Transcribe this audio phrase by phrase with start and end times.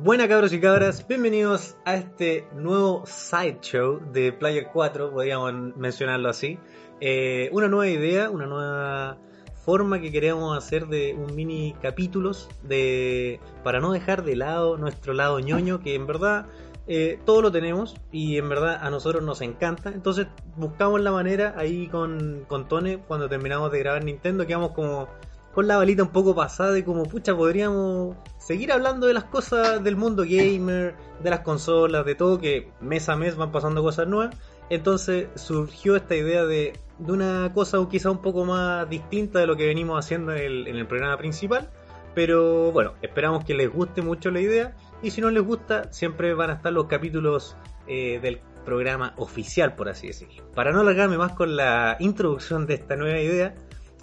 [0.00, 6.56] Buenas cabros y cabras, bienvenidos a este nuevo sideshow de Player 4, podríamos mencionarlo así.
[7.00, 9.18] Eh, una nueva idea, una nueva
[9.64, 15.14] forma que queremos hacer de un mini capítulos de para no dejar de lado nuestro
[15.14, 16.46] lado ñoño, que en verdad
[16.86, 19.90] eh, todo lo tenemos y en verdad a nosotros nos encanta.
[19.90, 25.08] Entonces buscamos la manera ahí con, con Tone cuando terminamos de grabar Nintendo, quedamos como
[25.58, 29.82] con la balita un poco pasada y como pucha podríamos seguir hablando de las cosas
[29.82, 34.06] del mundo gamer, de las consolas, de todo que mes a mes van pasando cosas
[34.06, 34.36] nuevas.
[34.70, 39.56] Entonces surgió esta idea de, de una cosa quizá un poco más distinta de lo
[39.56, 41.68] que venimos haciendo en el, en el programa principal.
[42.14, 44.76] Pero bueno, esperamos que les guste mucho la idea.
[45.02, 47.56] Y si no les gusta, siempre van a estar los capítulos
[47.88, 50.44] eh, del programa oficial, por así decirlo.
[50.54, 53.56] Para no alargarme más con la introducción de esta nueva idea,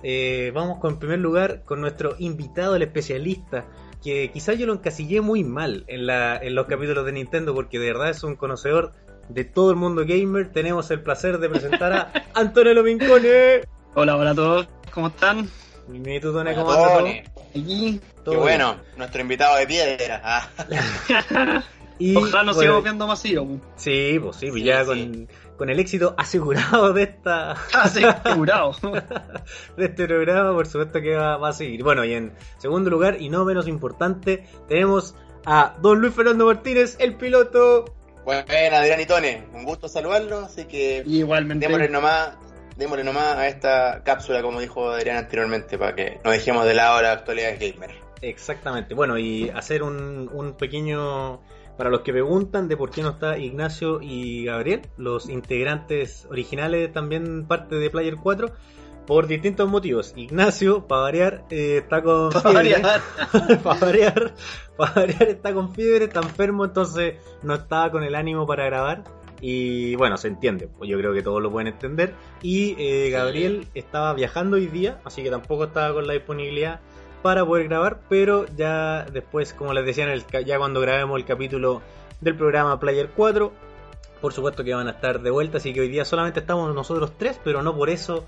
[0.07, 3.65] eh, vamos con en primer lugar con nuestro invitado, el especialista,
[4.03, 7.79] que quizás yo lo encasillé muy mal en, la, en los capítulos de Nintendo, porque
[7.79, 8.93] de verdad es un conocedor
[9.29, 10.51] de todo el mundo gamer.
[10.51, 13.61] Tenemos el placer de presentar a Antonio Lomincone.
[13.95, 15.49] Hola, hola a todos, ¿cómo están?
[15.91, 17.23] ¿Y tú, Tone, cómo andas?
[17.49, 17.99] Aquí.
[18.23, 18.39] Qué bien.
[18.39, 20.21] bueno, nuestro invitado de piedra.
[20.23, 21.63] Ah.
[21.97, 23.61] Y, Ojalá nos bueno, sigamos viendo masivo.
[23.77, 24.87] Sí, pues sí, pues Sí, ya sí.
[24.87, 28.73] Con, con el éxito asegurado de esta Casi asegurado.
[29.77, 31.83] de este programa, por supuesto que va, va a seguir.
[31.83, 36.97] Bueno, y en segundo lugar, y no menos importante, tenemos a don Luis Fernando Martínez,
[36.99, 37.85] el piloto.
[38.25, 41.67] Bueno, Adrián y Tone, un gusto saludarlos, así que Igualmente.
[41.67, 42.31] démosle nomás,
[42.75, 47.01] démosle nomás a esta cápsula, como dijo Adrián anteriormente, para que no dejemos de lado
[47.01, 47.91] la actualidad gamer.
[48.21, 51.41] Exactamente, bueno, y hacer un, un pequeño...
[51.77, 56.91] Para los que preguntan de por qué no está Ignacio y Gabriel, los integrantes originales
[56.93, 58.51] también parte de Player 4,
[59.05, 60.13] por distintos motivos.
[60.15, 62.81] Ignacio, para variar, eh, está con fiebre.
[63.63, 64.33] para variar,
[64.77, 69.03] para variar está con fiebre, está enfermo, entonces no estaba con el ánimo para grabar.
[69.41, 72.15] Y bueno, se entiende, pues yo creo que todos lo pueden entender.
[72.41, 76.79] Y eh, Gabriel estaba viajando hoy día, así que tampoco estaba con la disponibilidad
[77.25, 81.25] para poder grabar, pero ya después, como les decía, en el, ya cuando grabemos el
[81.25, 81.81] capítulo
[82.21, 83.51] del programa Player 4,
[84.21, 87.13] por supuesto que van a estar de vuelta, así que hoy día solamente estamos nosotros
[87.17, 88.25] tres, pero no por eso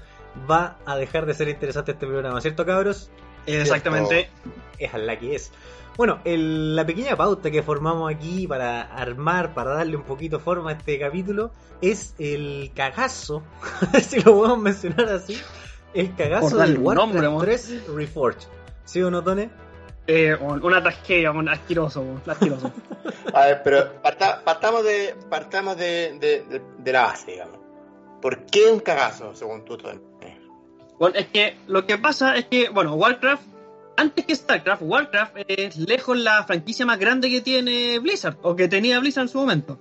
[0.49, 3.11] va a dejar de ser interesante este programa, ¿cierto cabros?
[3.45, 4.31] Exactamente.
[4.79, 5.51] es la que es.
[5.95, 10.71] Bueno, el- la pequeña pauta que formamos aquí para armar, para darle un poquito forma
[10.71, 13.43] a este capítulo, es el cagazo,
[14.01, 15.39] si lo podemos mencionar así,
[15.93, 17.43] el cagazo del Warcraft nombre, amor.
[17.45, 18.47] 3 Reforged.
[18.87, 19.49] ¿Sí o no, Tone?
[20.07, 22.71] Eh, un- una tragedia, un asqueroso, un asqueroso.
[23.33, 27.57] A ver, pero parta- partamos de partamos de, de, de- de la base, digamos.
[28.21, 29.99] ¿Por qué un cagazo, según tú, Tone?
[30.99, 33.43] Bueno, es que lo que pasa es que, bueno, Warcraft,
[33.97, 38.67] antes que StarCraft, Warcraft es lejos la franquicia más grande que tiene Blizzard, o que
[38.67, 39.79] tenía Blizzard en su momento.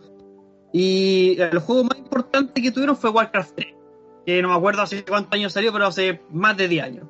[0.75, 3.75] Y el juego más importante que tuvieron fue Warcraft 3,
[4.27, 7.07] que no me acuerdo hace cuántos años salió, pero hace más de 10 años.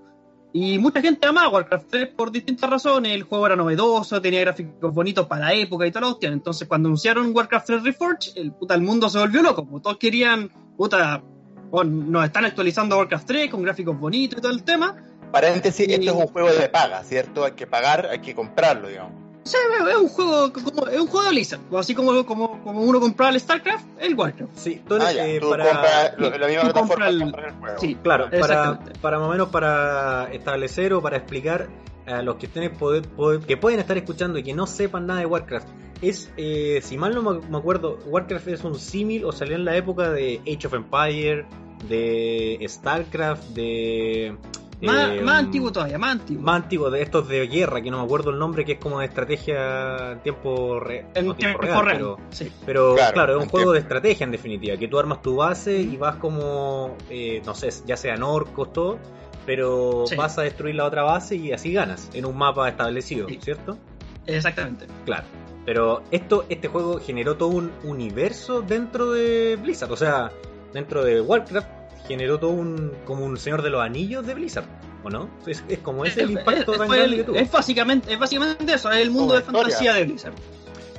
[0.53, 3.13] Y mucha gente amaba Warcraft 3 por distintas razones.
[3.13, 6.33] El juego era novedoso, tenía gráficos bonitos para la época y toda la cuestión.
[6.33, 9.67] Entonces, cuando anunciaron Warcraft 3 Reforged, el, puta, el mundo se volvió loco.
[9.67, 11.23] pues, Todos querían, puta,
[11.71, 14.97] oh, nos están actualizando Warcraft 3 con gráficos bonitos y todo el tema.
[15.31, 17.45] Paréntesis, Y- esto es un juego de paga, ¿cierto?
[17.45, 19.26] Hay que pagar, hay que comprarlo, digamos.
[19.47, 21.61] Es un juego como, es un juego de Blizzard.
[21.77, 24.57] Así como, como, como uno compraba el StarCraft, el Warcraft.
[24.57, 25.65] Sí, Ah, eh, tú para...
[25.65, 27.79] compras lo- la misma tú plataforma compras el- que compras el juego.
[27.81, 31.69] Sí, Claro, para, para más o menos para establecer o para explicar
[32.07, 35.21] a los que estén poder, poder- que pueden estar escuchando y que no sepan nada
[35.21, 35.69] de Warcraft.
[36.03, 39.65] Es, eh, si mal no me me acuerdo, Warcraft es un símil o salió en
[39.65, 41.47] la época de Age of Empire,
[41.89, 44.37] de StarCraft, de...
[44.83, 46.43] Más, eh, más antiguo todavía, más antiguo.
[46.43, 49.01] Más antiguo, de estos de guerra, que no me acuerdo el nombre, que es como
[49.01, 51.97] de estrategia en tiempo, re- en no tiempo tiempo real, real.
[51.97, 52.53] pero- Sí.
[52.67, 53.73] pero Claro, claro, es un juego tiempo.
[53.73, 57.71] de estrategia en definitiva, que tú armas tu base y vas como, eh, no sé,
[57.87, 58.99] ya sean orcos, todo,
[59.47, 60.15] pero Sí.
[60.17, 63.39] vas a destruir la otra base y así ganas en un mapa establecido, Sí.
[63.41, 63.79] ¿cierto?
[64.27, 64.87] Exactamente.
[65.05, 65.25] Claro.
[65.65, 70.31] Pero esto, este juego generó todo un universo dentro de Blizzard, o sea,
[70.73, 71.69] dentro de Warcraft
[72.09, 74.67] generó todo un, como un Señor de los Anillos de Blizzard.
[75.05, 75.31] ¿o no?
[75.47, 77.37] Es, es como ese el Es- impacto es- tan grande el- que tuvo.
[77.37, 79.63] es básicamente, es básicamente eso, es el mundo Como de historia.
[79.63, 80.35] fantasía de Blizzard.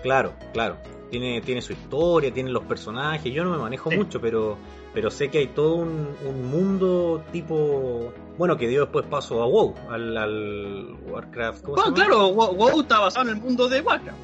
[0.02, 0.78] Claro, claro.
[1.10, 3.34] Tiene, tiene su historia, tiene los personajes.
[3.34, 3.98] Yo no me manejo Sí.
[3.98, 4.58] mucho, pero,
[4.94, 8.14] pero sé que hay todo un, un mundo tipo.
[8.38, 11.64] Bueno, que dio después paso a WoW, al, al Warcraft.
[11.64, 12.08] ¿cómo se Bueno, llama?
[12.10, 14.18] claro, WoW WoW está basado en el mundo de Warcraft.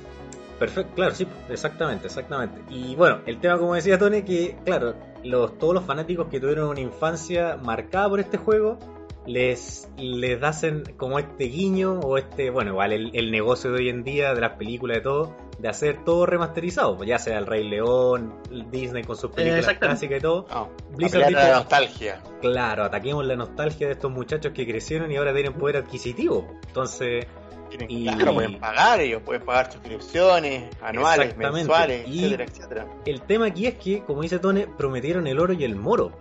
[0.60, 2.62] Perfecto, claro, sí, exactamente, exactamente.
[2.70, 6.70] Y bueno, el tema, como decía Tony, que claro, los, todos los fanáticos que tuvieron
[6.70, 8.78] una infancia marcada por este juego,
[9.26, 13.90] les, les hacen como este guiño o este, bueno, igual el, el negocio de hoy
[13.90, 17.46] en día, de las películas, de todo, de hacer todo remasterizado, pues ya sea el
[17.46, 18.36] Rey León,
[18.70, 20.08] Disney con sus películas exactamente.
[20.08, 20.46] clásicas y todo.
[20.50, 22.22] No, Blizzard la nostalgia.
[22.42, 26.48] Claro, ataquemos la nostalgia de estos muchachos que crecieron y ahora tienen poder adquisitivo.
[26.68, 27.26] Entonces,
[27.78, 32.88] Tienen, Y- Claro, pueden pagar, ellos pueden pagar suscripciones anuales, mensuales, Y- etcétera, etcétera.
[33.06, 36.12] el tema aquí es que, como dice Tone, prometieron el oro y el moro.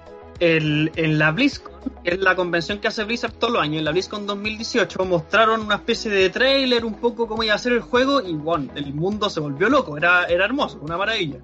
[0.40, 1.72] El, en la BlizzCon,
[2.02, 5.60] que es la convención que hace Blizzard todos los años, en la BlizzCon 2018 mostraron
[5.60, 8.92] una especie de trailer, un poco cómo iba a ser el juego y bueno, el
[8.94, 11.36] mundo se volvió loco, era, era hermoso, una maravilla.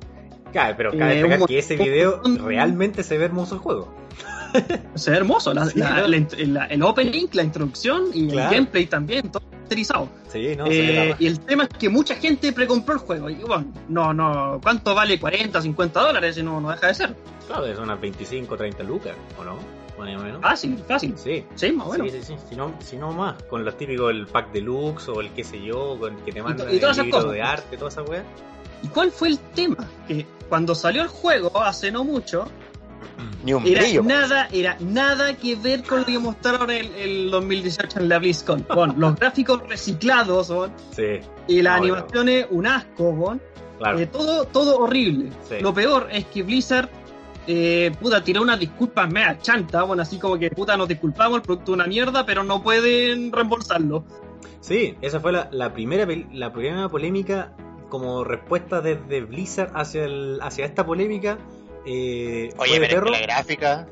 [0.53, 3.95] Cabe, pero cabe Eh, que ese video realmente se ve hermoso el juego.
[4.95, 6.09] Se ve hermoso, la- Sí, la- ¿no?
[6.09, 8.49] la int- la- el opening, la introducción y Claro.
[8.49, 10.09] el gameplay también, todo masterizado.
[10.29, 13.31] Sí, no, Eh, y el tema es que mucha gente precompró el juego.
[13.31, 16.39] Y bueno, no, no, ¿cuánto vale 40, 50 dólares?
[16.39, 17.15] Y no, no deja de ser.
[17.47, 19.57] Claro, son unas 25, 30 lucas, ¿o no?
[19.99, 20.41] Más o menos.
[20.41, 21.15] Fácil, fácil.
[21.17, 21.45] Sí.
[21.55, 22.05] Sí, más bueno.
[22.05, 22.35] Sí, sí, sí.
[22.49, 25.61] Si no, si no más, con los típicos, el pack deluxe o el qué sé
[25.61, 27.33] yo, con que te mandan y el todas esas libro cosas.
[27.35, 28.23] de arte, toda esa weá.
[28.83, 29.89] ¿Y cuál fue el tema?
[30.07, 32.47] Que cuando salió el juego, hace no mucho,
[33.45, 34.03] Ni un era brillo.
[34.03, 38.67] nada, era nada que ver con lo que mostraron el, el 2018 en la BlizzCon.
[38.75, 43.41] Bueno, los gráficos reciclados, bueno, Sí, y las No, animaciones, un asco, bueno,
[43.79, 43.99] claro.
[43.99, 45.31] Eh, todo, todo horrible.
[45.49, 45.57] Sí.
[45.61, 46.89] Lo peor es que Blizzard,
[47.47, 51.43] eh, puta, tiró unas disculpas mea chanta, bueno, así como que, puta, nos disculpamos, el
[51.43, 54.05] producto es una mierda, pero no pueden reembolsarlo.
[54.61, 57.53] Sí, esa fue la, la primera la primera polémica
[57.89, 61.39] como respuesta desde Blizzard hacia el, hacia esta polémica.
[61.91, 63.87] Eh, Oye, pero es que la gráfica.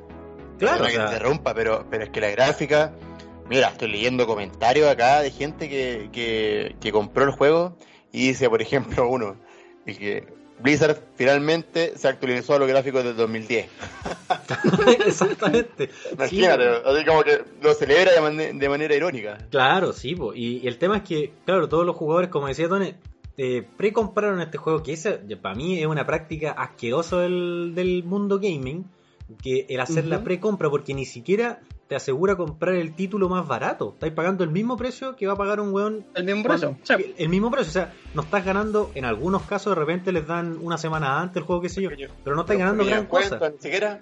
[0.58, 2.92] Claro, Perdona o que sea, te interrumpa, pero, pero es que la gráfica.
[3.48, 7.76] Mira, estoy leyendo comentarios acá de gente que, que, que compró el juego
[8.12, 9.36] y dice, por ejemplo, uno,
[9.86, 10.26] y que
[10.58, 13.68] Blizzard finalmente se actualizó a los gráficos del 2010.
[15.06, 15.88] exactamente.
[15.88, 19.38] Sí, Imagínate, así como que lo celebra de, man- de manera irónica.
[19.50, 20.34] Claro, sí, po.
[20.34, 22.94] Y, y el tema es que, claro, todos los jugadores, como decía Tony,
[23.38, 28.38] eh, pre-compraron este juego, que esa, para mí es una práctica asquerosa del, del mundo
[28.38, 28.84] gaming,
[29.42, 30.24] que el hacer la Ujú.
[30.24, 33.90] pre-compra, porque ni siquiera te asegura comprar el título más barato.
[33.94, 36.04] Estáis pagando el mismo precio que va a pagar un weón.
[36.14, 36.70] El mismo precio.
[36.82, 40.12] O sea, el- mismo precio, o sea, no estás ganando, en algunos casos de repente
[40.12, 41.90] les dan una semana antes el juego, qué sé yo,
[42.24, 43.38] pero no estás ganando gran cosa.
[43.38, 43.98] cuentos, Ni siquiera.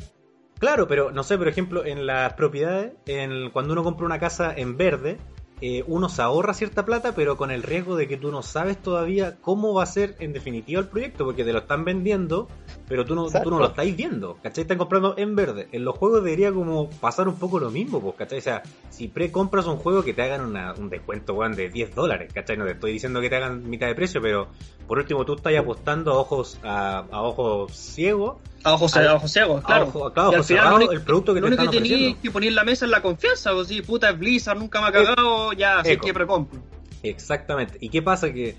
[0.59, 4.55] Claro, pero no sé, por ejemplo, en las propiedades, en, cuando uno compra una casa
[4.57, 5.19] en verde,
[5.61, 8.77] eh, uno se ahorra cierta plata, pero con el riesgo de que tú no sabes
[8.77, 12.49] todavía cómo va a ser en definitiva el proyecto, porque te lo están vendiendo,
[12.89, 13.49] pero tú no, Exacto.
[13.49, 14.63] tú no lo estáis viendo, ¿cachai?
[14.63, 15.69] Están comprando en verde.
[15.73, 18.39] En los juegos debería como pasar un poco lo mismo, pues, ¿cachai?
[18.39, 21.95] O sea, si pre-compras un juego que te hagan una- un descuento, weón, de 10
[21.95, 22.57] dólares, ¿cachai?
[22.57, 24.49] No te estoy diciendo que te hagan mitad de precio, pero
[24.87, 29.15] por último tú estás apostando a ojos, a, a ojos ciegos a ojos, al- a
[29.17, 29.85] ojos ciegos, a claro.
[29.89, 31.89] ojo- claro, Y al final cerrado, único- el producto que Lo te único están que
[31.89, 34.81] tenías que poner en la mesa es la confianza, pues sí, puta, es Blizzard, nunca
[34.81, 36.61] me ha cagado, ya, así que precompro.
[37.03, 37.77] Exactamente.
[37.81, 38.33] ¿Y qué pasa?
[38.33, 38.57] Que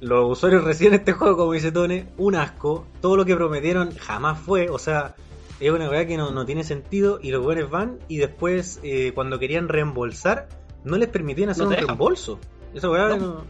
[0.00, 2.86] los usuarios reciben este juego, como dice Tone, un asco.
[3.00, 4.68] Todo lo que prometieron jamás fue.
[4.70, 5.14] O sea,
[5.60, 7.18] es una verdad que no, no tiene sentido.
[7.22, 10.48] Y los buenos van y después, eh, cuando querían reembolsar,
[10.84, 11.88] no les permitían hacer No un dejan.
[11.88, 12.38] reembolso.
[12.74, 13.16] Esa weá No.
[13.16, 13.44] no.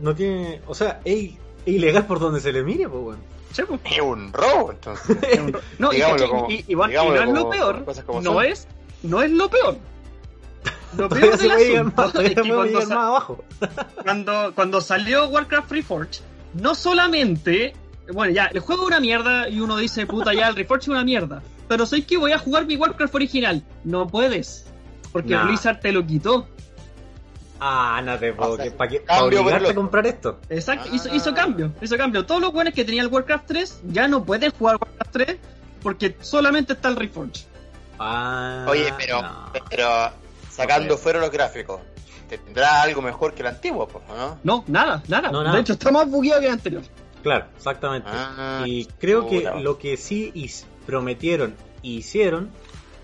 [0.00, 0.60] no tiene.
[0.66, 1.32] O sea, es,
[1.66, 3.18] es ilegal por donde se le mire, pues.
[3.52, 3.80] Sí, pues.
[3.84, 5.16] Es un robo, entonces.
[5.78, 7.84] No, y, como- y, y bueno, y digámoslo no es lo peor,
[8.22, 8.68] no es,
[9.02, 9.76] no es lo peor.
[10.96, 13.44] Lo peor del asunto es que cuando, más abajo.
[14.02, 16.20] cuando, cuando salió Warcraft Reforged,
[16.54, 17.74] no solamente,
[18.12, 20.88] bueno, ya, el juego es una mierda y uno dice, puta, ya, el Reforged es
[20.88, 23.62] una mierda, pero sé que voy a jugar mi Warcraft original.
[23.84, 24.66] No puedes,
[25.12, 25.44] porque Nah.
[25.44, 26.48] Blizzard te lo quitó.
[27.60, 28.52] Ah, no te puedo.
[28.52, 29.02] O sea, que- ¿Para qué?
[29.02, 30.38] cambio ¿Para obligarte a comprar esto?
[30.48, 30.94] Exacto, Ah.
[30.94, 32.24] hizo, hizo cambio, hizo cambio.
[32.24, 35.36] Todos los buenos que tenía el Warcraft 3 ya no pueden jugar Warcraft 3
[35.82, 37.42] porque solamente está el Reforged.
[37.98, 39.50] Ah, Oye, pero, no.
[39.68, 39.88] pero
[40.58, 41.00] sacando Ok.
[41.00, 41.80] fuera los gráficos,
[42.28, 44.38] ¿tendrá algo mejor que el antiguo, pues, no?
[44.44, 45.30] No, nada, nada.
[45.30, 45.54] No, nada.
[45.56, 46.82] De hecho, está más bugueado que el anterior.
[47.22, 48.08] Claro, exactamente.
[48.12, 50.32] Ah, y creo que lo que sí
[50.86, 52.50] prometieron e hicieron,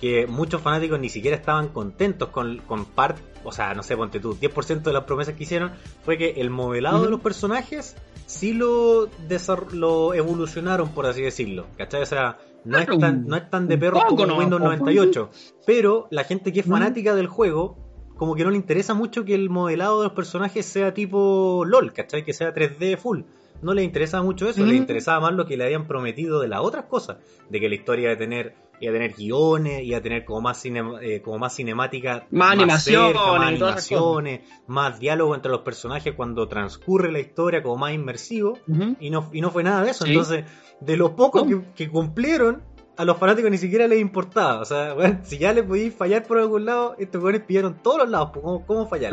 [0.00, 4.20] que muchos fanáticos ni siquiera estaban contentos con, con part, o sea, no sé, ponte
[4.20, 5.73] tú, 10% de las promesas que hicieron,
[6.04, 7.96] fue que el modelado de los personajes
[8.26, 11.66] sí lo, desar- lo evolucionaron, por así decirlo.
[11.78, 12.02] ¿Cachai?
[12.02, 14.66] O sea, no es Claro, tan, no es tan de poco como nomás, Windows po.
[14.68, 15.30] 98.
[15.66, 16.71] Pero la gente que es Mm.
[16.73, 17.76] fanática del juego,
[18.16, 21.92] como que no le interesa mucho que el modelado de los personajes sea tipo LOL,
[21.92, 22.25] ¿cachai?
[22.25, 23.23] Que sea 3D full.
[23.62, 24.68] No le interesaba mucho eso, Mm.
[24.68, 27.18] le interesaba más lo que le habían prometido de las otras cosas.
[27.49, 30.64] De que la historia a tener, iba a tener guiones, iba a tener como más,
[30.64, 32.26] cine- eh, como más cinemática.
[32.31, 37.62] Más animaciones cerca, más y animaciones, más diálogo entre los personajes cuando transcurre la historia,
[37.62, 38.59] como más inmersivo
[39.00, 40.04] y no, y no fue nada de eso.
[40.04, 40.11] Sí.
[40.11, 40.45] Entonces,
[40.81, 41.47] de lo poco No.
[41.47, 42.62] que, que cumplieron,
[42.97, 44.61] a los fanáticos ni siquiera les importaba.
[44.61, 47.99] O sea, bueno, si ya le podíais fallar por algún lado, estos weones pillaron todos
[47.99, 48.31] los lados.
[48.33, 49.12] pues, ¿Cómo, cómo fallar?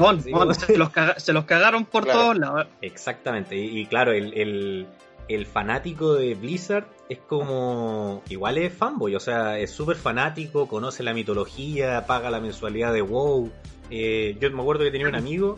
[0.56, 2.20] Se, los caga- se los cagaron por Claro.
[2.20, 2.68] todos lados.
[2.82, 3.56] Exactamente.
[3.58, 4.88] Y, y claro, el, el,
[5.28, 8.22] el fanático de Blizzard es como.
[8.30, 13.02] Igual es fanboy, o sea, es súper fanático, conoce la mitología, paga la mensualidad de
[13.02, 13.52] WoW.
[13.90, 15.56] Eh, yo me acuerdo que tenía un amigo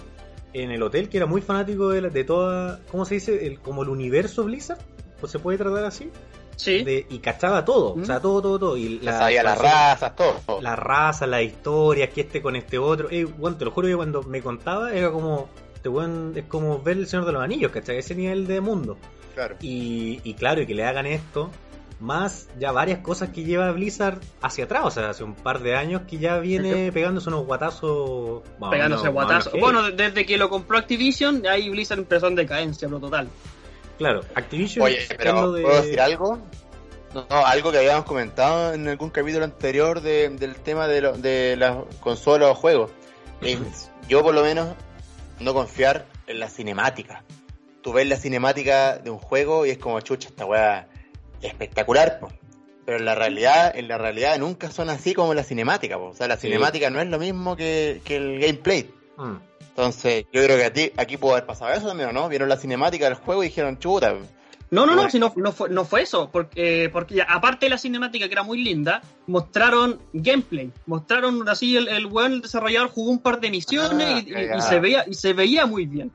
[0.53, 2.79] en el hotel que era muy fanático de, la- de toda.
[2.91, 3.45] ¿Cómo se dice?
[3.47, 4.79] El, como el universo Blizzard.
[5.19, 6.09] Pues se puede tratar así.
[6.55, 6.83] Sí.
[6.83, 8.21] de- y cachaba todo, o sea, ¿Mm?
[8.21, 8.77] todo, todo, todo.
[8.77, 10.35] Y Ya sabía las razas, todo.
[10.45, 10.61] todo.
[10.61, 13.09] La raza, las historias, que este con este otro.
[13.09, 15.49] Eh, bueno, te lo juro que cuando me contaba era como.
[15.73, 17.97] Este weón es como ver el Señor de los Anillos, ¿cachai?
[17.97, 18.97] Ese nivel de mundo.
[19.33, 19.55] Claro.
[19.61, 21.49] Y, y claro, y que le hagan esto,
[21.99, 25.75] más ya varias cosas que lleva Blizzard hacia atrás, o sea, hace un par de
[25.75, 28.41] años que ya viene pegándose unos guatazos.
[28.69, 29.53] Pegándose guatazos.
[29.59, 33.27] Bueno, desde que lo compró Activision, ahí Blizzard empezó en decadencia, pero total.
[33.97, 34.85] claro, Activision.
[34.85, 36.39] Oye, pero lo de- ¿puedo decir algo?
[37.13, 41.13] No, no, algo que habíamos comentado en algún capítulo anterior de- del tema de, lo-
[41.17, 42.91] de las consolas o juegos.
[43.41, 43.59] Es,
[44.09, 44.69] yo por lo menos
[45.39, 47.23] no confiar en la cinemática.
[47.83, 50.87] Tú ves la cinemática de un juego y es como chucha, esta weá
[51.41, 52.29] espectacular, po.
[52.85, 56.05] pero en la realidad, en la realidad nunca son así como la cinemática, po.
[56.09, 56.47] o sea, la Sí.
[56.47, 58.89] cinemática no es lo mismo que, que el gameplay.
[59.17, 59.35] Mm.
[59.69, 62.29] Entonces, yo creo que a ti, aquí pudo haber pasado eso también, ¿o no?
[62.29, 64.13] Vieron la cinemática del juego y dijeron, chuta,
[64.69, 67.71] No, no, no, si no, no, fue, no fue eso, porque, porque ya, aparte de
[67.71, 73.11] la cinemática que era muy linda, mostraron gameplay, mostraron así el, el buen desarrollador jugó
[73.11, 74.57] un par de misiones Ah, y, y- cagada.
[74.57, 76.11] y se veía y se veía muy bien.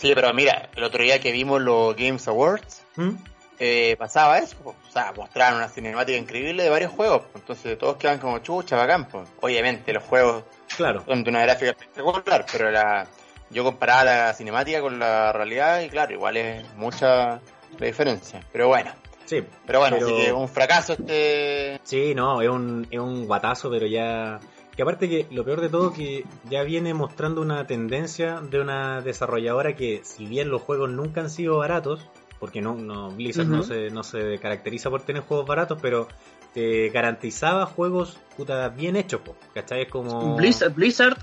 [0.00, 3.10] Sí, pero mira, el otro día que vimos los Games Awards, ¿Mm?
[3.58, 8.18] eh, pasaba eso, o sea, mostraron una cinemática increíble de varios juegos, entonces todos quedan
[8.18, 9.24] como chucha, bacán, po.
[9.42, 10.44] obviamente los juegos
[10.76, 11.04] Claro.
[11.04, 13.06] son de una gráfica espectacular, pero la,
[13.50, 17.40] yo comparaba la cinemática con la realidad y claro, igual es mucha
[17.78, 18.92] la diferencia, pero bueno,
[19.26, 19.44] Sí.
[19.66, 21.78] pero bueno, Pero- así que un fracaso este...
[21.84, 24.40] Sí, no, es un, es un guatazo, pero ya...
[24.76, 29.00] Que aparte que lo peor de todo que ya viene mostrando una tendencia de una
[29.00, 32.08] desarrolladora que si bien los juegos nunca han sido baratos,
[32.38, 36.08] porque no, no Blizzard no, se, no se caracteriza por tener juegos baratos, pero
[36.54, 39.82] te garantizaba juegos puta bien hechos, po, ¿cachai?
[39.82, 40.36] Es como...
[40.36, 41.18] Blizzard, Blizzard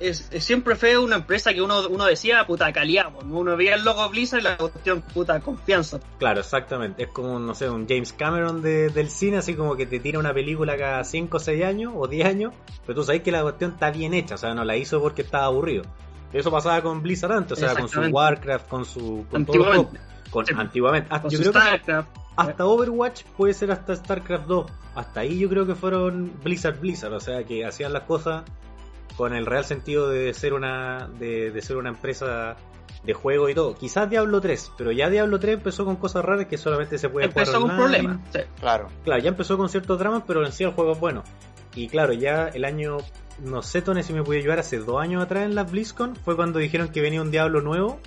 [0.00, 3.20] es, es- siempre fue una empresa que uno, uno decía, puta, calidad, po.
[3.24, 5.98] uno veía el logo Blizzard y la cuestión, puta, confianza.
[6.18, 7.04] Claro, exactamente.
[7.04, 10.18] Es como, no sé, un James Cameron de- del cine, así como que te tira
[10.18, 12.52] una película cada 5 o 6 años o 10 años,
[12.86, 15.22] pero tú sabes que la cuestión está bien hecha, o sea, no la hizo porque
[15.22, 15.84] estaba aburrido.
[16.32, 18.00] Eso pasaba con Blizzard antes, o sea, con su.
[18.00, 19.24] Warcraft, con su...
[19.30, 19.98] Con Antiguamente.
[19.98, 20.30] juegos.
[20.30, 20.54] Con, Sí.
[20.56, 21.08] antiguamente.
[21.10, 22.08] Hasta- Con yo su creo que StarCraft.
[22.36, 24.66] hasta Overwatch puede ser hasta StarCraft 2.
[24.96, 28.42] Hasta ahí yo creo que fueron Blizzard Blizzard, o sea, que hacían las cosas
[29.16, 32.56] con el real sentido de ser una de, de ser una empresa
[33.04, 33.74] de juego y todo.
[33.76, 37.26] Quizás Diablo 3, pero ya Diablo 3 empezó con cosas raras que solamente se puede
[37.26, 38.02] Empezó jugar con online.
[38.02, 38.28] problemas.
[38.32, 38.40] sí.
[38.60, 41.22] Claro, Claro, ya empezó con ciertos dramas, pero en sí el juego es bueno.
[41.74, 42.96] Y claro, ya el año,
[43.44, 46.34] no sé, Tony, si me puede ayudar, hace dos años atrás en la BlizzCon fue
[46.36, 48.00] cuando dijeron que venía un Diablo nuevo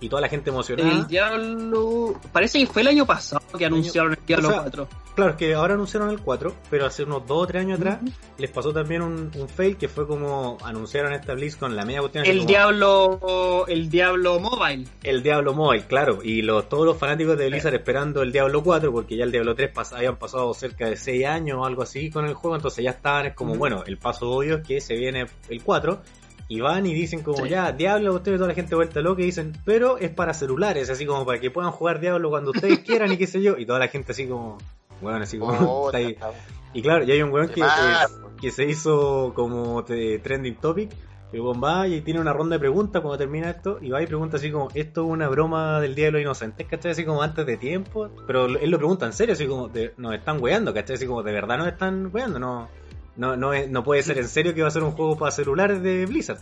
[0.00, 0.90] y toda la gente emocionada.
[0.90, 2.14] El Diablo.
[2.32, 4.88] Parece que fue el año pasado que anunciaron el Diablo o sea, 4.
[5.14, 8.00] Claro, es que ahora anunciaron el 4, pero hace unos 2 o 3 años atrás
[8.36, 12.24] les pasó también un, un fail que fue como anunciaron esta BlizzCon la media cuestión.
[12.26, 13.64] El como, Diablo.
[13.68, 14.84] El Diablo Mobile.
[15.04, 18.90] El Diablo Mobile, claro, y los, todos los fanáticos de Blizzard esperando el Diablo 4,
[18.90, 22.10] porque ya el Diablo 3 pas- habían pasado cerca de 6 años o algo así
[22.10, 24.96] con el juego, entonces ya estaban, es como, bueno, el paso obvio es que se
[24.96, 26.02] viene el 4,
[26.48, 27.48] y van y dicen como, Sí.
[27.50, 31.06] ya, Diablo, ustedes toda la gente vuelta loca, y dicen, pero es para celulares, así
[31.06, 33.78] como para que puedan jugar Diablo cuando ustedes quieran y qué sé yo, y toda
[33.78, 34.58] la gente así como,
[35.00, 36.12] bueno, así como, Oh, está ahí.
[36.12, 36.30] está-
[36.72, 40.56] Y claro, y hay un weón que, Más, eh, que se hizo como te- trending
[40.56, 40.90] topic.
[41.32, 43.78] El weón va y tiene una ronda de preguntas cuando termina esto.
[43.80, 46.66] Y va y pregunta así como: ¿Esto es una broma del Día de los Inocentes?
[46.68, 46.92] ¿Cachai?
[46.92, 48.08] Así como antes de tiempo.
[48.26, 50.94] Pero él lo pregunta en serio, así como: de- Nos están weando, ¿cachai?
[50.94, 52.38] Así como: ¿De verdad nos están weando?
[52.38, 52.68] No,
[53.16, 55.30] no, no, es- no puede ser en serio que va a ser un juego para
[55.32, 56.38] celulares de Blizzard.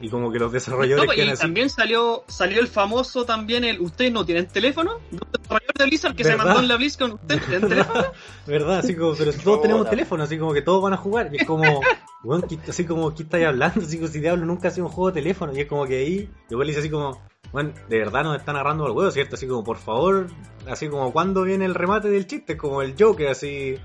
[0.00, 1.42] Y como que los desarrolladores No, y quedan así.
[1.42, 4.92] también salió salió el famoso también el ¿Ustedes no tienen teléfono?
[5.12, 6.44] Un desarrollador de Blizzard que se ¿Verdad?
[6.46, 7.12] mandó en la BlizzCon.
[7.12, 8.04] ¿Ustedes tienen teléfono?
[8.46, 8.78] ¿Verdad?
[8.78, 11.28] Así como, pero todos tenemos teléfono, así como que todos van a jugar.
[11.32, 11.80] Y es como,
[12.48, 13.80] ¿qué- así como, ¿qué estáis hablando?
[13.82, 15.52] Así como si Diablo nunca ha sido un juego de teléfono.
[15.54, 17.20] Y es como que ahí, igual dice así como,
[17.52, 19.34] bueno, de verdad nos están agarrando el huevo, ¿cierto?
[19.34, 20.28] Así como, por favor,
[20.66, 23.76] así como cuando viene el remate del chiste, como el Joker, así.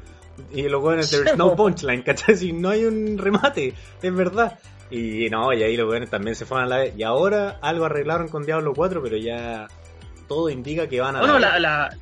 [0.54, 2.36] Y los weones, there's no punchline, ¿cachai?
[2.38, 4.60] Si no hay un remate, es verdad.
[4.92, 6.94] Y no, y ahí los weones también se fueron a la vez.
[6.98, 9.68] Y ahora algo arreglaron con Diablo 4, pero ya
[10.28, 11.20] todo indica que van a.
[11.20, 11.98] Bueno, la, la,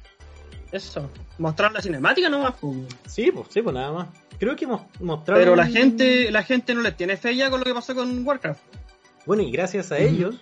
[0.72, 2.56] eso, mostrar la cinemática nomás.
[2.60, 2.76] Pues.
[3.08, 4.08] Sí, pues, sí, pues nada más.
[4.40, 5.42] Creo que mos- mostraron.
[5.42, 8.26] Pero la gente, la gente no les tiene fe ya con lo que pasó con
[8.28, 8.62] Warcraft.
[9.26, 10.36] Bueno, y gracias a ellos,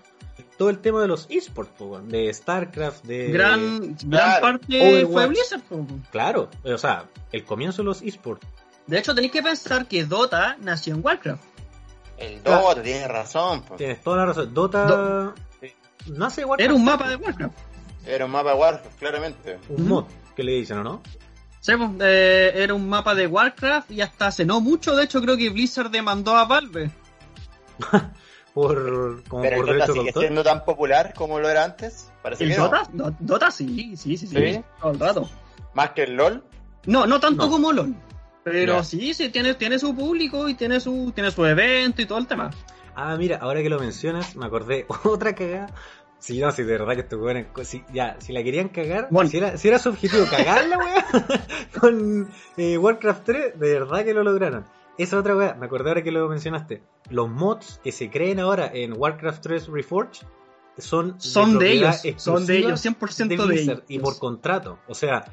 [0.58, 1.72] todo el tema de los esports,
[2.08, 3.28] de StarCraft, de.
[3.32, 5.12] gran, gran claro, parte Overwatch.
[5.14, 5.62] fue Blizzard.
[5.70, 5.82] pues.
[6.12, 8.48] Claro, o sea, el comienzo de los esports.
[8.88, 11.44] De hecho, tenéis que pensar que Dota nació en Warcraft.
[12.22, 13.64] El Dota, tienes razón.
[13.64, 13.76] po.
[13.76, 14.54] Tienes toda la razón.
[14.54, 14.86] Dota.
[14.86, 15.34] Do-
[16.08, 16.66] Nace de Warcraft.
[16.66, 17.54] Era un mapa de Warcraft.
[18.06, 19.60] Era un mapa de Warcraft, claramente.
[19.70, 21.02] Un mod, que le dicen, ¿o no?
[21.60, 25.22] Sí, pues, eh, era un mapa de Warcraft y hasta hace no mucho, de hecho
[25.22, 26.90] creo que Blizzard demandó a Valve.
[28.54, 31.64] Por, como Pero el por Dota derecho de sigue siendo tan popular como lo era
[31.64, 32.12] antes.
[32.22, 32.58] Parece ¿El que.
[32.58, 32.84] Dota?
[32.92, 34.64] Do- Dota sí, sí, sí, sí, ¿Sí?
[34.82, 35.30] todo el rato.
[35.74, 36.44] Más que el LOL.
[36.86, 37.50] No, no tanto No.
[37.52, 37.96] como LOL.
[38.44, 42.18] Pero sí, sí, tiene, tiene su público y tiene su, tiene su evento y todo
[42.18, 42.50] el tema.
[42.96, 45.74] Ah, mira, ahora que lo mencionas, me acordé otra cagada.
[46.18, 49.30] Si no, si de verdad que estos weones, si, ya, si la querían cagar, Bueno.
[49.30, 51.06] si, era, si era su objetivo cagarla, weá,
[51.80, 54.66] con eh, Warcraft 3, de verdad que lo lograron.
[55.00, 56.84] Esa otra weá, me acordé ahora que lo mencionaste.
[57.10, 60.28] Los mods que se creen ahora en Warcraft 3 Reforged
[60.78, 63.84] son, Son de ellos, son de ellos, exclusiva 100% de, Blizzard ellos.
[63.88, 64.78] y por contrato.
[64.88, 65.26] O sea,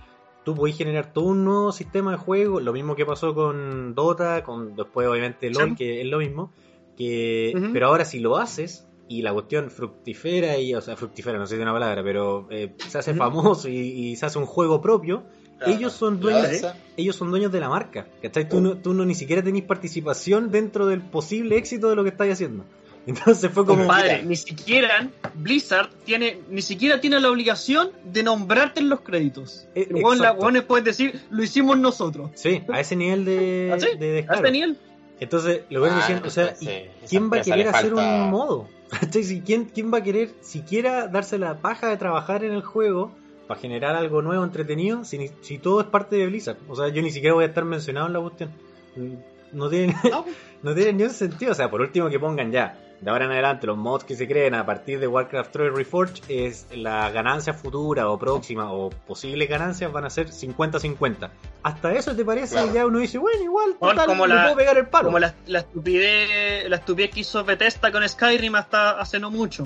[0.49, 4.43] tú podés generar todo un nuevo sistema de juego, lo mismo que pasó con Dota,
[4.45, 5.75] con después obviamente LoL, Sí.
[5.76, 6.52] que es lo mismo,
[6.97, 11.47] que pero ahora si lo haces y la cuestión fructifera y o sea fructifera no
[11.47, 14.47] sé si es una palabra pero eh, se hace famoso y, y se hace un
[14.47, 15.25] juego propio
[15.67, 16.64] ellos son dueños
[16.97, 18.49] ellos son dueños de la marca ¿cachai?
[18.49, 22.11] tú no, tú no ni siquiera tenés participación dentro del posible éxito de lo que
[22.11, 22.64] estáis haciendo
[23.09, 24.25] entonces fue como Compadre, mira.
[24.29, 29.67] ni siquiera Blizzard tiene, ni siquiera tiene la obligación de nombrarte en los créditos.
[29.75, 32.31] Eh, weón- la pueden decir, lo hicimos nosotros.
[32.35, 33.88] sí a ese nivel de, ¿Ah, sí?
[33.99, 34.79] de ¿A este nivel?
[35.21, 37.93] entonces lo que Ah, diciendo o sea ¿y entonces, esa ¿Quién va a querer hacer
[37.93, 38.69] falta- un modo?
[39.45, 43.12] ¿quién, ¿Quién va a querer siquiera darse la paja de trabajar en el juego
[43.47, 46.59] para generar algo nuevo, entretenido, si, ni- si todo es parte de Blizzard?
[46.68, 48.51] O sea, yo ni siquiera voy a estar mencionado en la cuestión.
[48.97, 49.14] Mm,
[49.53, 50.25] No tiene, No,
[50.62, 51.53] no tiene ni un sentido.
[51.53, 54.26] O sea, por último que pongan ya, de ahora en adelante, los mods que se
[54.26, 59.48] creen a partir de Warcraft 3 Reforged es la ganancia futura o próxima o posibles
[59.48, 61.30] ganancias van a ser 50-50.
[61.62, 62.74] Hasta eso te parece, Claro.
[62.74, 65.06] ya uno dice, bueno, igual, Bueno, total, como le la- puedo pegar el palo.
[65.06, 69.62] Como la, la estupidez, la estupidez que hizo Bethesda con Skyrim hasta hace no mucho.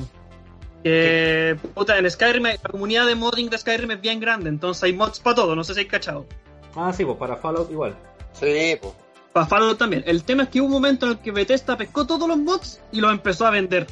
[0.83, 4.93] Que, puta, en Skyrim, la comunidad de modding de Skyrim es bien grande, entonces hay
[4.93, 6.27] mods para todo, no sé si hay cachado.
[6.75, 7.95] Ah, sí, pues para Fallout igual.
[8.33, 8.93] Sí, pues.
[9.33, 10.03] Para Fallout también.
[10.07, 12.81] El tema es que hubo un momento en el que Bethesda pescó todos los mods
[12.93, 13.87] y los empezó a vender.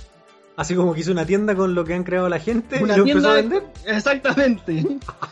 [0.56, 2.98] Así como que hizo una tienda con lo que han creado la gente Una y
[2.98, 3.62] lo empezó a vender.
[3.86, 4.84] Exactamente.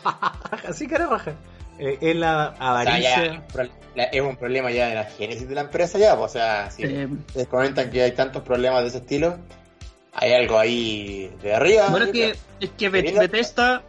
[0.67, 1.33] Así cara raja.
[1.77, 3.43] Eh, es la O sea, avaricia.
[3.95, 6.71] ya, es un problema ya de la génesis de la empresa ya, pues, o sea,
[6.71, 9.37] si Eh, les comentan que hay tantos problemas de ese estilo,
[10.13, 11.87] hay algo ahí de arriba.
[11.89, 12.89] bueno, es que, es que.
[12.89, 13.83] Bethesda,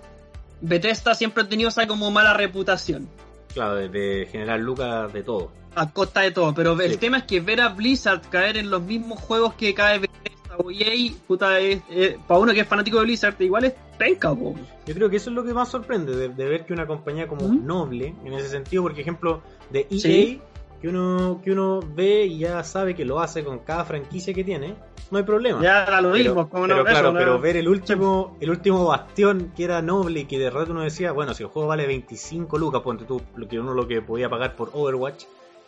[0.60, 3.08] Bethesda siempre ha tenido esa como mala reputación.
[3.54, 5.50] Claro, de, de generar lucas de todo.
[5.74, 6.96] A costa de todo, pero el Sí.
[6.98, 10.70] tema es que ver a Blizzard caer en los mismos juegos que cae Bethesda o
[10.70, 11.80] EA, puta, es,
[12.26, 14.54] para uno que es fanático de Blizzard, igual es penca, po.
[14.86, 17.28] Yo creo que eso es lo que más sorprende, de, de ver que una compañía
[17.28, 20.40] como noble, en ese sentido, por ejemplo, de EA, Sí.
[20.80, 24.42] que uno que uno ve y ya sabe que lo hace con cada franquicia que
[24.42, 24.74] tiene,
[25.10, 25.62] no hay problema.
[25.62, 28.36] Ya da lo Pero, mismo, como pero no, claro, eso, no- pero ver el último,
[28.40, 31.50] el último bastión que era noble y que de rato uno decía, bueno, si el
[31.50, 35.24] juego vale 25 lucas, ponte tú, lo que uno lo que podía pagar por Overwatch,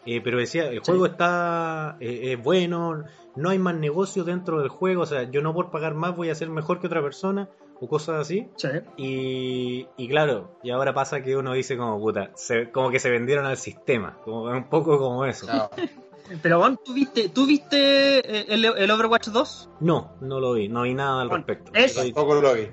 [0.07, 3.05] eh, pero decía, el juego está eh, es bueno,
[3.37, 6.31] no hay más negocios dentro del juego, o sea, yo no por pagar más voy
[6.31, 7.49] a ser mejor que otra persona,
[7.81, 8.49] o cosas así.
[8.57, 8.69] Sí.
[8.97, 13.11] Y, y claro, y ahora pasa que uno dice como puta, se- como que se
[13.11, 15.47] vendieron al sistema, como un poco como eso.
[15.47, 15.69] No,
[16.43, 19.71] Pero bueno, ¿tú viste, ¿tú viste eh, el, el Overwatch 2?
[19.81, 21.73] No, no lo vi, no vi nada al respecto.
[21.75, 22.69] es- tampoco lo vi.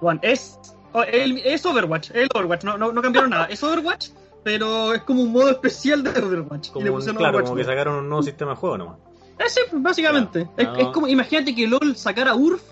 [0.00, 0.58] Juan, es,
[0.92, 4.08] oh, el- es Overwatch, el Overwatch, no, no, no cambiaron nada, es Overwatch,
[4.44, 6.68] pero es como un modo especial de Overwatch.
[6.68, 7.70] y como le un- pusieron claro, Overwatch como que 2.
[7.72, 8.98] sacaron un nuevo sistema de juego nomás.
[9.38, 10.48] Eh, sí, pues, básicamente.
[10.54, 10.72] Claro.
[10.72, 10.88] Es, No.
[10.88, 12.62] es como, imagínate que LOL sacara URF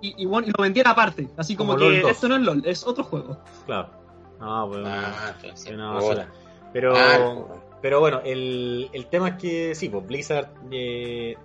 [0.00, 1.28] y, y, bueno, y lo vendiera aparte.
[1.36, 2.10] Así como, Como que LOL 2.
[2.12, 3.38] esto no es LOL, es otro juego.
[3.66, 3.90] Claro.
[4.40, 5.34] No, pues, Ah,
[5.92, 6.28] basura.
[6.72, 7.46] Pero, Ah,
[7.82, 11.36] pero bueno, el, el tema es que sí, pues Blizzard eh,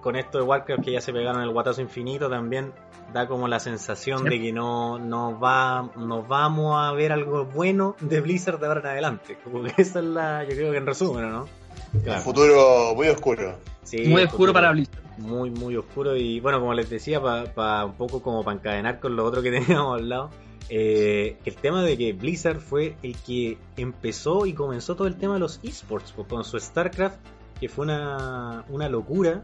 [0.00, 2.72] con esto de Warcraft que ya se pegaron el guatazo infinito también
[3.12, 4.28] da como la sensación Sí.
[4.30, 8.80] de que no, no va, nos vamos a ver algo bueno de Blizzard de ahora
[8.80, 9.38] en adelante.
[9.44, 11.46] Como que esa es la, yo creo que en resumen, ¿no?
[11.94, 13.58] Un futuro muy oscuro.
[13.82, 14.52] Sí, Muy oscuro futuro.
[14.52, 15.02] para Blizzard.
[15.18, 16.16] muy, muy oscuro.
[16.16, 19.50] Y bueno, como les decía, para un poco como para encadenar con lo otro que
[19.60, 20.30] teníamos al lado,
[20.68, 25.34] eh, el tema de que Blizzard fue el que empezó y comenzó todo el tema
[25.34, 27.16] de los esports, pues, con su StarCraft,
[27.60, 29.42] que fue una, una locura.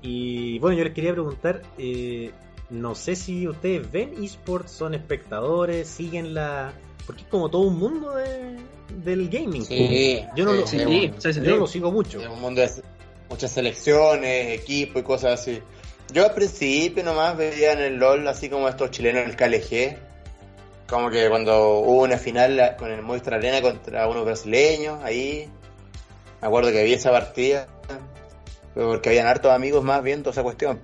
[0.00, 2.30] Y bueno, yo les quería preguntar, eh,
[2.72, 6.72] no sé si ustedes ven esports, son espectadores, siguen la...
[7.06, 8.56] Porque es como todo un mundo de,
[9.04, 9.64] del gaming.
[9.64, 12.20] Sí, yo no, lo, sí, yo no lo sigo mucho.
[12.20, 12.70] Es un mundo de
[13.28, 15.60] muchas selecciones, equipos y cosas así.
[16.12, 19.98] Yo al principio nomás veía en el LOL así como estos chilenos en el KLG.
[20.88, 25.48] Como que cuando hubo una final con el Movistar Arena contra unos brasileños, ahí
[26.40, 27.66] me acuerdo que vi esa partida
[28.74, 30.80] porque habían hartos amigos más viendo esa cuestión.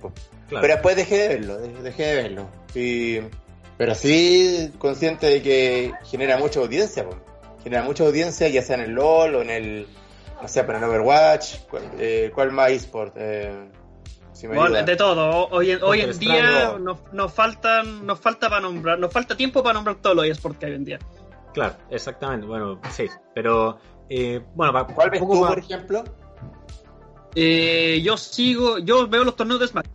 [0.49, 2.49] Pero después dejé de verlo, dejé de verlo.
[2.73, 3.19] Y,
[3.77, 7.05] pero sí consciente de que genera mucha audiencia,
[7.63, 9.87] genera mucha audiencia ya sea en el LOL o en el
[10.41, 11.55] o sea, para el Overwatch,
[11.97, 13.13] eh, ¿cuál, más eSport?
[13.17, 13.69] Eh,
[14.47, 15.47] bueno, de todo.
[15.49, 16.77] Hoy, hoy en día
[17.11, 20.65] nos, faltan, nos falta para nombrar, nos falta tiempo para nombrar todos los eSports que
[20.67, 20.99] hay hoy en día.
[21.53, 22.47] Claro, exactamente.
[22.47, 26.03] Bueno, sí, pero eh, bueno, ¿cuál ves tú, por ejemplo?
[27.35, 29.85] Eh, yo sigo, yo veo los torneos de Smash,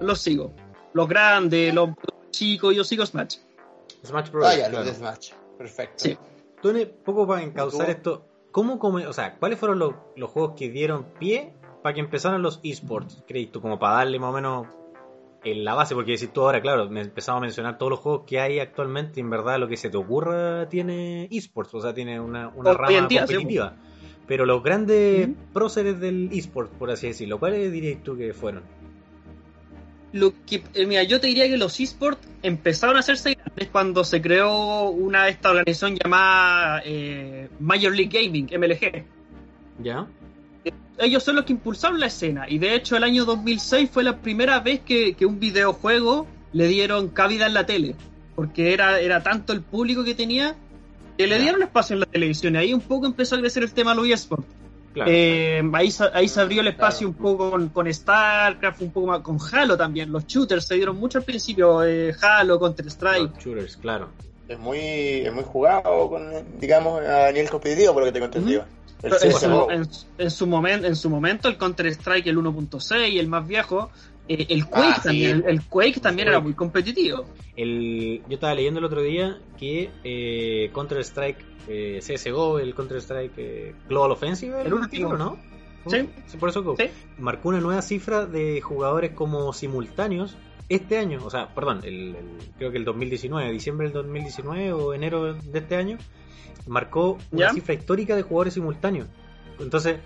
[0.00, 0.52] los sigo.
[0.92, 1.90] Los grandes, los
[2.30, 3.36] chicos, yo sigo Smash.
[4.04, 4.46] Smash Bros.
[4.46, 5.30] Ah, los de Smash.
[5.56, 6.04] Perfecto.
[6.04, 6.18] Sí.
[6.60, 11.54] Tony, poco para encauzar esto, ¿Cómo, o sea, ¿cuáles fueron los, juegos que dieron pie
[11.82, 13.24] para que empezaran los esports?
[13.26, 13.62] ¿Crees tú?
[13.62, 14.66] Como para darle más o menos
[15.42, 18.24] en la base, porque si tú ahora, claro, me empezamos a mencionar todos los juegos
[18.26, 21.94] que hay actualmente, y en verdad lo que se te ocurra tiene esports, o sea,
[21.94, 23.74] tiene una, una rama competitiva.
[24.32, 28.62] Pero los grandes próceres del esports, por así decirlo, ¿cuáles dirías tú que fueron?
[30.12, 34.04] lo que, eh, mira, yo te diría que los esports empezaron a hacerse grandes cuando
[34.04, 39.04] se creó una esta organización llamada eh, Major League Gaming, MLG.
[39.82, 40.06] ¿Ya?
[40.96, 44.16] Ellos son los que impulsaron la escena y de hecho el año 2006 fue la
[44.16, 47.96] primera vez que, un videojuego le dieron cabida en la tele,
[48.34, 50.56] porque era, era tanto el público que tenía
[51.16, 53.72] que le dieron espacio en la televisión y ahí un poco empezó a crecer el
[53.72, 54.46] tema de los esports.
[54.94, 59.38] Eh, ahí, ahí se abrió el espacio un poco con, StarCraft, un poco más con
[59.52, 60.12] Halo también.
[60.12, 63.38] Los shooters se dieron mucho al principio, eh, Halo, Counter-Strike.
[63.38, 64.10] shooters, claro.
[64.48, 68.38] Es muy, es muy jugado, con, digamos, a nivel competitivo, por lo que te conté.
[69.02, 69.66] en, su,
[70.18, 73.90] en, su momento, en su momento, el Counter-Strike, el 1.6, el más viejo,
[74.28, 77.24] eh, el Quake ah, también, el, Quake también era muy competitivo.
[77.56, 82.98] El, yo estaba leyendo el otro día que eh, Counter Strike eh, CSGO, el Counter
[82.98, 85.38] Strike eh, Global Offensive, el último, ¿no?
[85.86, 86.08] Sí.
[86.38, 86.76] Por eso
[87.18, 90.36] marcó una nueva cifra de jugadores como simultáneos
[90.68, 92.16] este año, o sea, perdón, el,
[92.56, 95.98] creo que el 2019, diciembre del 2019 o enero de este año,
[96.66, 99.08] marcó una cifra histórica de jugadores simultáneos.
[99.58, 99.98] Entonces,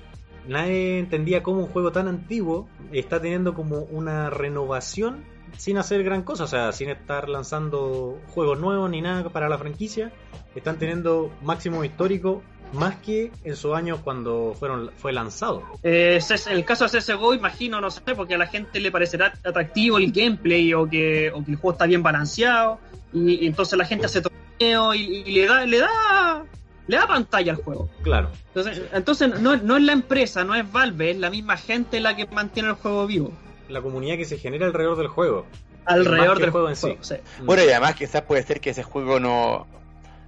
[0.48, 5.24] nadie entendía cómo un juego tan antiguo está teniendo como una renovación
[5.56, 9.59] sin hacer gran cosa, o sea, sin estar lanzando juegos nuevos ni nada para la
[9.59, 10.12] franquicia,
[10.54, 15.62] están teniendo máximo histórico más que en sus años cuando fueron fue lanzado.
[15.82, 16.18] Eh,
[16.50, 20.12] el caso de CSGO, imagino, no sé, porque a la gente le parecerá atractivo el
[20.12, 22.78] gameplay o que, o que el juego está bien balanceado
[23.12, 26.44] y, entonces la gente hace torneo y, y, le da le da
[26.87, 27.88] le da pantalla al juego.
[28.03, 28.31] Claro.
[28.55, 32.14] Entonces, entonces no, no es la empresa, no es Valve, es la misma gente la
[32.14, 33.33] que mantiene el juego vivo.
[33.68, 35.46] La comunidad que se genera alrededor del juego.
[35.85, 36.96] Alrededor del juego en sí.
[37.42, 39.66] Bueno, y además quizás puede ser que ese juego no,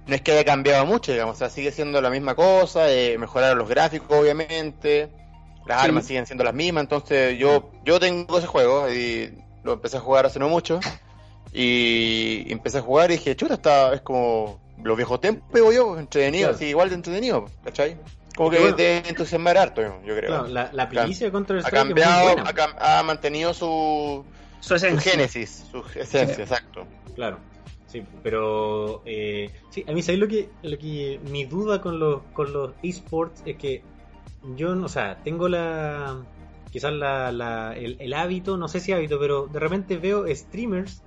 [0.07, 3.17] no es que haya cambiado mucho, digamos, o sea, sigue siendo la misma cosa, eh,
[3.17, 5.09] mejoraron los gráficos, obviamente,
[5.65, 9.97] las armas siguen siendo las mismas, entonces yo, yo tengo ese juego y lo empecé
[9.97, 10.79] a jugar hace no mucho,
[11.53, 16.51] y empecé a jugar y dije, chuta, está, es como los viejos tiempos, yo, entretenido,
[16.51, 17.97] así, igual de entretenido, ¿cachai?
[18.35, 20.27] Como que te entusiasmar harto, yo creo.
[20.27, 22.35] Claro, la, la primicia de Counter Strike ha cambiado,
[22.79, 24.23] ha, mantenido su,
[24.61, 26.87] su, génesis, su esencia, exacto.
[27.15, 27.39] Claro,
[27.87, 32.21] sí, pero eh, sí, a mí sabéis lo que, lo que mi duda con los
[32.33, 33.83] con los esports es que
[34.55, 36.23] yo, o sea, tengo la
[36.71, 41.03] quizás la, la el, hábito, no sé si hábito, pero de repente veo streamers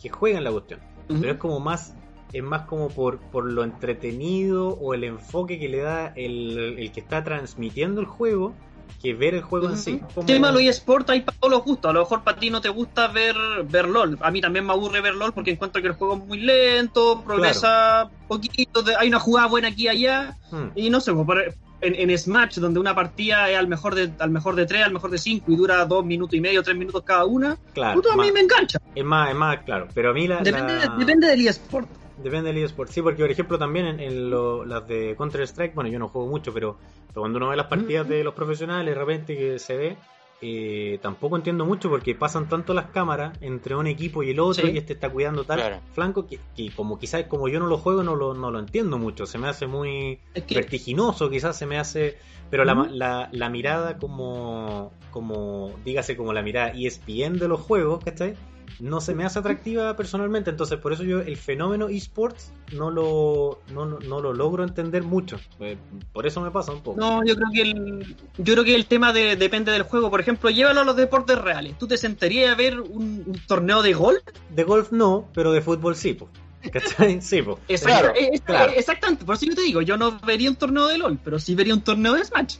[0.00, 1.94] que juegan la cuestión, pero es como más
[2.32, 6.92] es más como por, por lo entretenido o el enfoque que le da el, el
[6.92, 8.54] que está transmitiendo el juego
[9.02, 10.00] que ver el juego en sí.
[10.14, 10.26] Como...
[10.26, 11.90] Tema y eSport hay para todos los gustos.
[11.90, 13.34] A lo mejor para ti no te gusta ver,
[13.68, 14.16] ver LOL.
[14.20, 17.20] A mí también me aburre ver LOL porque encuentro que el juego es muy lento,
[17.24, 20.36] progresa poquito, hay una jugada buena aquí y allá.
[20.50, 20.68] Hmm.
[20.76, 24.30] Y no sé, pues, en, en, Smash, donde una partida es al mejor de al
[24.30, 27.02] mejor de tres, al mejor de cinco y dura dos minutos y medio, tres minutos
[27.02, 28.78] cada una, claro, a mí me engancha.
[28.94, 29.88] Es más, es más, claro.
[29.92, 30.42] Pero a mí la.
[30.42, 31.88] Depende, depende del eSport.
[32.18, 34.30] Depende del eSport, sí, porque por ejemplo también en,
[34.68, 36.76] las de Counter Strike, bueno, yo no juego mucho, pero,
[37.14, 39.96] cuando uno ve las partidas de los profesionales, de repente que se ve,
[40.44, 44.66] eh, tampoco entiendo mucho porque pasan tanto las cámaras entre un equipo y el otro
[44.66, 44.72] Sí.
[44.74, 45.80] y este está cuidando tal Claro.
[45.92, 48.98] flanco que, que como quizás como yo no lo juego no lo, no lo entiendo
[48.98, 49.24] mucho.
[49.24, 50.18] Se me hace muy
[50.52, 52.18] vertiginoso, quizás se me hace...
[52.50, 58.04] Pero la, la, la mirada como, como, dígase como la mirada ESPN de los juegos,
[58.04, 58.34] ¿cachai?
[58.80, 63.60] No se me hace atractiva personalmente, entonces por eso yo el fenómeno esports no lo,
[63.72, 65.38] no, no- no lo logro entender mucho.
[65.60, 65.76] Eh,
[66.12, 66.98] Por eso me pasa un poco.
[67.00, 70.10] no, yo creo que el, yo creo que el tema de- depende del juego.
[70.10, 71.78] Por ejemplo, llévalo a los deportes reales.
[71.78, 74.22] ¿Tú te sentarías a ver un, un torneo de golf?
[74.50, 76.28] De golf no, pero de fútbol sí, po.
[76.72, 77.20] ¿cachai?
[77.20, 77.58] Sí, po.
[77.68, 78.72] Exacto- Claro, claro.
[78.76, 81.54] Exactamente, por eso yo te digo, yo no vería un torneo de LOL, pero sí
[81.54, 82.56] vería un torneo de Smash.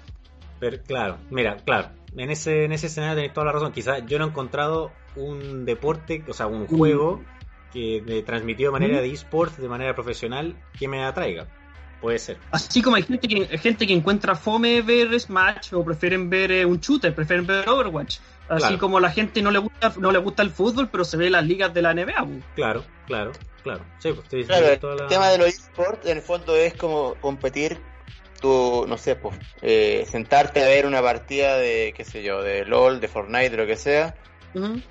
[0.60, 3.72] Pero, claro, mira, claro, en ese, en ese escenario tenéis toda la razón.
[3.72, 7.22] Quizás yo no he encontrado un deporte, o sea, un juego
[7.72, 9.02] que de, transmitido de manera Mm.
[9.02, 11.46] de esports, de manera profesional, que me atraiga.
[12.00, 12.36] Puede ser.
[12.50, 16.64] Así como hay gente que, gente que encuentra fome ver Smash o prefieren ver eh,
[16.66, 18.18] un shooter, prefieren ver Overwatch.
[18.48, 18.78] Así Claro.
[18.78, 21.44] como la gente no le gusta no le gusta el fútbol, pero se ve las
[21.46, 22.22] ligas de la NBA.
[22.22, 22.40] bu.
[22.56, 23.30] Claro, claro,
[23.62, 23.84] claro.
[23.98, 26.74] Sí, pues te Claro, toda la- el tema de los esports en el fondo es
[26.74, 27.78] como competir,
[28.42, 32.66] tú, no sé, pues, eh, sentarte a ver una partida de, qué sé yo, de
[32.66, 34.14] LOL, de Fortnite, de lo que sea,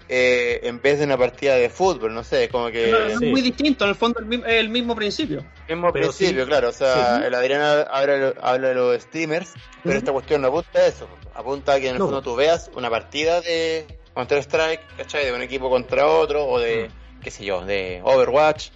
[0.10, 2.90] eh, en vez de una partida de fútbol, no sé, como que...
[3.12, 3.28] Es sí.
[3.28, 5.46] muy distinto, en el fondo el mismo, el mismo principio.
[5.70, 6.50] Mismo Pero principio, sí.
[6.50, 7.26] claro, o sea, Sí.
[7.28, 11.74] el Adrián habla, habla de los streamers, pero esta cuestión no apunta a eso, apunta
[11.74, 12.06] a que en el No.
[12.06, 13.86] fondo tú veas una partida de
[14.16, 15.26] Counter-Strike, ¿cachai?
[15.26, 16.90] De un equipo contra otro, o de,
[17.22, 18.70] qué sé yo, de Overwatch,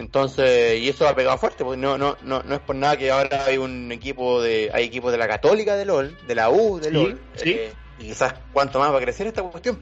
[0.00, 3.10] entonces, y eso ha pegado fuerte, porque no, no, no, no es por nada que
[3.10, 6.78] ahora hay un equipo de, hay equipos de la Católica de LOL, de la U
[6.80, 7.50] de LOL, sí.
[7.52, 9.78] eh, y quizás cuánto más va a crecer esta cuestión.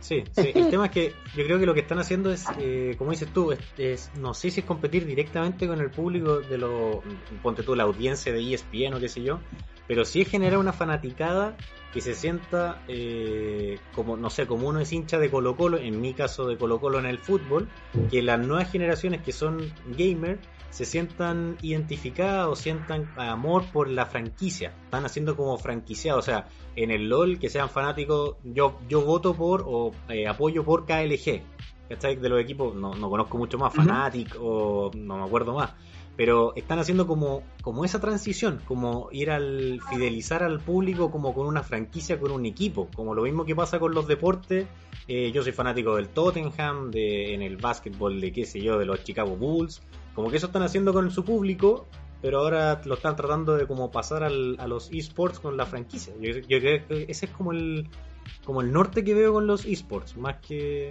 [0.00, 0.52] Sí, sí.
[0.54, 3.28] El tema es que yo creo que lo que están haciendo es, eh, como dices
[3.32, 7.02] tú, es, es- no sé si es competir directamente con el público de lo,
[7.42, 9.40] ponte tú, la audiencia de ESPN o qué sé yo,
[9.88, 11.56] pero sí es generar una fanaticada
[11.92, 16.00] que se sienta eh, como, no sé, como uno es hincha de Colo Colo, en
[16.00, 17.68] mi caso de Colo Colo en el fútbol,
[18.10, 24.04] que las nuevas generaciones que son gamers se sientan identificadas o sientan amor por la
[24.04, 24.74] franquicia.
[24.84, 29.34] Están haciendo como franquiciados, o sea, en el LOL que sean fanáticos, yo, yo voto
[29.34, 31.42] por o eh, apoyo por KLG.
[31.88, 32.16] ¿Cachai?
[32.16, 33.84] De los equipos, no, no conozco mucho más, Ujú.
[33.84, 35.72] Fnatic o no me acuerdo más.
[36.18, 41.46] Pero están haciendo como, como esa transición, como ir al fidelizar al público como con
[41.46, 44.66] una franquicia, con un equipo, como lo mismo que pasa con los deportes.
[45.06, 48.84] Eh, yo soy fanático del Tottenham, de, en el básquetbol de qué sé yo, de
[48.84, 49.80] los Chicago Bulls.
[50.16, 51.86] Como que eso están haciendo con su público,
[52.20, 56.12] pero ahora lo están tratando de como pasar al- a los esports con la franquicia.
[56.20, 57.88] Yo, yo creo que ese es como el
[58.44, 60.90] como el norte que veo con los esports, más que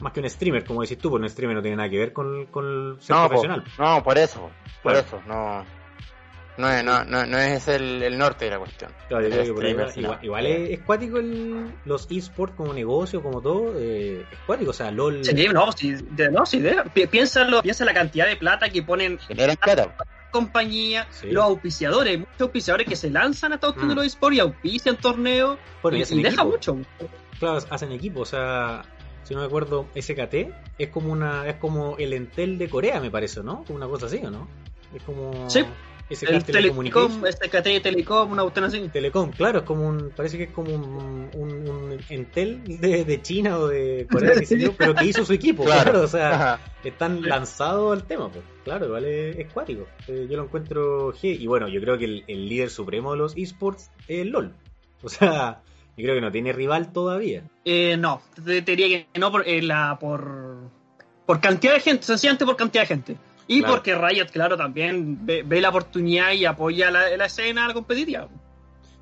[0.00, 2.12] más que un streamer, como decís tú, porque un streamer no tiene nada que ver
[2.12, 3.64] con, con ser No, po, profesional.
[3.78, 4.50] no, por eso,
[4.82, 4.98] por Claro.
[5.06, 5.64] eso, no,
[6.58, 8.90] no, es- no, no, no es el, el norte de la cuestión.
[9.08, 9.88] Claro, yo El creo que por ahí va.
[9.90, 14.38] streamer, sí, igual, es, es cuático el- los esports como negocio, como todo, eh, es
[14.46, 15.24] cuático, o sea, LOL.
[15.24, 18.82] Sí, no, sí, de- no, sí, de- pi- piénsalo, piensa la cantidad de plata que
[18.82, 19.94] ponen Generan plata.
[20.30, 21.30] Compañías, Sí.
[21.30, 23.90] los auspiciadores, muchos auspiciadores que se lanzan a esta cuestión Mm.
[23.90, 25.58] de los esports y auspician torneos
[25.90, 26.78] y y, deja mucho.
[27.38, 28.82] Claro, hacen equipo, o sea,
[29.24, 33.10] si no me acuerdo, SKT es como una es como el Entel de Corea, me
[33.10, 33.64] parece, ¿no?
[33.64, 34.48] Como una cosa así, ¿o no?
[34.94, 35.64] Es como Sí.
[36.10, 36.44] SK El.
[36.44, 38.88] Telecom, este KT Telecom, una cuestión así.
[38.88, 43.22] Telecom, claro, es como un, parece que es como un, un, un Entel de, de
[43.22, 44.32] China o de Corea,
[44.78, 46.04] pero que hizo su equipo, claro, Claro.
[46.04, 46.60] o sea, Ajá.
[46.82, 51.46] están lanzados al tema, pues, claro, igual es, cuático, Eh, yo lo encuentro G, y
[51.46, 54.54] bueno, yo creo que el, el líder supremo de los esports es LOL,
[55.02, 55.60] o sea,
[55.96, 57.42] yo creo que no tiene rival todavía.
[57.64, 60.56] Eh, no, te, te diría que no por, eh, la, por,
[61.26, 63.16] por cantidad de gente, sencillamente por cantidad de gente.
[63.48, 63.74] Y Claro.
[63.74, 68.28] porque Riot, claro, también ve, ve la oportunidad y apoya la, la escena competitiva.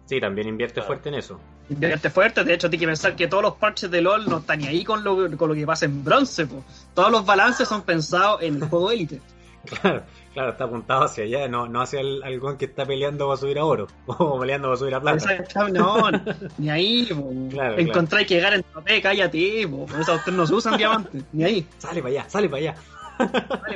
[0.07, 0.87] Sí, también invierte Claro.
[0.87, 1.39] fuerte en eso.
[1.69, 4.61] Invierte fuerte, de hecho, tienes que pensar que todos los parches de LOL no están
[4.61, 6.47] ni ahí con lo, con lo que pasa en bronce.
[6.47, 6.63] po.
[6.95, 9.21] Todos los balances son pensados en el juego élite.
[9.67, 13.37] Claro, claro, está apuntado hacia allá, no, no hacia el algún que está peleando para
[13.37, 15.45] subir a oro, o peleando para subir a plata.
[15.73, 16.09] No,
[16.59, 17.05] ni ahí.
[17.13, 17.33] po.
[17.51, 19.67] Claro, Encontráis que llegar en tope, cállate.
[19.67, 19.87] Po.
[19.87, 21.67] Por eso ustedes no se usan diamantes, ni ahí.
[21.79, 22.75] Sale para allá, sale para allá.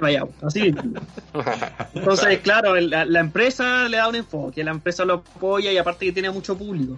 [0.03, 0.47] Allá, po.
[0.47, 0.75] así.
[1.95, 6.13] Entonces, claro, la, empresa le da un enfoque, la empresa lo apoya y aparte que
[6.13, 6.97] tiene mucho público.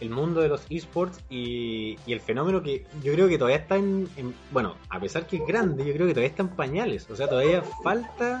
[0.00, 4.08] el mundo de los esports y, el fenómeno que yo creo que todavía está en,
[4.16, 7.16] en- bueno, a pesar que es grande, yo creo que todavía está en pañales, o
[7.16, 8.40] sea, todavía falta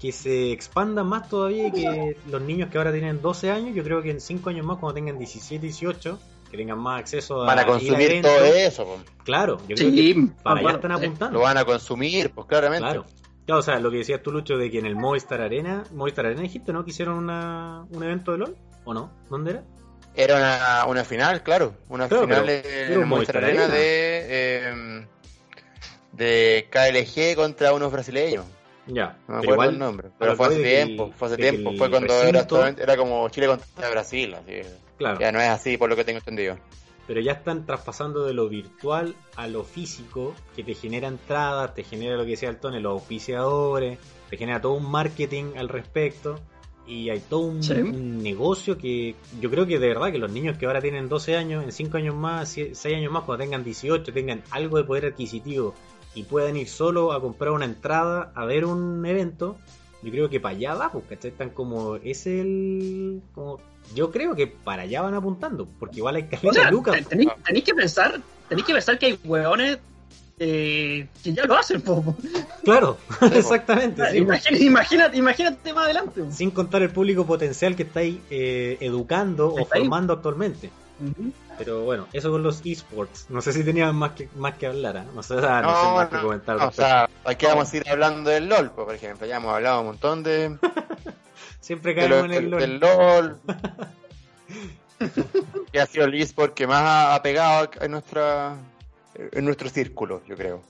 [0.00, 3.82] que se expanda más todavía y que los niños que ahora tienen 12 años, yo
[3.82, 6.18] creo que en 5 años más, cuando tengan 17, 18,
[6.56, 9.04] que tengan más acceso a Van a ir a consumir todo eso.
[9.24, 11.04] Claro, yo creo Sí, que para allá bueno, están sí.
[11.04, 11.38] apuntando.
[11.38, 12.84] lo van a consumir, pues claramente.
[12.84, 13.04] Claro.
[13.44, 16.26] Claro, o sea, lo que decías tú, Lucho, de que en el Movistar Arena, Movistar
[16.26, 16.84] Arena dijiste, ¿no?
[16.84, 19.12] Que hicieron una, un evento de LOL, ¿o no?
[19.30, 19.64] ¿Dónde era?
[20.16, 21.74] Era una, una final, claro.
[21.88, 23.74] Una Claro, final pero en era el Movistar Arena Arena.
[23.74, 25.06] de, eh,
[26.12, 28.44] de KLG contra unos brasileños.
[28.88, 30.08] Ya, No me acuerdo igual, el nombre.
[30.18, 31.12] Pero fue hace tiempo.
[31.16, 31.72] Fue hace tiempo.
[31.76, 34.34] Fue cuando era, recinto- solamente- era como Chile contra Brasil.
[34.34, 34.60] Así.
[34.96, 36.56] Claro, Ya no es así, por lo que tengo entendido.
[37.06, 41.84] pero ya están traspasando de lo virtual a lo físico, que te genera entradas, te
[41.84, 43.98] genera lo que decía el Tony, los auspiciadores,
[44.30, 46.40] te genera todo un marketing al respecto.
[46.88, 47.72] Y hay todo un, Sí.
[47.72, 51.36] un negocio que yo creo que de verdad que los niños que ahora tienen 12
[51.36, 55.06] años, en 5 años más, 6 años más, cuando tengan 18, tengan algo de poder
[55.06, 55.74] adquisitivo
[56.14, 59.56] y puedan ir solo a comprar una entrada a ver un evento,
[60.06, 61.30] yo creo que para allá va, pues, ¿cachai?
[61.32, 63.20] Están como, es el...
[63.34, 63.58] Como,
[63.94, 66.96] yo creo que para allá van apuntando, porque igual hay O caleta sea, de lucas.
[66.96, 69.78] te- tenéis, tenéis que pensar, tenéis que pensar que hay hueones
[70.38, 72.16] eh, que ya lo hacen, po.
[72.64, 72.98] Claro,
[73.32, 74.02] exactamente.
[74.10, 74.18] sí.
[74.18, 76.22] Imagínate, imagínate, imagínate más adelante.
[76.30, 79.64] Sin contar el público potencial que estáis eh, educando o ahí.
[79.82, 80.12] formando
[81.58, 83.26] Pero bueno, eso con los esports.
[83.28, 85.04] No sé si tenían más que, más que hablar, ¿ah?
[85.14, 86.56] no sé, ah, no No, sé más que comentar.
[86.58, 89.26] no, o sea, aquí vamos a ir hablando del LOL, pues, por ejemplo.
[89.26, 90.56] Ya hemos hablado un montón de,
[91.60, 92.60] Siempre de caemos lo- en el LOL.
[92.60, 93.40] del LOL.
[95.72, 98.56] que ha sido el eSport que más ha, ha pegado en nuestra
[99.14, 100.62] en nuestro círculo, yo creo.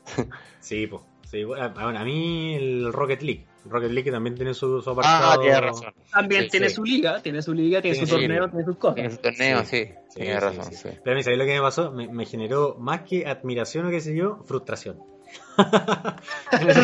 [0.61, 1.03] Sí, pues.
[1.27, 3.47] Sí, bueno, a, mí el Rocket League.
[3.65, 5.41] Rocket League que también tiene su, su Ah, apartado.
[5.41, 5.93] tienes razón.
[6.12, 6.75] También Sí, tiene sí.
[6.77, 8.51] su liga, tiene su liga, tiene, Tiene su su torneo, liga.
[8.51, 8.99] tiene sus cosas.
[8.99, 9.85] En ese torneo, Sí.
[10.09, 10.65] sí, sí, razón.
[10.65, 10.75] sí.
[10.77, 10.89] sí.
[11.03, 11.91] Pero a mí, ¿sabéis lo que me pasó?
[11.91, 14.99] Me, me generó más que admiración o qué sé yo, frustración.
[16.53, 16.77] en, el,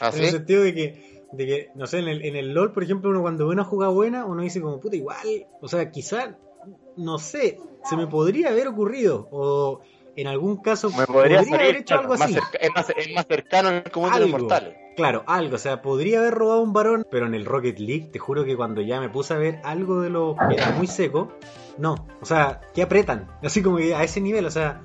[0.00, 2.72] ¿Ah, en el sentido de que, de que, no sé, en el, en el LOL,
[2.72, 5.18] por ejemplo, uno cuando ve una jugada buena, uno dice como, puta, igual,
[5.60, 6.38] o sea, quizá,
[6.96, 9.80] no sé, se me podría haber ocurrido, o
[10.16, 12.34] en algún caso Me podría haber salir, hecho claro, algo así.
[12.34, 14.74] cerca- es, más, es más cercano al común de los mortales.
[14.96, 18.20] Claro, algo, o sea, podría haber robado un varón, pero en el Rocket League, te
[18.20, 21.32] juro que cuando ya me puse a ver algo de lo que era muy seco,
[21.78, 24.82] no, o sea, que apretan, así como que a ese nivel, o sea,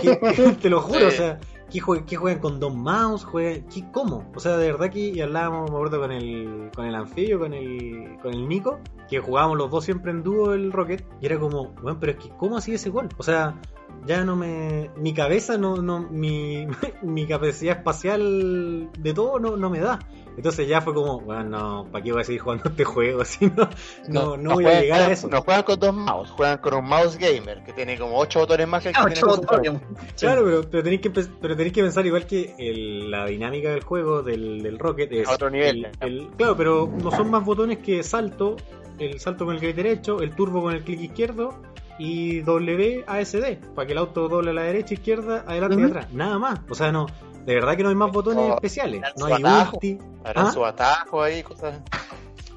[0.00, 1.38] que- que- te lo juro, o sea,
[1.70, 4.32] que juegan, que juegan con dos mouse, juegan, que- ¿cómo?
[4.34, 8.16] O sea, de verdad que hablábamos, me acuerdo, con el, con el anfibio, con el,
[8.20, 11.68] con el Nico, que jugábamos los dos siempre en dúo el Rocket, y era como,
[11.80, 13.08] bueno, pero es que, ¿cómo así ese gol?
[13.16, 13.60] O sea,
[14.06, 14.90] ya no me.
[14.96, 16.66] Mi cabeza, no, no mi,
[17.02, 19.98] mi capacidad espacial de todo no, no me da.
[20.34, 23.22] Entonces ya fue como, bueno, no, ¿para qué voy a seguir jugando este juego?
[23.26, 23.68] Si no,
[24.08, 25.28] no, no voy a llegar a eso.
[25.28, 28.66] No juegan con dos mouse, juegan con un mouse gamer que tiene como ocho botones
[28.66, 29.72] más que el que tiene botones.
[30.18, 33.82] Claro, pero, pero, tenéis que, pero tenéis que pensar igual que el- la dinámica del
[33.82, 35.84] juego del, del Rocket es A otro nivel.
[36.00, 38.56] el- el- claro, pero no son más botones que salto,
[38.98, 41.60] el salto con el clic derecho, el turbo con el clic izquierdo
[41.98, 46.12] y W ASD, para que el auto doble a la derecha, izquierda, adelante y atrás.
[46.12, 46.60] Nada más.
[46.68, 47.06] O sea, no,
[47.44, 49.02] de verdad que no hay más botones Oh, especiales.
[49.16, 49.76] No hay atajo.
[49.76, 49.98] ulti.
[50.24, 50.52] Harán ¿Ah?
[50.52, 51.80] su atajo ahí, cosas.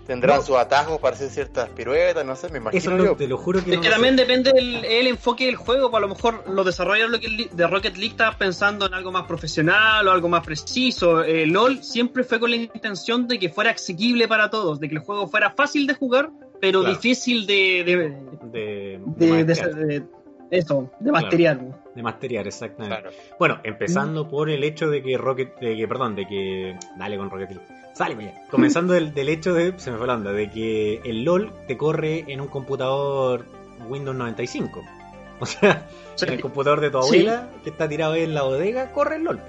[0.06, 0.44] Tendrán No.
[0.44, 3.16] su atajo para hacer ciertas piruetas, no sé, me imagino Eso lo- yo.
[3.16, 4.22] te lo juro que Es no que también sé.
[4.22, 7.50] depende del el enfoque del juego, pues a lo mejor los desarrolladores de Rocket League-
[7.56, 11.24] de Rocket League estaban pensando en algo más profesional o algo más preciso.
[11.24, 14.94] Eh, LOL siempre fue con la intención de que fuera asequible para todos, de que
[14.94, 16.96] el juego fuera fácil de jugar, pero Claro.
[16.96, 18.10] difícil de, de, de,
[18.52, 20.04] de, de, de- masterear, de-
[20.52, 21.60] eso, de masteriar.
[21.96, 22.96] de masterear, exactamente.
[23.02, 23.16] Claro.
[23.40, 27.30] Bueno, empezando por el hecho de que Rocket, de que, perdón, de que, dale con
[27.30, 28.42] Rocket League, sale para allá.
[28.52, 31.76] Comenzando del, del hecho de, se me fue la onda, de que el LOL te
[31.78, 33.46] corre en un computador
[33.90, 34.82] Windows 95.
[35.38, 36.24] O sea, Sí.
[36.28, 37.18] en el computador de tu Sí.
[37.18, 39.42] abuela, que está tirado ahí en la bodega, corre el LOL.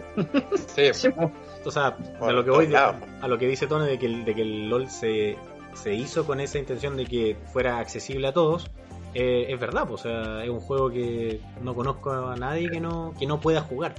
[0.75, 1.31] Sí, Sí, pues.
[1.65, 4.35] O sea, a lo que voy, a lo que dice Tone de que el, de
[4.35, 5.37] que el LOL se,
[5.77, 8.71] se hizo con esa intención de que fuera accesible a todos,
[9.15, 12.81] eh, es verdad, pues, o sea, es un juego que no conozco a nadie que
[12.81, 13.95] no, que no pueda jugar.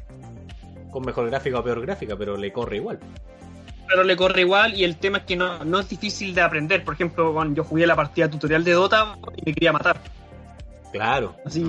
[0.91, 2.99] Con mejor gráfica o peor gráfica, pero le corre igual.
[3.87, 6.83] pero le corre igual y el tema es que no, no es difícil de aprender.
[6.83, 9.99] Por ejemplo, cuando yo jugué la partida tutorial de Dota y me quería matar.
[10.91, 11.36] Claro.
[11.45, 11.63] Así,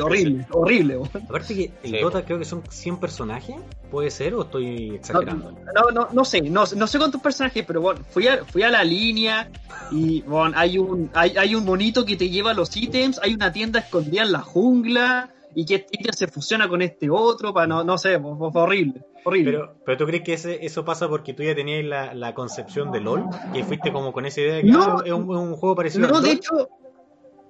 [0.00, 0.96] horrible, horrible.
[0.98, 1.10] weón.
[1.28, 3.56] Aparte que el Sí, Dota creo que son 100 personajes,
[3.90, 5.52] ¿puede ser o estoy exagerando?
[5.74, 8.70] no, no, no sé, no, no sé cuántos personajes, pero bueno, fui a, fui a
[8.70, 9.50] la línea
[9.90, 13.52] y bueno, hay un, hay, hay un monito que te lleva los ítems, hay una
[13.52, 17.66] tienda escondida en la jungla y que este ítem se fusiona con este otro, para
[17.66, 19.50] no, no sé, fue, horrible, horrible.
[19.52, 22.92] Pero, pero tú crees que ese, eso pasa porque tú ya tenías la, la concepción
[22.92, 24.82] de LOL y fuiste como con esa idea de que No.
[24.98, 26.36] ah, es, un, es un juego parecido no, de LOL?
[26.36, 26.68] hecho,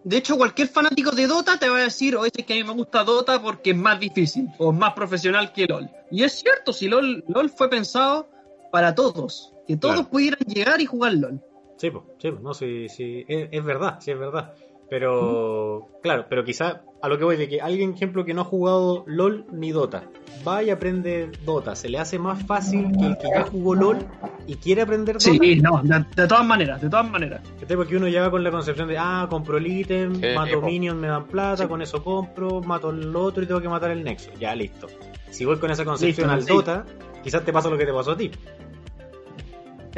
[0.05, 2.65] de hecho cualquier fanático de Dota te va a decir, oye, es que a mí
[2.65, 5.89] me gusta Dota porque es más difícil o es más profesional que LOL.
[6.11, 8.29] Y es cierto, si LOL, LOL fue pensado
[8.73, 10.11] para todos, que todos Claro.
[10.11, 11.41] pudieran llegar y jugar LOL.
[11.77, 14.53] Sí, pues, sí, no, sí, sí, es, es verdad, sí, es verdad.
[14.91, 18.45] Pero, claro, pero quizá a lo que voy de que alguien, ejemplo, que no ha
[18.45, 20.05] jugado LOL ni Dota,
[20.47, 23.99] va y aprende Dota, se le hace más fácil que el que ya jugó LOL
[24.47, 25.31] y quiere aprender Dota.
[25.31, 27.43] Sí, no, de, de todas maneras, de todas maneras.
[27.69, 31.09] Porque uno llega con la concepción de, ah, compro el ítem, Sí, mato minions, me
[31.09, 31.69] dan plata, Sí.
[31.69, 34.31] con eso compro, mato el otro y tengo que matar el nexo.
[34.41, 34.87] Ya, listo.
[35.31, 36.49] Si voy con esa concepción Listo, al sí.
[36.53, 36.85] Dota,
[37.23, 38.31] quizás te pasa lo que te pasó a ti.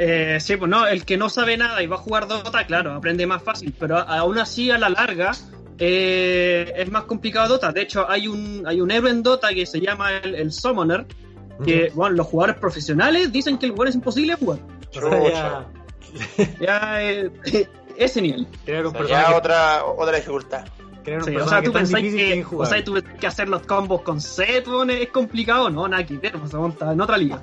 [0.03, 2.93] Eh, sí, pues no, el que no sabe nada y va a jugar Dota, claro,
[2.93, 5.31] aprende más fácil, pero aún así a la larga
[5.77, 7.71] eh, es más complicado Dota.
[7.71, 11.05] De hecho, hay un, hay un héroe en Dota que se llama el, el Summoner,
[11.63, 14.59] que bueno, los jugadores profesionales dicen que el jugador es imposible de jugar.
[15.03, 15.63] O
[16.59, 17.29] ya eh,
[17.95, 18.47] ese nivel.
[18.67, 20.65] un O sea, ya otra, otra dificultad.
[21.05, 24.01] Sí, o sea, tú pensás que, es que, o sea, tú que hacer los combos
[24.01, 27.39] con set es complicado, no, nada que ver, pues, está en otra liga.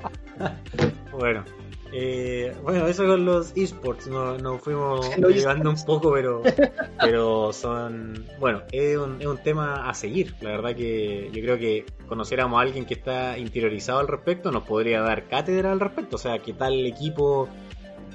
[1.13, 1.45] Bueno,
[1.93, 6.43] eh, bueno, eso con los esports, nos nos fuimos Los llevando un poco, pero,
[7.01, 10.35] pero son, bueno, es un, es un tema a seguir.
[10.41, 14.65] La verdad que yo creo que conociéramos a alguien que está interiorizado al respecto, nos
[14.65, 16.17] podría dar cátedra al respecto.
[16.17, 17.49] O sea, que tal equipo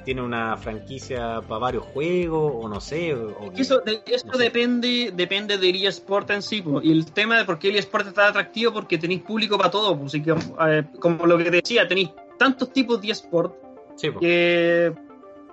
[0.05, 4.27] tiene una franquicia para varios juegos, o no sé, o, o que- Eso, de- esto
[4.33, 4.43] no sé.
[4.43, 8.27] depende depende del eSport en sí, y el tema de por qué el eSport está
[8.27, 11.87] atractivo, porque tenéis público para todo, pues, así que, eh, como lo que te decía,
[11.87, 13.62] tenéis tantos tipos de eSport
[13.95, 14.93] Sí, que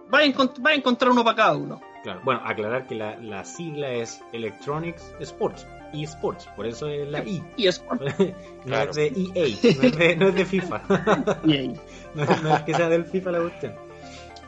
[0.08, 1.80] vais a, a encontrar uno para cada uno.
[2.02, 2.20] claro.
[2.24, 7.42] Bueno, aclarar que la, la sigla es Electronics Sports, eSports, por eso es la I.
[7.56, 8.00] Y eSport.
[8.18, 8.34] no
[8.64, 8.90] Claro.
[8.90, 10.82] es de EA, no es de, no es de FIFA.
[11.48, 11.74] ahí.
[12.14, 13.74] no, no es que sea del FIFA la cuestión.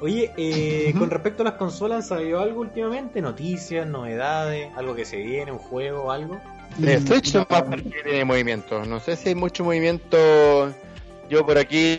[0.00, 3.20] Oye, eh, con respecto a las consolas, ¿han sabido algo últimamente?
[3.22, 4.68] ¿Noticias, novedades?
[4.76, 6.40] ¿Algo que se viene, un juego, algo?
[6.78, 8.84] De Switch no, que tiene movimiento.
[8.84, 10.74] No sé si hay mucho movimiento.
[11.30, 11.98] Yo por aquí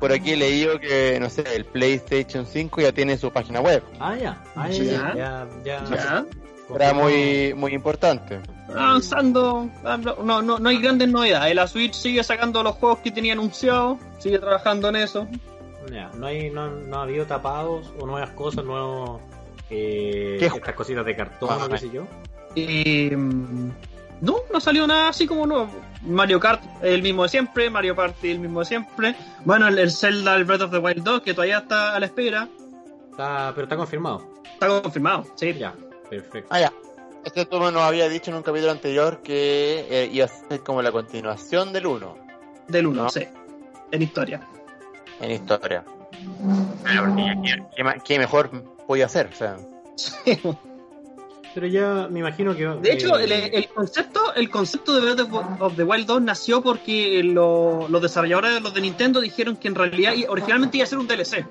[0.00, 3.82] por aquí he leído que, no sé, el PlayStation 5 ya tiene su página web.
[4.00, 4.42] Ah, ya.
[4.56, 5.84] Ah, ya, ya, ya, ya.
[5.84, 6.26] Ya.
[6.74, 8.40] Era muy, muy importante.
[8.68, 11.54] avanzando, ah, no, no, no hay grandes novedades.
[11.54, 15.26] La Switch sigue sacando los juegos que tenía anunciado, sigue trabajando en eso.
[15.92, 19.20] Ya, no, hay, no, no ha habido tapados o nuevas cosas, nuevos.
[19.68, 22.06] Eh, ¿Qué estas cositas de cartón Ah, o qué sé yo.
[22.56, 23.16] Eh,
[24.20, 25.70] no, no salió nada así como nuevo.
[26.02, 29.14] Mario Kart el mismo de siempre, Mario Party el mismo de siempre.
[29.44, 32.06] Bueno, el, el Zelda, el Breath of the Wild 2, que todavía está a la
[32.06, 32.48] espera,
[33.10, 34.26] Está, pero está confirmado.
[34.52, 35.26] está confirmado.
[35.36, 35.74] Sí, Ya,
[36.08, 36.48] perfecto.
[36.50, 36.72] Ah, ya.
[37.24, 40.80] Este tú nos había dicho en un capítulo anterior que eh, iba a ser como
[40.80, 42.16] la continuación del 1
[42.68, 43.08] del 1, No.
[43.10, 43.26] sí,
[43.90, 44.40] en historia.
[45.20, 45.84] en historia.
[46.82, 48.50] Bueno, porque ya, ¿qué, qué ma- qué mejor
[48.86, 49.28] podía hacer?
[49.32, 49.56] O sea,
[51.54, 52.64] Pero ya me imagino que.
[52.66, 56.62] De hecho, eh, el, el concepto, el concepto de Breath of- the Wild 2 nació
[56.62, 60.86] porque lo- los desarrolladores de los de Nintendo dijeron que en realidad originalmente iba a
[60.86, 61.44] ser un DLC.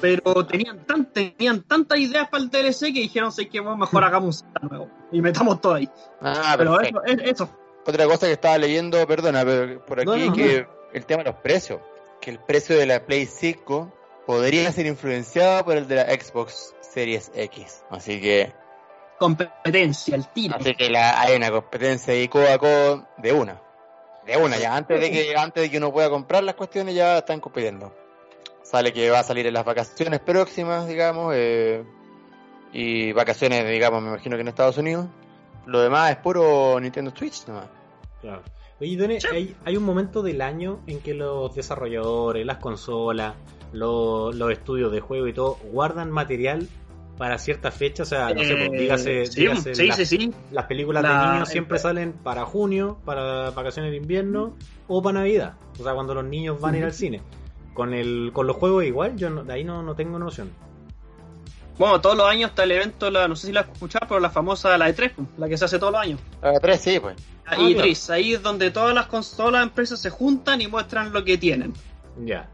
[0.00, 4.44] Pero tenían, tan, tenían tantas ideas para el DLC que dijeron, sé que mejor hagamos
[4.62, 4.88] un nuevo.
[5.10, 5.88] Y metamos todo ahí.
[6.20, 7.50] ah, Pero eso, es- eso.
[7.84, 11.30] Otra cosa que estaba leyendo, perdona, pero por aquí No, no, que el tema de
[11.30, 11.80] los precios,
[12.20, 13.92] que el precio de la Play 5
[14.26, 17.82] podría ser influenciado por el de la Xbox Series X.
[17.90, 18.52] Así que,
[19.18, 20.56] Competencia, el tiro.
[20.56, 23.60] así que la, hay una competencia ahí codo a codo de una.
[24.26, 27.18] De una, ya antes de que antes de que uno pueda comprar las cuestiones ya
[27.18, 27.94] están compitiendo.
[28.62, 31.82] Sale que va a salir en las vacaciones próximas, digamos, eh,
[32.72, 35.06] y vacaciones, digamos, me imagino que en Estados Unidos.
[35.66, 37.66] Lo demás es puro Nintendo Switch nomás.
[38.20, 38.42] Claro.
[38.80, 39.26] Oye, Done, Sí.
[39.32, 43.34] hay, hay un momento del año en que los desarrolladores, las consolas,
[43.72, 46.68] los, los estudios de juego y todo guardan material
[47.18, 48.04] para cierta fecha.
[48.04, 50.32] O sea, no sé, pues, Eh, dígase, sí, dígase sí, las, sí, sí.
[50.52, 54.56] las películas La- de niños siempre el- salen para junio, para vacaciones de invierno
[54.86, 55.54] o para Navidad.
[55.78, 57.20] O sea, cuando los niños van a ir al cine.
[57.74, 60.50] Con el con los juegos igual, yo no- de ahí no, no tengo noción.
[61.78, 64.18] Bueno, todos los años está el evento, la, no sé si la has escuchado, pero
[64.20, 66.18] la famosa, la E3, la que se hace todos los años.
[66.42, 67.14] La 3 sí, pues.
[67.46, 71.22] La Ah, E3, ahí es donde todas las consolas, empresas se juntan y muestran lo
[71.24, 71.72] que tienen.
[72.24, 72.48] Ya.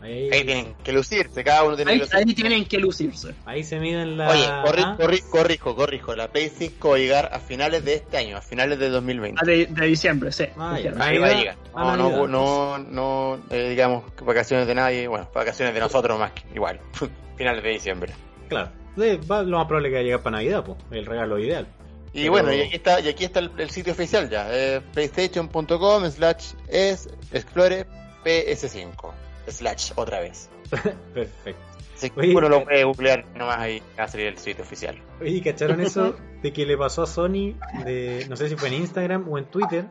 [0.00, 2.18] Ahí, Ahí tienen que lucirse, cada uno tiene Ahí, que lucirse.
[2.28, 3.34] ahí tienen que lucirse.
[3.44, 4.30] ahí se miden la.
[4.30, 6.14] Oye, corri- ah, corri- corrijo, corrijo.
[6.14, 9.40] La Play 5 va a llegar a finales de este año, a finales de 2020.
[9.42, 10.44] Ah, de, de diciembre, sí.
[10.56, 10.74] Ah.
[11.00, 11.56] Ahí va a llegar.
[11.74, 15.08] No, no, no, no eh, digamos, vacaciones de nadie.
[15.08, 16.80] Bueno, vacaciones de nosotros más que igual.
[17.36, 18.12] finales de diciembre.
[18.48, 18.70] Claro.
[18.98, 20.78] Va- lo más probable es que va a llegar para Navidad, pues.
[20.90, 21.66] El regalo ideal.
[22.12, 24.46] Y Pero- bueno, y aquí está, y aquí está el, el sitio oficial ya.
[24.50, 27.84] eh, PlayStation.com slash es explore
[28.24, 29.12] PS5.
[29.50, 30.50] Slash otra vez.
[31.14, 31.62] Perfecto.
[31.94, 34.96] Así que Oye, uno lo puede googlear nomás ahí va a salir el sitio oficial.
[35.20, 38.74] Oye, ¿cacharon eso de que le pasó a Sony de, no sé si fue en
[38.74, 39.86] Instagram o en Twitter,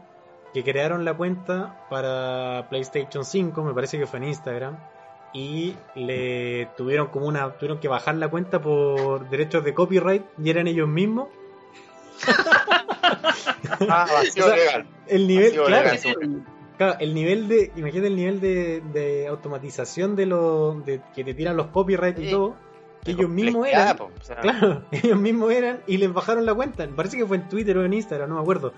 [0.53, 4.77] que crearon la cuenta para PlayStation 5, me parece que fue en Instagram,
[5.33, 10.49] y le tuvieron como una, tuvieron que bajar la cuenta por derechos de copyright y
[10.49, 11.27] eran ellos mismos.
[13.89, 14.87] Ah, vacío O sea, legal.
[15.07, 16.45] El nivel, Vacío claro, legal.
[16.77, 21.33] Claro, el nivel de, imagínate el nivel de, de automatización de lo de que te
[21.33, 22.55] tiran los copyrights y todo,
[23.03, 26.53] que ellos mismos eran, po, o sea, claro, ellos mismos eran y les bajaron la
[26.53, 26.87] cuenta.
[26.95, 28.73] Parece que fue en Twitter o en Instagram, no me acuerdo.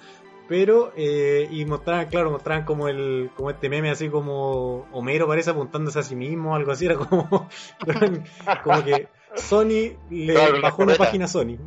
[0.47, 5.51] Pero, eh, y mostraban, claro, mostraban como el, como este meme así como Homero parece
[5.51, 7.47] apuntándose a sí mismo, algo así, era como,
[8.63, 11.57] como que Sony le Claro, bajó una página a Sony.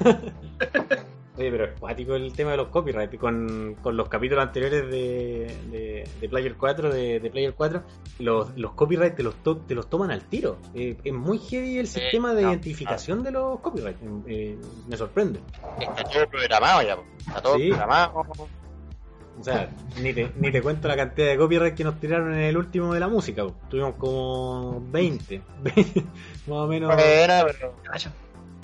[1.36, 3.16] Oye, pero es cuático el tema de los copyrights.
[3.18, 7.82] Con, con los capítulos anteriores de, de, de Player 4, de, de Player 4,
[8.18, 10.58] los, los copyrights te los, to- te los toman al tiro.
[10.74, 14.00] Eh, es muy heavy el sistema de no, identificación de los copyrights.
[14.26, 14.58] Eh,
[14.88, 15.40] me sorprende.
[15.80, 17.68] Está todo programado ya, está todo Sí.
[17.68, 18.22] programado.
[19.38, 19.70] O sea,
[20.02, 22.92] ni te, ni te cuento la cantidad de copyright que nos tiraron en el último
[22.92, 23.44] de la música.
[23.44, 23.54] po.
[23.70, 25.40] Tuvimos como 20.
[25.64, 26.94] más o menos.
[26.94, 27.74] Bueno, pero.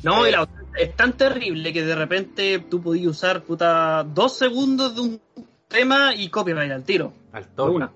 [0.02, 4.36] No, y la otra es tan terrible que de repente tú podías usar puta dos
[4.36, 5.20] segundos de un
[5.68, 7.12] tema y copyright al tiro.
[7.32, 7.76] Al toque.
[7.76, 7.92] una.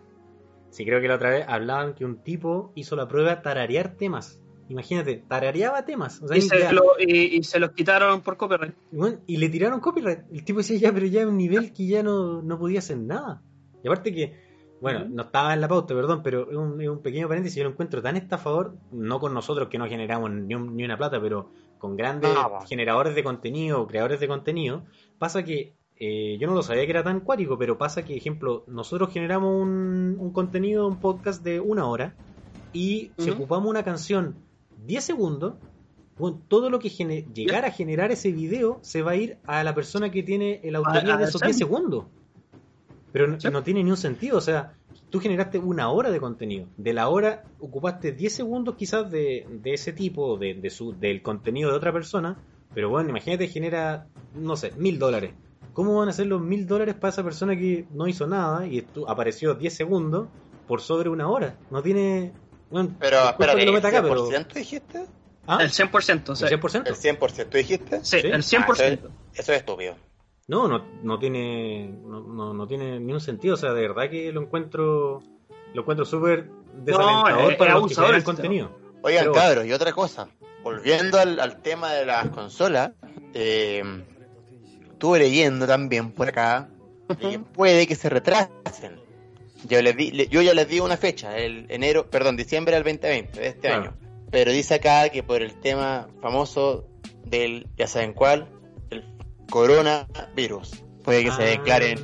[0.71, 4.41] Sí, creo que la otra vez hablaban que un tipo hizo la prueba tararear temas.
[4.69, 6.23] Imagínate, tarareaba temas.
[6.23, 8.75] O sea, Y se, lo- y, y se los quitaron por copyright.
[8.93, 10.21] Y, bueno, y le tiraron copyright.
[10.33, 12.99] El tipo decía ya, pero ya es un nivel que ya no, no podía hacer
[12.99, 13.43] nada.
[13.83, 14.33] Y aparte que,
[14.81, 17.57] bueno, no estaba en la pauta, perdón, pero es un, un pequeño paréntesis.
[17.59, 20.97] Yo lo encuentro tan estafador, no con nosotros que no generamos ni, un- ni una
[20.97, 21.51] plata, pero
[21.81, 24.85] con grandes No, generadores de contenido, creadores de contenido.
[25.19, 28.63] Pasa que eh, yo no lo sabía que era tan cuático, pero pasa que, ejemplo,
[28.69, 32.15] nosotros generamos un, un contenido, un podcast de una hora,
[32.73, 34.37] y si ocupamos una canción
[34.87, 35.55] 10 segundos,
[36.17, 39.75] bueno, todo lo que llegara a generar ese video se va a ir a la
[39.75, 41.49] persona que tiene el autoría de esos Sam.
[41.49, 42.05] 10 segundos.
[43.13, 44.75] Pero no tiene ni un sentido, o sea,
[45.11, 46.67] tú generaste una hora de contenido.
[46.77, 51.23] De la hora ocupaste 10 segundos quizás de, de ese tipo, de, de su, del
[51.23, 52.37] contenido de otra persona,
[52.75, 55.33] pero bueno, imagínate genera, no sé, mil dólares.
[55.73, 58.81] ¿Cómo van a ser los mil dólares para esa persona que no hizo nada y
[58.83, 60.29] estu- apareció 10 segundos
[60.67, 61.57] por sobre una hora?
[61.71, 62.33] No tiene...
[62.71, 64.29] Bueno, Pero, espérate, ¿el meta acá, pero...
[64.29, 65.07] 100% dijiste?
[65.47, 65.59] ¿Ah?
[65.61, 66.29] El 100%.
[66.31, 66.87] o sea, ¿El 100%?
[66.87, 68.05] ¿El 100% dijiste?
[68.05, 68.27] Sí, Sí.
[68.29, 68.99] el Ah, 100%.
[69.35, 69.95] Eso es estúpido.
[70.51, 73.55] No, no, no tiene, no, no, no tiene ni un sentido.
[73.55, 75.23] O sea, de verdad que lo encuentro,
[75.73, 78.71] lo encuentro súper desalentador es- para es los que abusador crean el contenido.
[79.03, 80.29] Oigan, Pero- cabros, y otra cosa.
[80.65, 82.91] Volviendo al, al tema de las consolas,
[83.33, 83.83] eh,
[84.91, 86.69] estuve leyendo también por acá
[87.21, 89.01] que puede que se retrasen.
[89.69, 92.83] Yo, les di, le- yo ya les di una fecha, el enero, perdón, diciembre del
[92.85, 93.83] 2020 de este Claro.
[93.83, 93.93] año.
[94.31, 96.87] Pero dice acá que por el tema famoso
[97.25, 98.49] del, ya saben cuál,
[99.51, 100.85] coronavirus.
[101.05, 101.99] Puede que se Ah, declaren,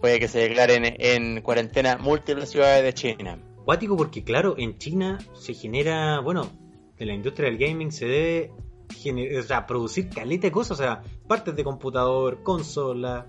[0.00, 3.38] puede que se declaren en cuarentena múltiples ciudades de China.
[3.64, 6.50] Cuático porque, claro, en China se genera, bueno,
[6.98, 8.52] en la industria del gaming se debe
[8.88, 13.26] gener- o sea, producir caleta de cosas, o sea, partes de computador, consola,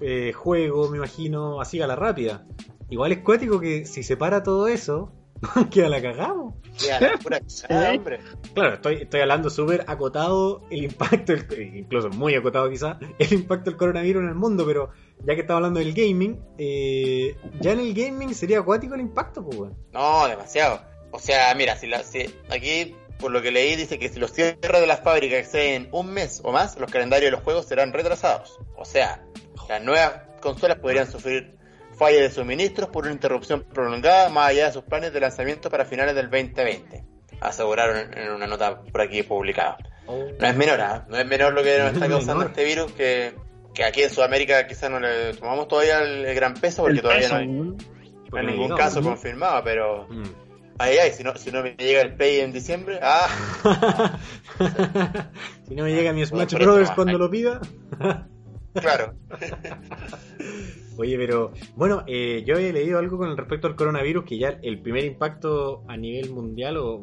[0.00, 2.46] eh, juego, me imagino, así a la rápida.
[2.90, 5.12] Igual es cuático que si se para todo eso,
[5.70, 6.54] queda la cagamos.
[6.78, 8.20] Ya, la pura cagada, hombre.
[8.54, 13.70] Claro, estoy, estoy hablando súper acotado el impacto, el- incluso muy acotado quizás, el impacto
[13.70, 14.90] del coronavirus en el mundo, pero
[15.24, 19.44] ya que estamos hablando del gaming, eh, ya en el gaming sería acuático el impacto,
[19.44, 19.76] pues, weón.
[19.92, 20.80] No, demasiado.
[21.10, 24.32] O sea, mira, si, la, si aquí, por lo que leí, dice que si los
[24.32, 27.92] cierres de las fábricas exceden un mes o más, los calendarios de los juegos serán
[27.92, 28.58] retrasados.
[28.76, 29.22] O sea,
[29.68, 31.56] las nuevas consolas podrían sufrir
[31.98, 35.84] fallas de suministros por una interrupción prolongada más allá de sus planes de lanzamiento para
[35.84, 37.04] finales del 2020.
[37.40, 39.78] Aseguraron en- una nota por aquí publicada.
[40.06, 41.06] No es menor, ¿ah?
[41.08, 43.34] no es menor lo que nos está causando este virus que,
[43.74, 47.02] que aquí en Sudamérica quizás no le tomamos todavía el, el gran peso porque El
[47.02, 47.76] todavía peso, no hay, no
[48.38, 49.08] hay ningún no, caso ¿no?
[49.10, 50.22] confirmado, pero Mm.
[50.78, 53.28] ay ay, si no, si no me llega el Play en diciembre, ah,
[55.68, 57.60] si no me llega mi Smash Brothers cuando lo pida.
[58.74, 59.14] claro.
[60.96, 64.80] Oye, pero bueno, eh, yo he leído algo con respecto al coronavirus, que ya el
[64.80, 67.00] primer impacto a nivel mundial, o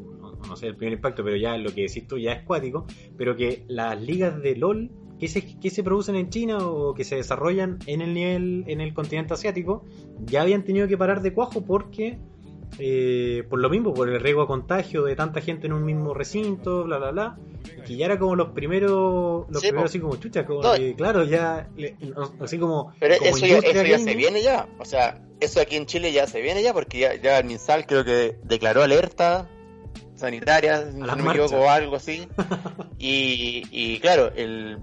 [0.48, 2.86] no, sé el primer impacto, pero ya lo que decís tú ya es cuático,
[3.18, 7.04] pero que las ligas de LOL que se, que se producen en China o que
[7.04, 9.86] se desarrollan en el nivel, en el continente asiático,
[10.26, 12.20] ya habían tenido que parar de cuajo porque
[12.78, 16.14] eh, por lo mismo, por el riesgo a contagio de tanta gente en un mismo
[16.14, 17.40] recinto, bla bla bla,
[17.86, 19.86] que ya era como los primeros, los Sí, primeros po.
[19.90, 20.74] así como chucha, como No.
[20.76, 21.96] que, claro, ya le-
[22.42, 24.68] así como, Pero como eso ya, industria eso ya se viene ya.
[24.80, 27.86] O sea, eso aquí en Chile ya se viene ya porque ya, ya el MinSal
[27.86, 29.48] creo que declaró alerta
[30.16, 32.28] sanitaria, si no me equivoco, o algo así.
[33.02, 34.78] Y, y claro, el,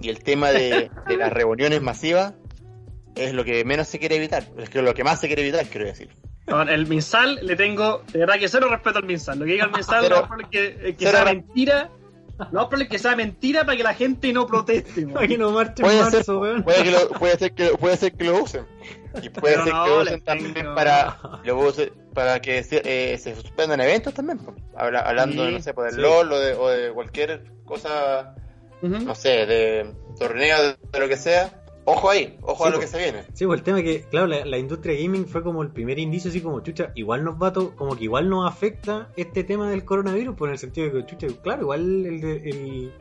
[0.00, 2.32] y el tema de, de las reuniones masivas
[3.14, 4.44] es lo que menos se quiere evitar.
[4.58, 6.08] Es que lo que más se quiere evitar, quiero decir.
[6.46, 9.38] No, el Minsal le tengo, de verdad que cero respeto al Minsal.
[9.38, 11.44] Lo que diga el Minsal no es porque que cero sea re-
[12.52, 15.06] No, pero es que sea mentira para que la gente no proteste.
[15.06, 16.62] Para que no marche en ser, marzo, weón.
[16.62, 18.66] puede, que lo, puede, ser que, puede ser que lo usen.
[19.22, 22.82] Y puede Pero ser no, que lo usen también para, lo usen para que se,
[22.84, 24.40] eh, se suspendan eventos también.
[24.76, 26.10] Habla- hablando, Sí, no sé, pues, del sí.
[26.10, 28.34] LOL o de, o de cualquier cosa,
[28.82, 31.59] no sé, de torneo, de, de lo que sea.
[31.84, 32.80] Ojo ahí, ojo Sí, a lo po.
[32.80, 33.24] que se viene.
[33.32, 35.98] Sí, pues el tema es que, claro, la, la industria gaming fue como el primer
[35.98, 39.68] indicio, así como, chucha, igual nos va to- como que igual nos afecta este tema
[39.70, 42.92] del coronavirus, por el sentido de que, chucha, claro, igual el, de- el,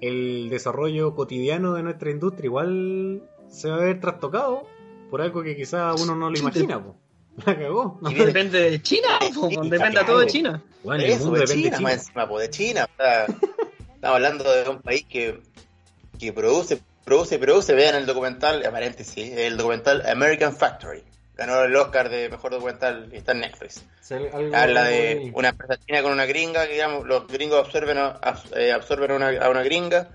[0.00, 4.62] el desarrollo cotidiano de nuestra industria igual se va a ver trastocado
[5.10, 6.96] por algo que quizás uno no lo imagina, po.
[7.46, 7.98] La cagó.
[8.02, 10.26] Y viene- Depende de China, po, Sí, depende a todo de.
[10.26, 10.62] China.
[10.84, 11.80] Bueno, el mundo de depende China, de China.
[11.88, 12.88] más encima, pues, de China.
[12.92, 13.24] o sea,
[13.94, 15.40] estamos hablando de un país que,
[16.18, 17.74] que produce, produce, produce.
[17.74, 21.02] Vean el documental, paréntesis, el documental American Factory.
[21.34, 23.84] Ganó el Oscar de mejor documental y está en Netflix.
[24.52, 27.96] Habla de muy- una empresa china con una gringa, que digamos, los gringos absorben
[28.56, 30.08] eh, absorben a una, a una gringa.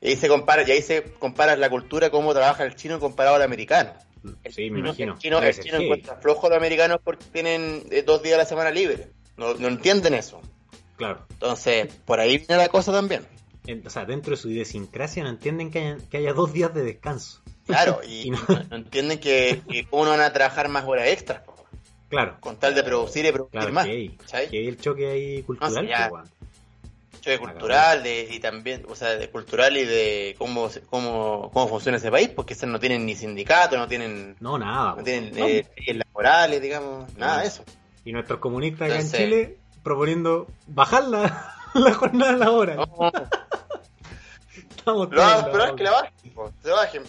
[0.00, 3.36] Y ahí se compara, y ahí se compara la cultura, cómo trabaja el chino comparado
[3.36, 3.94] al americano.
[4.50, 5.14] Sí, me imagino.
[5.14, 5.84] El chino, el chino heavy.
[5.84, 9.08] encuentra flojo a los americanos porque tienen eh, dos días a la semana libre.
[9.38, 10.42] No, no entienden eso.
[10.96, 11.24] Claro.
[11.30, 13.26] Entonces, por ahí viene la cosa también.
[13.66, 16.72] En- o sea, dentro de su idiosincrasia no entienden que haya, que haya dos días
[16.74, 17.40] de descanso.
[17.66, 18.38] Claro, y Y no-
[18.70, 21.54] entienden que, que cómo no van a trabajar más horas extras, po,
[22.08, 22.36] Claro.
[22.40, 23.86] con tal de producir y producir Claro, más.
[23.86, 24.08] que hay,
[24.48, 25.74] que hay el choque ahí cultural.
[25.74, 26.30] No pues, weón.
[27.20, 31.98] Choque cultural de, y también, o sea, de cultural y de cómo, cómo, cómo funciona
[31.98, 34.94] ese país, porque no tienen ni sindicato, no tienen, No, nada.
[34.96, 35.44] no tienen No.
[35.46, 37.64] eh, leyes laborales, digamos, nada de eso.
[38.04, 41.08] Y nuestros comunistas acá Entonces- en Chile proponiendo bajar
[41.84, 42.76] la, jornada a la hora.
[42.76, 42.86] No,
[44.76, 47.02] Estamos lo es que la bajen, po, se bajen.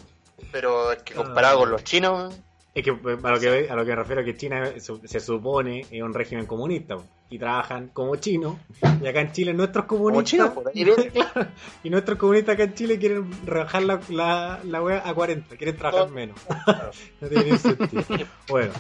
[0.52, 1.60] Pero es que comparado Ah.
[1.60, 2.34] con los chinos,
[2.74, 5.86] Es que eh, a lo que, a lo que me refiero que China se supone
[5.92, 8.56] es un régimen comunista po, y trabajan como chinos.
[9.02, 10.30] Y acá en Chile nuestros como comunistas.
[10.32, 11.10] chinos, por ahí viene.
[11.10, 11.48] Claro,
[11.84, 15.76] y nuestros comunistas acá en Chile quieren rebajar la, la, la wea a 40, quieren
[15.78, 16.14] trabajar No.
[16.16, 16.38] menos.
[17.22, 18.26] no tiene ningún sentido.
[18.48, 18.72] Bueno.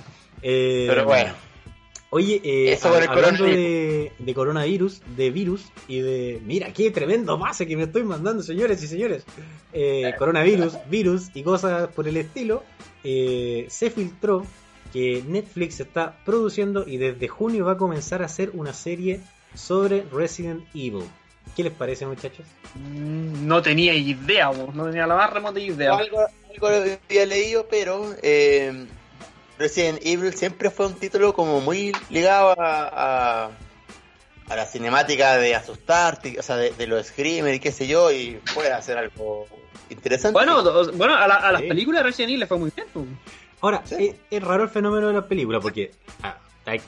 [0.41, 1.33] eh, Pero bueno.
[2.09, 3.55] Oye, eh, Eso con el hablando coronavirus.
[3.55, 6.39] de, de coronavirus, de virus y de...
[6.45, 9.23] Mira, qué tremendo pase que me estoy mandando, señores y señores.
[9.73, 12.63] Eh, coronavirus, virus y cosas por el estilo.
[13.03, 14.45] eh, se filtró
[14.93, 19.19] que Netflix está produciendo y desde junio va a comenzar a hacer una serie
[19.53, 21.03] sobre Resident Evil.
[21.55, 22.45] ¿Qué les parece, muchachos?
[22.75, 25.95] Mm, No tenía idea, vos, no tenía la más remota idea.
[25.95, 26.75] Algo, algo lo
[27.09, 28.85] había leído, pero eh,
[29.59, 33.49] Resident Evil siempre fue un título como muy ligado a, a,
[34.49, 38.11] a la cinemática de asustarte, o sea, de, de los screamers y qué sé yo,
[38.11, 39.47] y puede hacer algo
[39.89, 40.33] interesante.
[40.33, 40.61] Bueno,
[40.93, 41.67] bueno a, la- a las Sí.
[41.67, 42.87] películas de Resident Evil le fue muy bien.
[42.93, 43.05] pues.
[43.61, 43.95] Ahora, Sí.
[44.09, 45.91] es, es raro el fenómeno de las películas porque
[46.23, 46.37] ah,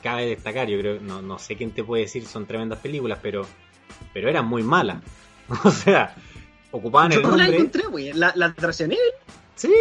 [0.02, 3.46] cabe destacar, yo creo, no, no sé quién te puede decir, son tremendas películas, pero,
[4.14, 4.98] pero eran muy malas.
[5.64, 6.14] O sea,
[6.70, 7.56] ocupaban el Yo no la nombre.
[7.56, 8.12] encontré, güey.
[8.12, 9.12] La, la de Resident Evil,
[9.56, 9.74] Sí,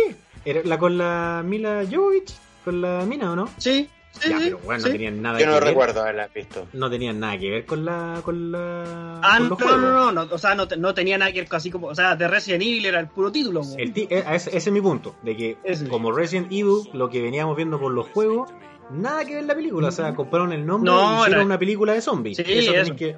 [0.44, 2.34] era la con la Mila Jovovich,
[2.64, 3.48] con la mina, ¿o no?
[3.58, 3.90] sí.
[4.12, 4.88] sí, ya, sí, pero bueno, sí.
[4.88, 5.64] no tenían nada yo que no ver.
[5.64, 6.68] recuerdo haberla visto.
[6.74, 10.12] No tenían nada que ver con la con la Ah, con no, los no, no,
[10.12, 12.16] no, no, o sea, no, te- no tenía nada que ver así como, o sea,
[12.16, 13.62] de Resident Evil era el puro título.
[13.78, 15.88] El eh, ese, ese es mi punto, de que Ese.
[15.88, 18.52] como Resident Evil, lo que veníamos viendo por los juegos,
[18.92, 21.60] nada que ver la película, o sea, compraron el nombre No, y hicieron era- una
[21.60, 22.38] película de zombies.
[22.38, 22.96] Sí, Eso eso.
[22.96, 23.16] que.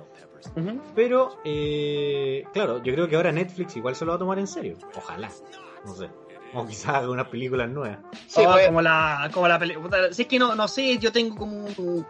[0.96, 4.48] Pero, eh, claro, yo creo que ahora Netflix igual se lo va a tomar en
[4.48, 4.76] serio.
[4.96, 5.30] Ojalá.
[5.86, 6.10] No sé.
[6.54, 8.00] O quizás haga unas películas nuevas.
[8.28, 10.12] Sí, Oh, pues, como la, como la película.
[10.14, 12.04] Si es que no, no sé, yo tengo como eh,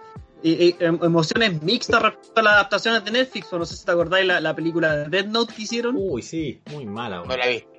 [0.44, 3.54] eh, em- emociones mixtas respecto a las adaptaciones de Netflix.
[3.54, 5.96] O no sé si te acordáis la, la película de Death Note que hicieron.
[5.98, 7.18] Uy, sí, muy mala.
[7.18, 7.40] no weón.
[7.40, 7.70] la he visto.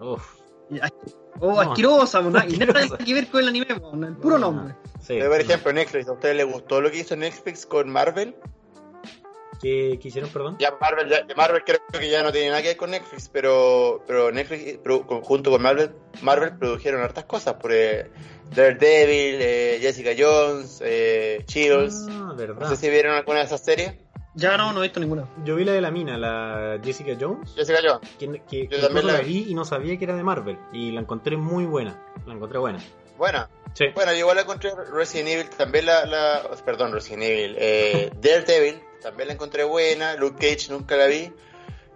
[0.00, 0.36] Uf.
[1.38, 1.60] Oh, No.
[1.60, 2.98] asquerosa, na- y nada Asquerosa.
[2.98, 4.74] que ver con el anime, el puro nombre.
[5.00, 5.08] Sí.
[5.18, 8.34] Pero, por ejemplo, Netflix, ¿a ustedes les gustó lo que hizo Netflix con Marvel?
[9.60, 10.56] ¿Qué, qué hicieron, perdón?
[10.58, 14.02] Ya Marvel, ya- Marvel creo que ya no tiene nada que ver con Netflix, pero,
[14.06, 14.78] pero Netflix
[15.22, 15.90] junto con Marvel,
[16.22, 18.10] Marvel produjeron hartas cosas, por eh,
[18.54, 22.06] Daredevil, eh, Jessica Jones, eh, Chills.
[22.10, 23.94] Ah, No sé si vieron alguna de esas series.
[24.34, 25.26] Ya no, no he visto ninguna.
[25.44, 28.10] Yo vi la de la mina, la Jessica Jones, Jessica Jones.
[28.18, 29.46] que, que Yo también la vi.
[29.48, 30.58] y no sabía que era de Marvel.
[30.72, 31.98] Y la encontré muy buena.
[32.26, 32.78] La encontré buena.
[33.16, 33.86] Bueno, Sí.
[33.94, 38.82] bueno, yo igual la encontré Resident Evil, también la, la perdón, Resident Evil, eh, Daredevil,
[39.02, 41.30] también la encontré buena, Luke Cage nunca la vi,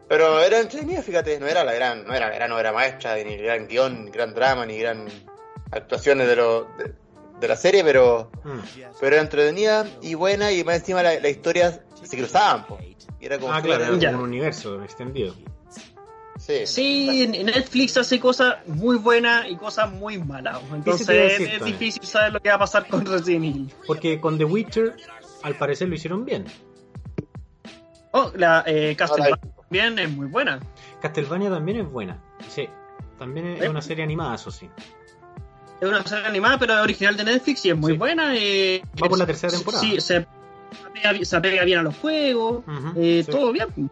[0.09, 3.37] pero era entretenida, fíjate, no era la gran, no era la gran obra maestra, ni
[3.37, 5.07] gran guion, ni gran drama, ni gran
[5.71, 6.95] actuaciones de, lo, de,
[7.41, 8.59] de la serie, pero, Mm.
[9.01, 12.79] pero era entretenida y buena, y más encima la, la historia se cruzaban, po.
[13.21, 14.11] Y era como Ah, claro, era Ya.
[14.11, 15.35] un universo extendido.
[16.39, 20.59] sí, Sí, Netflix hace cosas muy buenas y cosas muy malas.
[20.73, 23.75] Entonces es, decir, es difícil saber lo que va a pasar con Resident Evil.
[23.87, 24.97] Porque con The Witcher,
[25.43, 26.47] al parecer lo hicieron bien.
[28.13, 29.39] Oh, la eh, Castlevania.
[29.57, 30.61] también es muy buena.
[31.01, 32.19] Castlevania también es buena.
[32.49, 32.69] Sí,
[33.19, 33.69] también es ¿Eh?
[33.69, 34.69] una serie animada, eso sí.
[35.81, 37.99] Es una serie animada, pero es original de Netflix y es muy Sí.
[37.99, 38.35] buena.
[38.37, 39.83] eh, Va por la tercera temporada.
[39.83, 40.27] Sí, se
[40.89, 42.65] apega, se apega bien a los juegos,
[42.97, 43.31] eh, sí.
[43.31, 43.91] todo bien.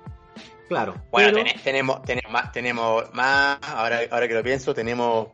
[0.68, 0.96] Claro.
[1.10, 5.28] Bueno, pero- tenemos, tenemos más, tenemos más, ahora, ahora que lo pienso, tenemos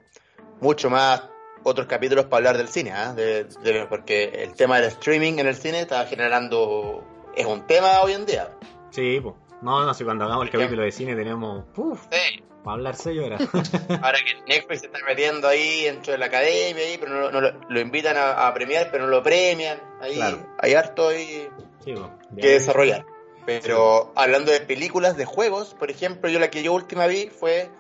[0.61, 1.25] mucho más
[1.65, 2.93] otros capítulos para hablar del cine.
[3.17, 7.03] De- de- porque el tema del streaming en el cine está generando,
[7.35, 8.51] es un tema hoy en día.
[8.95, 9.35] Sí, pues.
[9.63, 11.65] No, no sé, cuando hagamos el capítulo de cine tenemos.
[11.77, 12.43] Uf, Sí.
[12.63, 13.41] para hablar seis horas.
[14.03, 17.41] Ahora que Netflix se está metiendo ahí dentro de la academia, ahí, pero no, no
[17.41, 19.79] lo, lo invitan a, a premiar, pero no lo premian.
[20.01, 20.47] Ahí Claro.
[20.61, 21.49] hay harto ahí
[21.85, 21.95] sí,
[22.41, 23.05] que desarrollar.
[23.47, 27.71] Pero hablando de películas, de juegos, por ejemplo, yo la que yo última vi fue.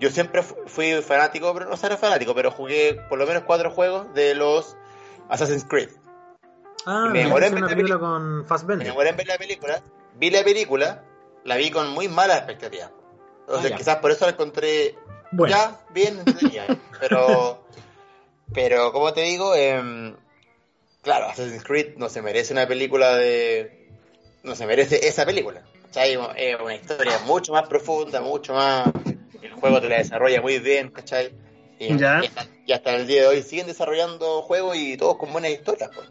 [0.00, 3.70] Yo siempre fu- fui fanático, pero no era fanático, pero jugué por lo menos cuatro
[3.70, 4.76] juegos de los
[5.28, 5.90] Assassin's Creed.
[6.86, 8.44] Ah, Me me demoré en ver la película con
[8.78, 9.80] Me demoré en ver la película,
[10.16, 11.04] vi la película,
[11.44, 12.90] la vi con muy malas expectativas.
[13.40, 14.94] Entonces, Ah, quizás por eso la encontré
[15.32, 16.66] Bueno, ya, bien, entretenida.
[17.00, 17.66] pero,
[18.54, 20.14] pero como te digo, em,
[21.02, 23.88] claro, Assassin's Creed no se merece una película de.
[24.42, 25.62] No se merece esa película.
[25.84, 26.18] ¿cachai?
[26.36, 28.88] Es una historia mucho más profunda, mucho más.
[29.42, 31.32] El juego te la desarrolla muy bien, ¿cachai?
[31.78, 32.20] Y, Ya.
[32.22, 35.50] y hasta, y hasta el día de hoy siguen desarrollando juegos y todos con buenas
[35.50, 35.90] historias.
[35.94, 36.08] Pues.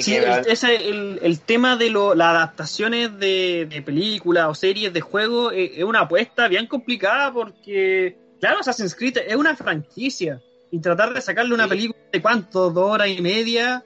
[0.00, 4.92] Sí, el, ese, el, el tema de lo, las adaptaciones de, de películas o series
[4.92, 10.40] de juegos es, es una apuesta bien complicada porque, claro, Assassin's Creed es una franquicia
[10.70, 11.70] y tratar de sacarle una Sí.
[11.70, 13.84] película de cuánto, dos horas y media,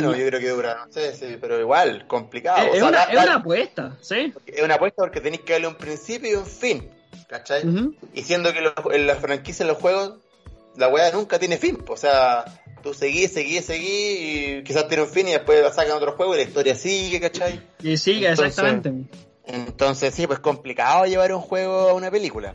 [0.00, 2.58] no, yo creo que dura, no sé, sí, pero igual, complicado.
[2.58, 4.32] es, O es sea, una, es una apuesta, ¿sí?
[4.46, 6.88] es una apuesta porque tenéis que darle un principio y un fin,
[7.28, 7.62] ¿cachai?
[8.14, 10.14] Y siendo que los- en la franquicia de los juegos,
[10.76, 11.78] la weá nunca tiene fin.
[11.88, 12.44] O sea,
[12.84, 16.36] tú seguís, seguís, seguís y quizás tiene un fin y después sacan otro juego y
[16.36, 17.60] la historia sigue, ¿cachai?
[17.82, 19.16] Y sigue, Entonces- exactamente.
[19.46, 22.54] Entonces sí, pues complicado llevar un juego a una película.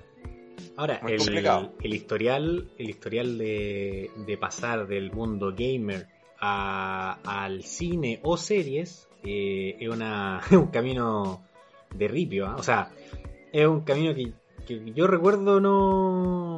[0.78, 1.74] ahora, muy el, complicado.
[1.84, 6.08] el historial, el historial de, de pasar del mundo gamer
[6.40, 11.44] a- al cine o series eh, es una, es un camino
[11.94, 12.48] de ripio.
[12.48, 12.56] ¿ah?
[12.58, 12.92] O sea,
[13.52, 14.32] es un camino que,
[14.66, 16.56] que yo recuerdo no.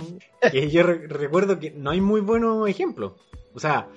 [0.51, 3.13] que yo re- recuerdo que no hay muy buenos ejemplos.
[3.54, 3.88] O sea,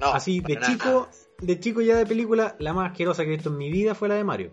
[0.00, 0.66] No, Así, de nada.
[0.66, 1.08] chico,
[1.40, 4.08] de chico ya de película, la más asquerosa que he visto en mi vida fue
[4.08, 4.50] la de Mario.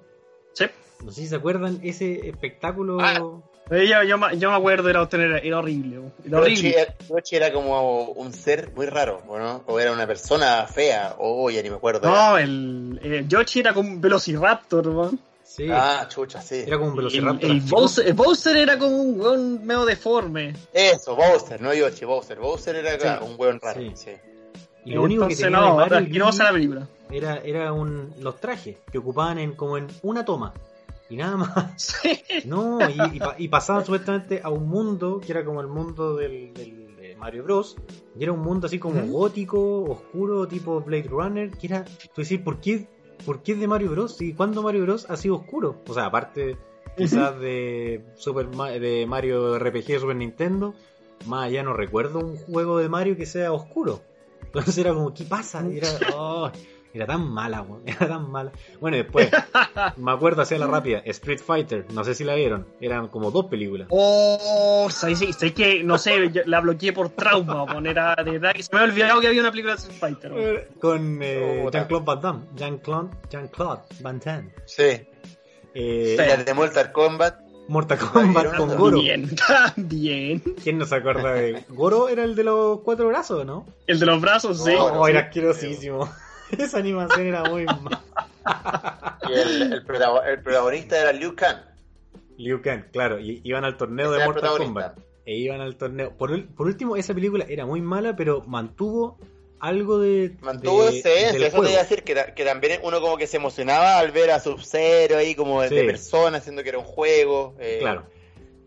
[0.54, 0.66] Sí.
[1.06, 2.98] No sé si se acuerdan ese espectáculo.
[3.00, 3.14] Ah.
[3.72, 6.02] Eh, Yo, yo, me- yo me acuerdo, era, era, era horrible.
[6.26, 6.88] Era horrible.
[7.32, 9.64] Era como un ser muy raro, ¿o no?
[9.68, 12.10] O era una persona fea, o ya ni me acuerdo.
[12.10, 15.12] No, el, el Yoshi era como un Velociraptor, ¿no?
[15.44, 16.64] Sí, Ah, chucha, sí.
[16.68, 17.50] era como un El, velociraptor.
[17.52, 17.62] el.
[17.62, 20.54] Bowser, el Bowser era como un weón medio deforme.
[20.74, 22.38] Eso, Bowser, no Yoshi, Bowser.
[22.38, 23.24] Bowser era Sí.
[23.26, 23.92] un hueón raro, Sí.
[23.96, 24.12] sí.
[24.88, 26.88] Y lo único que tenía no, de Mario asquerosa la película.
[27.12, 30.54] era, era un, los trajes que ocupaban en como en una toma.
[31.10, 31.74] Y nada más.
[31.78, 32.22] Sí.
[32.46, 36.54] No, y, y y pasaban supuestamente a un mundo que era como el mundo del,
[36.54, 37.76] del- de Mario Bros.
[38.20, 41.52] Y era un mundo así como gótico, oscuro, tipo Blade Runner.
[41.52, 42.88] Que era, tú decís, ¿por qué,
[43.26, 44.22] ¿por qué es de Mario Bros?
[44.22, 45.82] ¿Y cuándo Mario Bros ha sido oscuro?
[45.88, 46.58] O sea, aparte
[46.98, 50.74] quizás de Super de Mario RPG de Super Nintendo,
[51.26, 54.02] más allá no recuerdo un juego de Mario que sea oscuro.
[54.46, 55.64] Entonces era como, ¿qué pasa?
[55.70, 56.52] Y Era, oh,
[56.94, 58.52] era tan mala, weón, era tan mala.
[58.80, 59.30] Bueno, después,
[59.98, 63.46] me acuerdo hacia la rápida, Street Fighter, no sé si la vieron, eran como dos
[63.48, 63.88] películas.
[63.92, 68.64] Oh, sí, sí, sé que, no sé, la bloqueé por trauma, era de verdad que
[68.64, 70.34] se me había olvidado que había una película de Street Fighter.
[70.34, 70.56] weón.
[70.56, 71.78] Eh, Con eh, Puta.
[71.80, 74.54] Jean-Claude Van Damme, Jean-Claude Jean-Claude Van Damme.
[74.66, 74.84] Sí.
[74.84, 76.18] Eh, Sí.
[76.18, 77.47] Las de Mortal Kombat.
[77.68, 79.00] Mortal Kombat con Goro.
[79.78, 80.42] Bien.
[80.64, 82.08] ¿Quién no se acuerda de Goro?
[82.10, 83.66] Era el de los cuatro brazos, ¿no?
[83.88, 84.72] El de los brazos, sí.
[84.78, 85.26] Oh, Oh, era sí.
[85.28, 86.10] asquerosísimo.
[86.58, 88.02] Esa animación era muy mala.
[89.30, 91.58] Y el, el, protago- el protagonista era Liu Kang.
[92.38, 94.58] Liu Kang, claro, y iban al torneo Ese de Mortal.
[94.58, 94.98] Kombat.
[95.26, 96.12] E iban al torneo.
[96.16, 99.18] Por último, esa película era muy mala, pero mantuvo
[99.60, 100.32] algo de.
[100.42, 101.70] Mantuvo de- del eso te juego.
[101.70, 105.18] iba a decir que, que también uno como que se emocionaba al ver a Sub-Zero
[105.18, 105.76] ahí como de Sí.
[105.86, 107.56] persona, siendo que era un juego.
[107.60, 108.06] eh, Claro.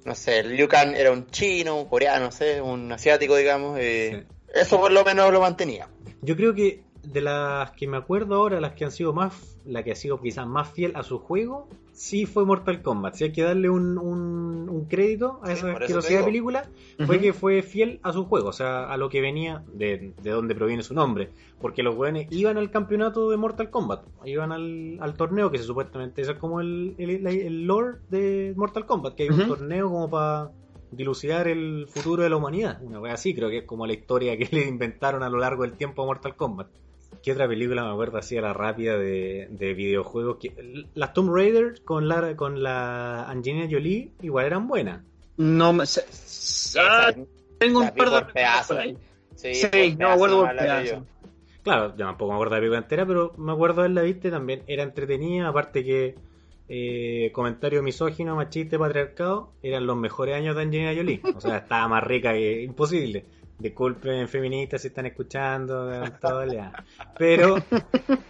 [0.04, 3.78] No sé, Liu Kang era un chino, un coreano, no sé, un asiático, digamos.
[3.80, 4.24] eh,
[4.54, 5.88] Eso por lo menos lo mantenía.
[6.22, 9.82] Yo creo que de las que me acuerdo ahora, las que han sido más, la
[9.82, 13.14] que ha sido quizás más fiel a su juego, sí fue Mortal Kombat.
[13.14, 16.68] Si hay que darle un, un, un crédito a Sí, esa asquerosidad de película,
[17.06, 20.30] fue que fue fiel a su juego, o sea, a lo que venía, de, de
[20.30, 21.30] donde proviene su nombre.
[21.60, 25.64] Porque los weones iban al campeonato de Mortal Kombat, iban al, al torneo, que se
[25.64, 29.88] supuestamente ese es como el, el, el lore de Mortal Kombat, que hay un torneo
[29.88, 30.50] como para
[30.90, 32.82] dilucidar el futuro de la humanidad.
[32.82, 35.62] Una wea así, creo que es como la historia que le inventaron a lo largo
[35.62, 36.68] del tiempo a Mortal Kombat.
[37.22, 40.38] ¿Qué otra película me acuerdo así a la rápida de, de videojuegos?
[40.38, 45.02] Que, las Tomb Raider con la, con la Angelina Jolie igual eran buenas.
[45.36, 45.86] No me.
[45.86, 46.04] se-
[46.78, 47.12] ah,
[47.58, 48.32] tengo un par de
[48.68, 48.96] por ahí.
[49.36, 51.02] Sí, Sí, por no me acuerdo por pedazos.
[51.62, 54.30] Claro, yo tampoco me acuerdo de la película entera, pero me acuerdo de la viste
[54.30, 54.62] también.
[54.66, 56.14] Era entretenida, aparte que
[56.68, 61.20] eh, comentario misógino, machista, patriarcado, eran los mejores años de Angelina Jolie.
[61.34, 63.24] O sea, estaba más rica que imposible.
[63.60, 66.42] Disculpen, feministas, si están escuchando, todo.
[67.18, 67.62] Pero,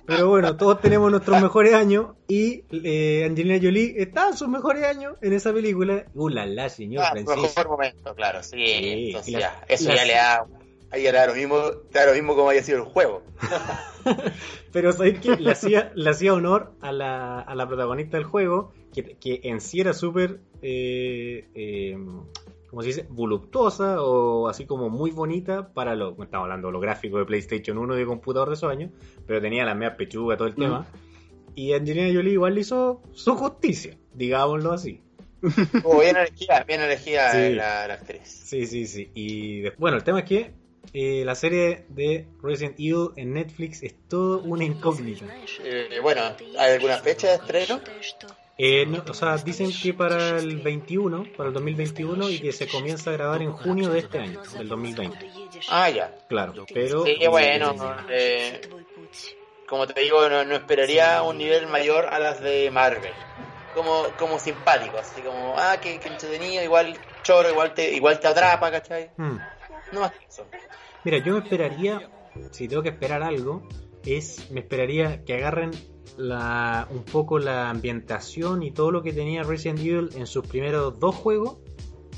[0.05, 4.85] pero bueno, todos tenemos nuestros mejores años y eh, Angelina Jolie está en sus mejores
[4.85, 6.05] años en esa película.
[6.15, 7.43] Uh, la, la, señor Ah, Francisco.
[7.43, 8.57] mejor momento, claro, sí.
[8.57, 10.47] Sí, entonces y la- ya, eso le da,
[10.91, 11.61] ahí da lo mismo,
[11.93, 13.23] te da lo mismo como haya sido el juego.
[14.73, 15.37] Pero ¿sabéis qué?
[15.37, 19.61] Le hacía, le hacía honor a la, a la protagonista del juego, que, que en
[19.61, 21.97] sí era súper, eh, eh,
[22.71, 23.07] ¿cómo se dice?
[23.11, 27.77] Voluptuosa o así como muy bonita para lo, estamos hablando de lo gráfico de PlayStation
[27.77, 28.91] 1 de computador de años,
[29.27, 30.87] pero tenía la media pechuga, todo el tema.
[31.57, 35.03] Y Angelina Jolie igual le hizo su justicia, digámoslo así.
[35.85, 37.55] Oh, bien elegida, bien elegida Sí.
[37.55, 38.23] la, la actriz.
[38.25, 39.11] Sí, sí, sí.
[39.15, 40.53] Y bueno, el tema es que
[40.93, 45.27] eh, la serie de Resident Evil en Netflix es todo una incógnita.
[45.65, 46.23] Eh, bueno,
[46.59, 47.81] ¿hay alguna fecha de estreno?
[48.63, 52.69] Eh, no, o sea, dicen que para el 21, para el 2021 y que se
[52.69, 55.31] comienza a grabar en junio de este año, del 2020.
[55.71, 56.15] Ah, ya.
[56.29, 57.07] Claro, pero...
[57.07, 57.75] Sí, bueno,
[58.11, 58.61] eh,
[59.67, 63.15] como te digo, no, no esperaría un nivel mayor a las de Marvel.
[63.75, 68.29] Como, como simpático, así como, ah, que, que entretenido, igual choro, igual te, igual te
[68.29, 69.11] atrapa, ¿cachai?
[69.17, 69.39] Hmm.
[69.93, 70.47] No más que eso.
[71.05, 72.11] Mira, yo me esperaría,
[72.51, 73.67] si tengo que esperar algo,
[74.05, 75.71] es, me esperaría que agarren
[76.17, 80.99] la, un poco la ambientación y todo lo que tenía Resident Evil en sus primeros
[80.99, 81.57] dos juegos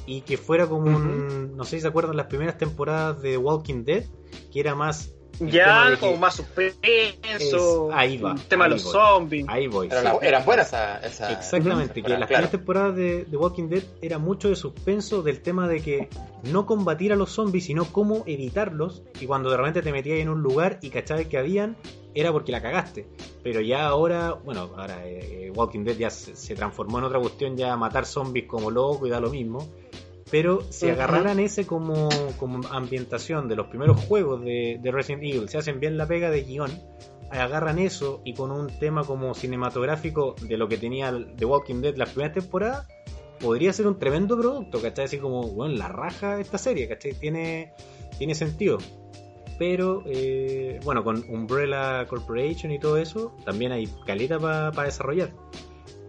[0.07, 3.84] y que fuera como un, no sé si se acuerdan las primeras temporadas de Walking
[3.84, 4.05] Dead,
[4.53, 5.12] que era más...
[5.40, 6.78] Ya, que- como más suspenso.
[6.82, 7.55] Es-
[7.95, 8.93] ahí va, El tema de los voy.
[8.93, 9.47] zombies.
[9.49, 9.88] Ahí voy.
[9.88, 10.07] Pero sí.
[10.07, 11.05] la- eran buenas esas.
[11.05, 12.40] esa- Exactamente, que temporadas, las claro.
[12.47, 16.09] primeras temporadas de, de Walking Dead era mucho de suspenso del tema de que
[16.51, 19.03] no combatir a los zombies, sino cómo evitarlos.
[19.20, 21.76] Y cuando de repente te metías en un lugar y cachabas que habían,
[22.15, 23.07] era porque la cagaste.
[23.43, 27.21] Pero ya ahora, bueno, ahora eh, eh, Walking Dead ya se, se transformó en otra
[27.21, 29.69] cuestión, ya matar zombies como loco y da lo mismo.
[30.31, 32.09] Pero si agarraran ese como,
[32.39, 36.31] como ambientación de los primeros juegos de, de Resident Evil, se hacen bien la pega
[36.31, 36.71] de guion,
[37.31, 41.97] agarran eso y con un tema como cinematográfico de lo que tenía The Walking Dead
[41.97, 42.89] las primeras temporadas,
[43.41, 45.05] podría ser un tremendo producto, ¿cachai?
[45.05, 47.13] Así como, bueno, la raja esta serie, ¿cachai?
[47.13, 47.75] Tiene,
[48.17, 48.79] tiene sentido.
[49.59, 55.33] Pero, eh, bueno, con Umbrella Corporation y todo eso, también hay caleta para desarrollar.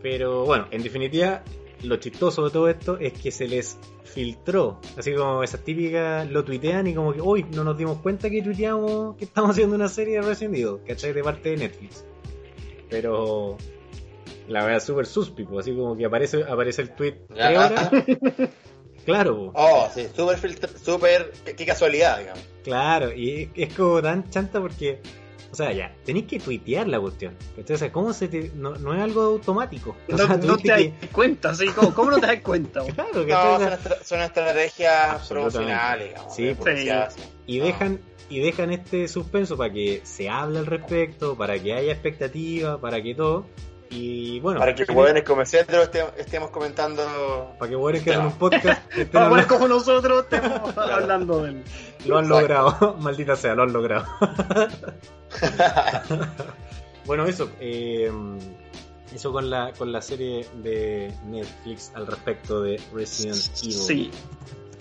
[0.02, 1.44] Pero, bueno, en definitiva,
[1.84, 6.44] lo chistoso de todo esto es que se les filtró, así como esas típicas lo
[6.44, 9.88] tuitean y como que, uy, no nos dimos cuenta que tuiteamos que estamos haciendo una
[9.88, 11.14] serie de Resident Evil, ¿cachai?
[11.14, 12.06] De parte de Netflix.
[12.90, 13.58] Pero
[14.48, 17.92] la verdad súper suspico, así como que aparece, aparece el tweet tres horas.
[19.06, 19.52] Claro, po.
[19.56, 20.40] Oh, sí, súper,
[20.84, 22.44] súper, qué, qué casualidad, digamos.
[22.64, 25.02] claro, y es como tan chanta porque,
[25.52, 27.36] o sea, ya, tenéis que tuitear la cuestión.
[27.66, 28.52] sea, ¿cómo se te.?
[28.56, 29.96] No, no es algo automático.
[30.10, 30.70] O No, sea, no te que-
[31.02, 31.68] das cuenta, ¿sí?
[31.76, 32.82] ¿Cómo, cómo no te das cuenta?
[32.96, 33.12] Claro.
[33.22, 36.36] O son, sea, estra- son estrategias promocionales, digamos.
[36.36, 37.22] Sí, publicidad, sí.
[37.48, 37.66] y No.
[37.66, 38.00] dejan
[38.30, 43.04] y dejan este suspenso para que se hable al respecto, para que haya expectativa, para
[43.04, 43.46] que todo.
[43.96, 47.54] Y bueno, Para que jóvenes como centro estemos, estemos comentando.
[47.60, 48.82] para que hueones que hagan un podcast
[49.12, 51.64] Para hablando- como nosotros estamos hablando del.
[52.06, 52.42] lo han Exacto.
[52.42, 54.06] logrado, maldita sea, lo han logrado.
[57.06, 58.12] Bueno, eso, eh,
[59.14, 63.74] eso con la con la serie de Netflix al respecto de Resident Evil.
[63.74, 64.12] Sí.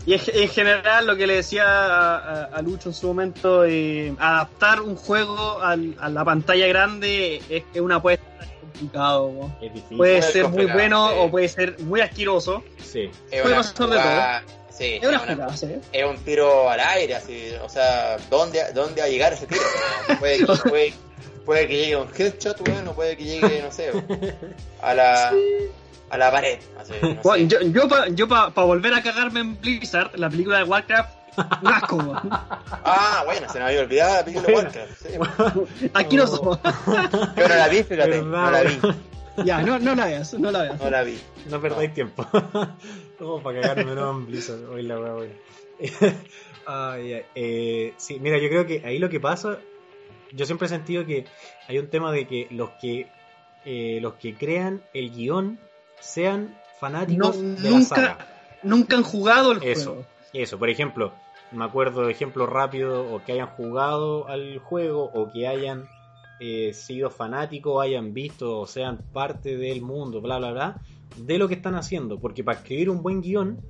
[0.07, 3.65] Y en, en general, lo que le decía a, a- a Lucho en su momento,
[3.65, 8.21] eh, adaptar un juego al- a la pantalla grande es que una ser
[8.73, 9.33] complicado.
[9.33, 9.57] ¿no?
[9.61, 9.97] Es difícil.
[9.97, 11.15] Puede ser muy bueno sí.
[11.19, 12.63] o puede ser muy asqueroso.
[12.83, 13.11] Sí.
[13.31, 15.67] es Puede una pasar de jugada- Sí, Es una es una- jugada, ¿sí?
[15.93, 19.61] es un tiro al aire, así, o sea, ¿dónde, dónde va a llegar ese tiro?
[20.19, 20.95] Puede que, puede,
[21.45, 23.91] puede que llegue un headshot, weón, o puede que llegue, no sé,
[24.81, 25.33] a la,
[26.09, 26.59] a la pared.
[26.81, 27.15] Así, no.
[27.23, 30.65] Bueno, yo, yo para yo pa, pa volver a cagarme en Blizzard, la película de
[30.65, 35.03] Warcraft, Ah, bueno, se me había olvidado la película de Warcraft.
[35.03, 35.89] sí.
[35.95, 36.59] Aquí no somos.
[36.63, 38.79] Yo no la vi, fíjate, no la vi,
[39.45, 40.81] ya, no, no la veas, no la veas.
[40.81, 41.19] no la vi.
[41.49, 42.27] No perdáis tiempo.
[43.19, 44.65] Como para cagarme no Blizzard.
[44.69, 45.31] Hoy la wea, wea.
[46.65, 49.59] Ay, ay, eh, sí, mira, yo creo que ahí lo que pasa,
[50.31, 51.25] yo siempre he sentido que
[51.67, 53.09] hay un tema de que los que
[53.65, 55.59] eh, los que crean el guion
[55.99, 58.19] sean fanáticos No, de la nunca- saga.
[58.63, 59.91] Nunca han jugado el Eso.
[59.91, 60.07] juego.
[60.33, 61.13] Eso, por ejemplo,
[61.53, 65.89] me acuerdo de ejemplos rápidos, o que hayan jugado al juego, o que hayan
[66.41, 70.81] eh, sido fanáticos, hayan visto, o sean parte del mundo, bla, bla, bla,
[71.17, 72.19] de lo que están haciendo.
[72.19, 73.61] Porque para escribir un buen guion,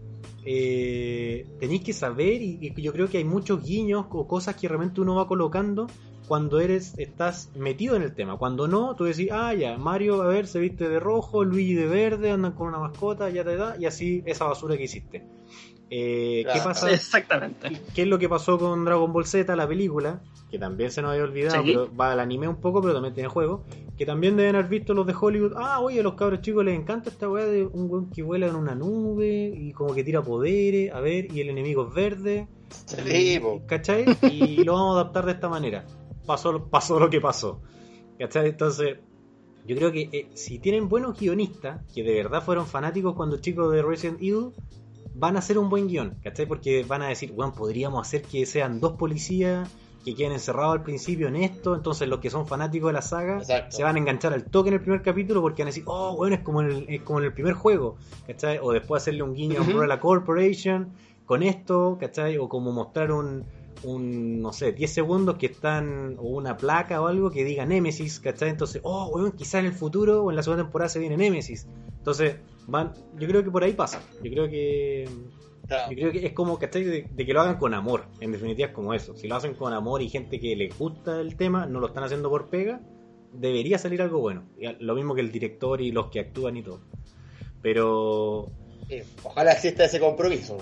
[0.45, 4.69] eh, tenéis que saber, y, y yo creo que hay muchos guiños o cosas que
[4.69, 5.87] realmente uno va colocando
[6.27, 8.39] cuando eres estás metido en el tema.
[8.39, 11.87] Cuando no, tú decís, ah, ya, Mario, a ver, se viste de rojo, Luigi de
[11.87, 15.27] verde, andan con una mascota, ya te da, y así esa basura que hiciste.
[15.95, 16.91] Eh, ¿Qué pasa?
[16.91, 17.71] Exactamente.
[17.95, 20.23] ¿Qué es lo que pasó con Dragon Ball Z, la película?
[20.51, 21.69] Que también se nos había olvidado, Sí.
[21.69, 23.65] pero va al anime un poco, pero también tiene juego.
[23.99, 25.53] Que también deben haber visto los de Hollywood.
[25.57, 28.47] Ah, oye, a los cabros chicos les encanta esta weá de un weón que vuela
[28.47, 32.49] en una nube y como que tira poderes, a ver, y el enemigo es verde.
[32.71, 33.61] Sí, po.
[33.67, 34.07] ¿Cachai?
[34.31, 35.85] Y lo vamos a adaptar de esta manera.
[36.25, 37.61] Pasó, pasó lo que pasó.
[38.19, 38.49] ¿Cachai?
[38.49, 38.97] Entonces,
[39.67, 43.71] yo creo que eh, si tienen buenos guionistas, que de verdad fueron fanáticos cuando chicos
[43.73, 44.53] de Resident Evil,
[45.15, 46.47] van a hacer un buen guion, ¿cachai?
[46.47, 49.71] Porque van a decir, bueno, podríamos hacer que sean dos policías
[50.05, 53.39] que queden encerrados al principio en esto, entonces los que son fanáticos de la saga
[53.39, 53.77] Exacto.
[53.77, 56.17] se van a enganchar al toque en el primer capítulo porque van a decir, oh,
[56.17, 57.97] bueno, es como en el, es como en el primer juego,
[58.27, 58.59] ¿cachai?
[58.61, 59.71] O después hacerle un guiño a Ujú.
[59.71, 60.93] Umbrella Corporation
[61.25, 62.37] con esto, ¿cachai?
[62.39, 63.45] O como mostrar un,
[63.85, 68.19] un, no sé, 10 segundos que están, o una placa o algo que diga Nemesis,
[68.19, 68.49] ¿cachai?
[68.51, 71.69] Entonces, oh, weón, quizá en el futuro o en la segunda temporada se viene Nemesis.
[71.99, 72.37] Entonces,
[72.67, 74.03] van, yo creo que por ahí pasa.
[74.23, 75.09] Yo creo que
[75.67, 75.91] Claro.
[75.93, 76.85] yo creo que es como, ¿cachai?
[76.85, 78.07] De, de que lo hagan con amor.
[78.21, 79.15] En definitiva es como eso.
[79.17, 82.05] Si lo hacen con amor y gente que les gusta el tema, no lo están
[82.05, 82.81] haciendo por pega,
[83.33, 84.45] debería salir algo bueno.
[84.81, 86.81] Lo mismo que el director y los que actúan y todo.
[87.63, 88.51] Pero
[88.89, 90.59] Sí, Ojalá exista ese compromiso.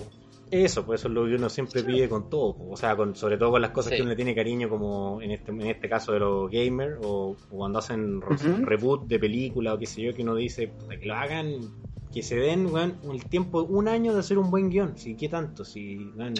[0.50, 2.56] eso, pues eso es lo que uno siempre pide con todo.
[2.68, 3.96] O sea, con, sobre todo con las cosas Sí.
[3.96, 7.30] que uno le tiene cariño, como en este, en este caso de los gamers, o,
[7.50, 10.70] o cuando hacen reboot de película o qué sé yo, que uno dice
[11.00, 11.60] que lo hagan,
[12.12, 14.98] que se den weón, el tiempo, un año de hacer un buen guion.
[14.98, 15.64] Si, ¿qué tanto?
[15.64, 16.34] Si, weón,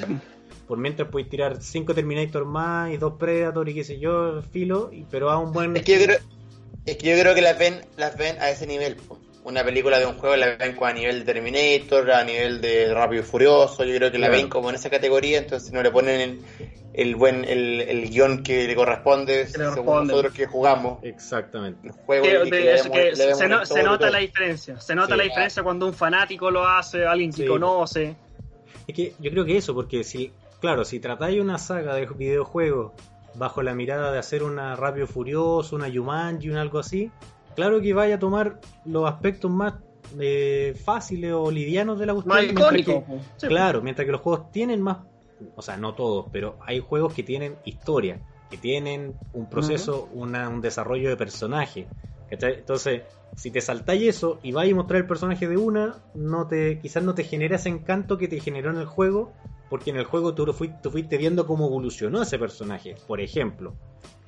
[0.66, 4.90] por mientras puedes tirar cinco Terminator más y dos Predator y qué sé yo, filo,
[4.92, 5.76] y- pero a un buen.
[5.76, 6.18] Es que yo creo,
[6.86, 8.96] es que yo creo que las ven, las ven a ese nivel.
[9.42, 13.22] Una película de un juego la ven a nivel de Terminator, a nivel de Rápido
[13.22, 13.84] y Furioso.
[13.84, 14.42] Yo creo que la Claro.
[14.42, 16.40] ven como en esa categoría, entonces no le ponen el,
[16.92, 20.12] el buen el, el guion que le corresponde le según corresponde.
[20.12, 21.88] nosotros que jugamos Exactamente.
[21.88, 22.24] el juego.
[22.24, 23.74] Que- y que de- le es demos- que le se, demos se no- el se
[23.74, 24.80] todo y nota la diferencia.
[24.80, 25.18] Se nota Sí.
[25.18, 27.46] la diferencia cuando un fanático lo hace, alguien que Sí.
[27.46, 28.16] conoce.
[28.88, 32.92] Es que yo creo que eso, porque si, claro, si tratáis una saga de videojuegos
[33.34, 37.10] bajo la mirada de hacer una Rápido y Furioso, una Jumanji, un algo así,
[37.54, 39.74] claro que vaya a tomar los aspectos más
[40.18, 42.36] eh, fáciles o livianos de la cuestión.
[42.36, 42.84] Mientras.
[43.36, 44.96] Sí, Claro, mientras que los juegos tienen más,
[45.54, 48.18] o sea, no todos, pero hay juegos que tienen historia,
[48.50, 51.86] que tienen un proceso, una- un desarrollo de personaje.
[52.28, 52.54] ¿cachai?
[52.60, 53.02] Entonces,
[53.34, 57.02] si te saltáis eso y vais a mostrar el personaje de una, no te, quizás
[57.02, 59.32] no te genera ese encanto que te generó en el juego,
[59.68, 63.74] porque en el juego tú, fuiste, tú fuiste viendo cómo evolucionó ese personaje, por ejemplo.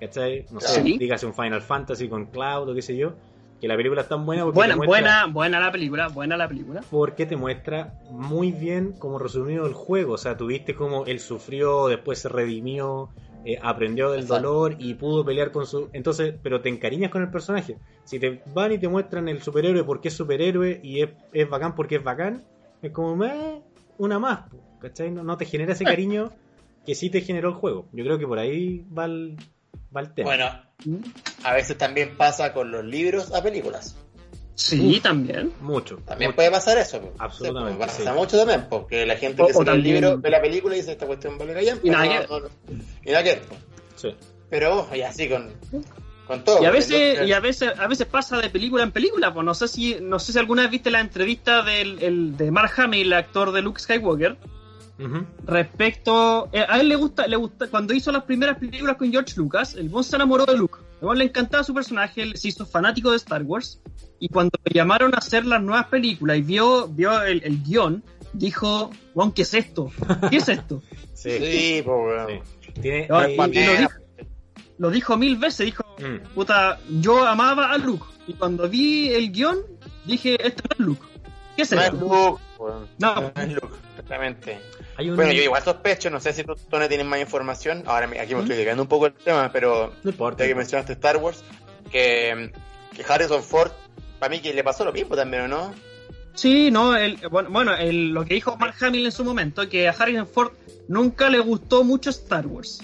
[0.01, 0.47] ¿Cachai?
[0.51, 0.97] No sé, Sí.
[0.99, 3.15] dígase un Final Fantasy con Cloud o qué sé yo,
[3.63, 6.37] que la película es tan buena porque Buena, te muestra- buena, buena la película, buena
[6.37, 6.81] la película.
[6.91, 10.15] porque te muestra muy bien como resumido el juego.
[10.15, 13.09] O sea, tuviste como él sufrió, después se redimió,
[13.45, 14.43] eh, aprendió del Exacto.
[14.49, 15.89] dolor y pudo pelear con su.
[15.93, 17.79] Entonces, pero te encariñas con el personaje.
[18.05, 21.77] Si te van y te muestran el superhéroe porque es superhéroe y es, es bacán
[21.77, 22.43] porque es bacán,
[22.83, 23.63] es como "Meh,
[23.99, 25.13] una más, po", ¿cachai?
[25.13, 26.31] No, no te genera ese cariño
[26.85, 27.87] que sí te generó el juego.
[27.93, 29.37] Yo creo que por ahí va el,
[29.97, 30.31] va el tema.
[30.31, 30.47] Bueno,
[31.45, 33.97] a veces también pasa con los libros a películas.
[34.55, 35.03] Sí, Uf.
[35.03, 35.53] también.
[35.63, 35.97] mucho.
[36.07, 36.37] También mucho.
[36.37, 37.01] puede pasar eso.
[37.19, 38.09] Absolutamente, pasa sí.
[38.19, 40.93] mucho también, porque la gente O- que o el libro ve la película y dice
[40.93, 42.49] esta cuestión vale callan, Y nada no- no-
[43.05, 43.41] y nada que.
[43.97, 44.15] Sí.
[44.51, 45.51] Pero y así con,
[46.27, 46.63] con todo.
[46.63, 49.45] Y a veces, yo- y a veces, a veces pasa de película en película, pues
[49.45, 52.73] no sé si, no sé si alguna vez viste la entrevista del, el- de Mark
[52.77, 54.37] Hamill, el actor de Luke Skywalker,
[55.47, 59.35] Respecto, eh, a él le gusta, le gusta, cuando hizo las primeras películas con George
[59.37, 60.79] Lucas, el bon se enamoró de Luke.
[61.15, 63.81] Le encantaba su personaje, él se hizo fanático de Star Wars,
[64.21, 68.05] y cuando le llamaron a hacer las nuevas películas y vio, vio el, el guion,
[68.33, 69.91] dijo, Juan, ¿qué es esto?
[70.31, 70.83] ¿Qué es esto?
[71.15, 71.83] Sí.
[72.81, 73.21] Tiene, No,
[74.79, 76.35] lo dijo, mil veces, dijo, Mm.
[76.35, 79.59] puta, yo amaba a Luke, y cuando vi el guion,
[80.05, 81.07] dije, esto no es Luke.
[81.55, 81.99] ¿Qué es No es esto?
[82.01, 82.89] Luke, weón.
[82.99, 83.15] No.
[83.15, 84.59] No es Luke, exactamente.
[85.03, 87.83] Hay un- Bueno, yo igual sospecho, no sé si tú, no tienes más información.
[87.87, 90.45] Ahora aquí me estoy desviando un poco el tema, pero No importa.
[90.45, 91.43] ya que mencionaste Star Wars,
[91.91, 92.51] que,
[92.97, 93.71] que Harrison Ford,
[94.19, 95.75] para mí que le pasó lo mismo también, ¿o no?
[96.35, 99.89] Sí, no, el, bueno, bueno el- lo que dijo Mark Hamill en su momento, que
[99.89, 100.53] a Harrison Ford
[100.89, 102.83] nunca le gustó mucho Star Wars.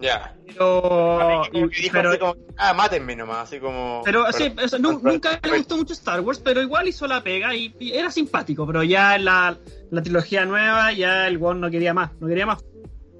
[0.00, 0.34] Ya.
[0.46, 4.02] Pero, Como que dijo pero, así como, ah, mátenme nomás, así como...
[4.04, 7.22] pero sí, eso, nu- pero- nunca le gustó mucho Star Wars, pero igual hizo la
[7.22, 9.56] pega y, y era simpático, pero ya en la,
[9.90, 12.64] la trilogía nueva ya el One no quería más, no quería más.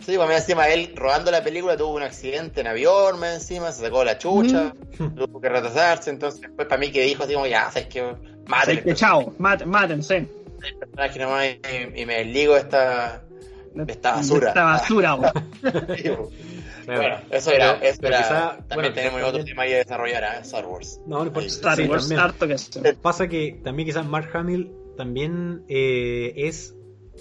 [0.00, 3.82] Sí, pues encima él rodando la película tuvo un accidente en avión, más encima, se
[3.82, 7.70] sacó la chucha, tuvo que retrasarse, entonces después para mí que dijo así como, ya,
[7.70, 8.14] sabes que
[8.46, 8.82] maten.
[8.82, 10.16] Que chao, maten, mátense.
[10.62, 13.22] El personaje nomás y, y me desligo de esta,
[13.74, 14.48] de esta basura.
[14.48, 15.16] Esta basura,
[16.86, 20.40] Bueno, eso era, eso era quizá, también bueno, tenemos otro tema ahí a desarrollar, ¿eh?
[20.42, 21.00] Star Wars.
[21.06, 21.46] No, no importa.
[21.48, 22.56] Star sí, Wars, harto que.
[23.00, 26.76] Pasa que también quizás Mark Hamill también eh, es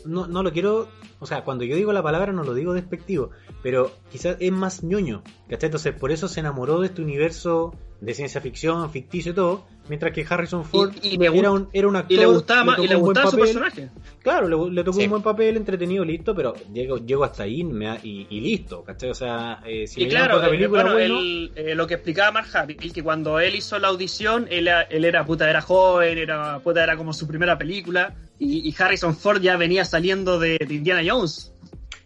[0.06, 0.88] no, no lo quiero,
[1.20, 4.84] o sea, cuando yo digo la palabra no lo digo despectivo, pero quizás es más
[4.84, 5.68] ñoño, ¿cachai?
[5.68, 10.14] Entonces por eso se enamoró de este universo de ciencia ficción, ficticio y todo, mientras
[10.14, 12.12] que Harrison Ford era, un, era un actor.
[12.12, 13.90] Y le gustaba, más, y le gustaba su personaje.
[14.22, 17.62] Claro, le, tocó un buen papel, entretenido, listo, pero llego, llego hasta ahí
[18.04, 19.10] y, y, listo, ¿cachai?
[19.10, 22.48] O sea, eh, si y claro, eh, película, bueno, él, eh, lo que explicaba Mark
[22.54, 26.84] Hamill, que cuando él hizo la audición, él, él era puta, era joven, era puta,
[26.84, 31.54] era como su primera película, y, Harrison Ford ya venía saliendo de, Indiana Jones.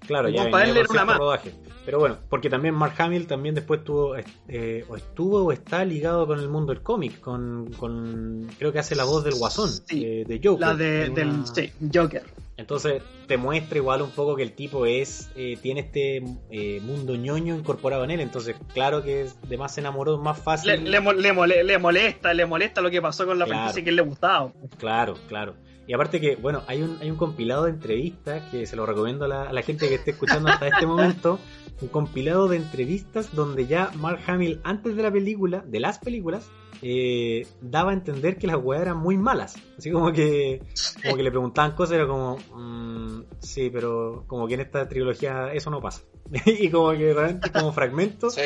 [0.07, 1.17] Claro, ya para él era una más.
[1.17, 1.53] Rodaje.
[1.85, 4.15] Pero bueno, porque también Mark Hamill también después estuvo,
[4.47, 8.79] eh, o estuvo o está ligado con el mundo del cómic, con, con creo que
[8.79, 10.67] hace la voz del Guasón, eh, de Joker.
[10.67, 12.23] La de, del sí, Joker.
[12.55, 17.15] Entonces te muestra igual un poco que el tipo es eh, tiene este eh, mundo
[17.15, 20.69] ñoño incorporado en él, entonces claro que de más se enamoró más fácil.
[20.69, 23.59] Le, le, le, molesta, le molesta lo que pasó con la claro.
[23.59, 24.53] franquicia que él le gustaba.
[24.77, 25.55] Claro, claro.
[25.85, 29.25] Y aparte que, bueno, hay un, hay un compilado de entrevistas que se lo recomiendo
[29.25, 31.39] a la, a la gente que esté escuchando hasta este momento.
[31.81, 36.49] Un compilado de entrevistas donde ya Mark Hamill, antes de la película, de las películas,
[36.81, 39.55] eh, daba a entender que las weas eran muy malas.
[39.77, 40.61] Así como que,
[41.01, 45.53] como que le preguntaban cosas, era como, mmm, sí, pero como que en esta trilogía
[45.53, 46.01] eso no pasa.
[46.45, 48.41] y como que realmente como fragmentos sí,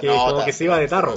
[0.00, 1.14] que como que se iba de tarro.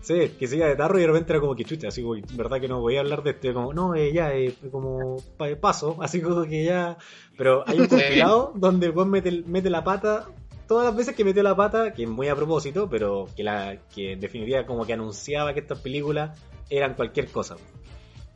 [0.00, 2.14] Sí, que se iba de tarro y de repente era como que chucha, así como,
[2.32, 5.16] verdad que no voy a hablar de esto, como, no, eh, ya, eh, como
[5.60, 6.98] paso, así como que ya.
[7.36, 10.28] Pero hay un compilado donde vos mete, mete la pata
[10.72, 14.12] todas las veces que metió la pata, que muy a propósito, pero que la que
[14.12, 16.30] en definitiva como que anunciaba que estas películas
[16.70, 17.56] eran cualquier cosa.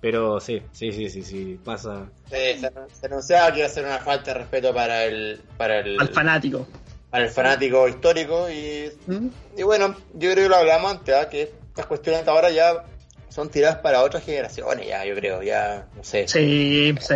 [0.03, 2.11] Pero sí, sí, sí, sí, sí, pasa.
[2.31, 5.99] Sí, se, anunciaba que iba a ser una falta de respeto para el, para el
[5.99, 6.67] al fanático.
[7.09, 9.29] Para el fanático histórico y, ¿Mm?
[9.57, 11.29] y bueno, yo creo que lo hablamos antes, ¿eh?
[11.31, 12.85] que estas cuestiones ahora ya
[13.31, 16.29] son tiradas para otras generaciones, ya, yo creo, ya, no sé.
[16.29, 17.15] Sí, sí.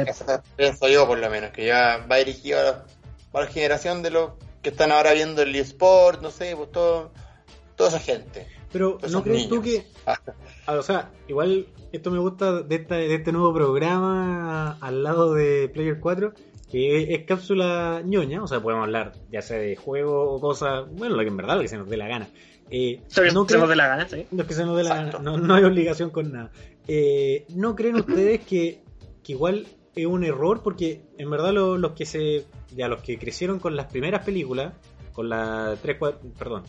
[0.57, 2.85] pienso yo por lo menos, que ya va dirigido a la,
[3.35, 4.31] a la generación de los
[4.63, 7.13] que están ahora viendo el eSport, no sé, pues todo,
[7.77, 8.47] toda esa gente.
[8.73, 10.19] Pero ¿no crees tú que, ah,
[10.69, 15.69] o sea, igual esto me gusta de, esta, de este nuevo programa al lado de
[15.69, 16.33] Player 4,
[16.71, 21.17] que es, cápsula ñoña, o sea, podemos hablar ya sea de juego o cosas, bueno,
[21.17, 22.29] lo que en verdad lo que se nos dé la gana.
[22.71, 23.01] Eh,
[23.35, 24.27] no que se nos dé la gana, sí.
[24.31, 26.53] No que se nos dé la gana, no, hay obligación con nada.
[26.87, 28.83] Eh, ¿No creen ustedes que,
[29.25, 32.45] que igual es un error porque en verdad los, que se
[32.75, 34.73] ya los que crecieron con las primeras películas,
[35.13, 36.65] con la 3 4, perdón,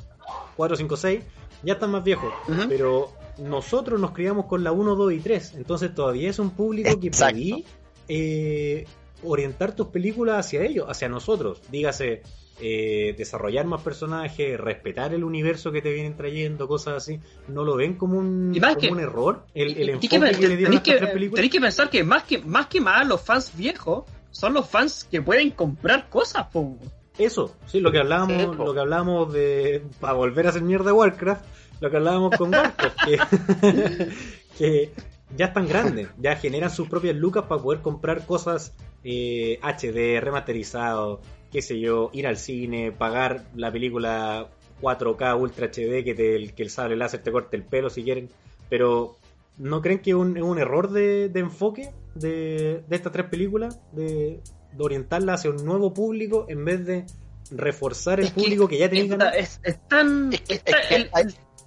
[0.56, 1.24] 4 5 6,
[1.64, 2.34] ya están más viejos,
[2.68, 7.00] pero nosotros nos criamos con la 1 2 y 3, entonces todavía es un público
[7.00, 7.66] que podí
[8.08, 8.86] eh,
[9.24, 12.24] orientar tus películas hacia ellos, hacia nosotros, dígase
[12.64, 17.76] eh, desarrollar más personajes, respetar el universo que te vienen trayendo, cosas así, no lo
[17.76, 19.46] ven como un, como un error.
[19.54, 21.36] El, el enfoque que, le dieron a tres películas.
[21.36, 25.08] Tenéis que pensar que más que más que más los fans viejos son los fans
[25.10, 26.78] que pueden comprar cosas, po.
[27.18, 31.46] Eso, sí, lo que hablábamos, lo que hablábamos de para volver a hacer mierda Warcraft,
[31.82, 34.10] lo que hablábamos con Warcraft, que,
[34.58, 34.92] que
[35.38, 38.74] ya están grandes, ya generan sus propias lucas para poder comprar cosas
[39.04, 41.22] eh, HD, remasterizado,
[41.52, 44.48] qué sé yo, ir al cine, pagar la película
[44.82, 48.30] 4K Ultra HD que, te, que el sable láser te corte el pelo si quieren,
[48.70, 49.16] pero
[49.58, 53.80] ¿no creen que es un, un, error de, de enfoque de, de, estas tres películas?
[53.92, 54.42] De,
[54.74, 57.06] de, orientarla hacia un nuevo público en vez de
[57.52, 60.32] reforzar el público que, ya tienen es, tan...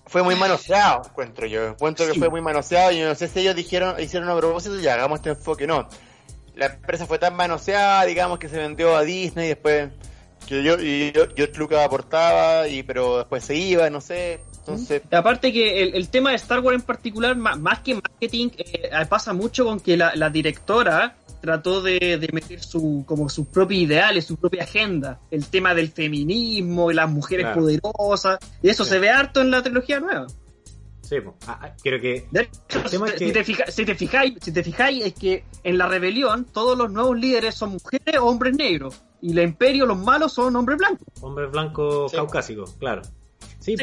[0.07, 1.69] fue muy manoseado, encuentro yo.
[1.69, 4.87] Encuentro que fue muy manoseado y no sé si ellos dijeron, hicieron a propósito y
[4.87, 5.66] hagamos este enfoque.
[5.66, 5.89] No,
[6.55, 9.91] la empresa fue tan manoseada, digamos, que se vendió a Disney y después
[10.47, 11.27] que yo, y yo,
[11.57, 14.41] Lucas aportaba, y, pero después se iba, no sé.
[14.66, 15.03] Entonces...
[15.11, 19.65] Aparte que el, tema de Star Wars en particular, más, que marketing, eh, pasa mucho
[19.65, 25.20] con que la, directora trató de, meter su, como sus propios ideales, su propia agenda.
[25.31, 29.62] El tema del feminismo, y las mujeres poderosas, y eso se ve harto en la
[29.62, 30.27] trilogía nueva.
[31.03, 31.16] Sí,
[31.47, 32.27] ah, creo que.
[32.89, 36.91] si, te si, te fijáis, si te fijáis, es que en la rebelión todos los
[36.91, 39.03] nuevos líderes son mujeres o hombres negros.
[39.20, 41.07] Y el imperio, los malos, son hombres blancos.
[41.20, 43.03] Hombres blancos caucásicos, claro.
[43.61, 43.77] Sí,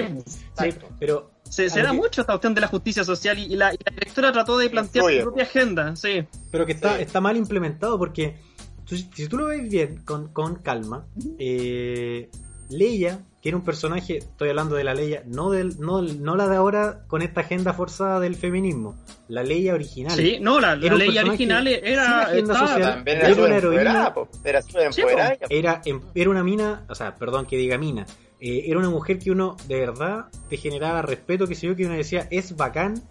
[1.00, 1.32] pero.
[1.50, 5.04] Se, da mucho esta cuestión de la justicia social y, la, directora trató de plantear
[5.06, 6.24] su propia agenda, sí.
[6.50, 8.38] Pero que está, está mal implementado porque
[8.86, 11.06] si tú lo ves bien, con, con calma,
[11.40, 12.30] eh,
[12.70, 16.48] Leia, que era un personaje, estoy hablando de la Leia, no, del, no, no la
[16.48, 18.96] de ahora con esta agenda forzada del feminismo,
[19.28, 20.16] la Leia original.
[20.16, 22.22] Sí, no, la, la personaje original era.
[22.22, 23.04] agenda estaba- social.
[23.06, 24.14] Era era una heroína.
[24.44, 25.02] Era Sí.
[25.50, 28.06] Era, em- era una mina, o sea, perdón que diga mina,
[28.42, 31.86] eh, era una mujer que uno de verdad te generaba respeto, que sé yo, que
[31.86, 33.02] uno decía es bacán,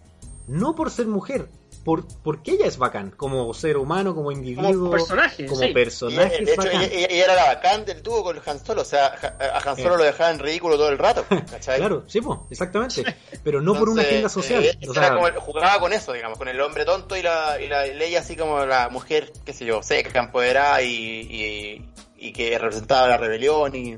[0.49, 1.47] no por ser mujer,
[1.85, 5.47] por, porque ella es bacán, como ser humano, como individuo, como personaje.
[5.47, 5.69] como sí.
[5.69, 6.83] Y, personaje de es hecho, bacán.
[6.83, 8.83] ella, era la bacán del dúo con Han Solo.
[8.83, 9.07] O sea,
[9.39, 9.99] a Han Solo Eh.
[9.99, 11.25] lo dejaba en ridículo todo el rato.
[11.51, 11.79] ¿cachai?
[11.79, 13.03] Claro, sí, pues, exactamente,
[13.43, 14.63] pero no por una agenda social.
[14.65, 17.23] eh, o era sea, como el- jugaba con eso, digamos, con el hombre tonto y
[17.23, 22.33] la, y la así como la mujer, qué sé yo, seca, empoderada y, y, y
[22.33, 23.97] que representaba la rebelión y...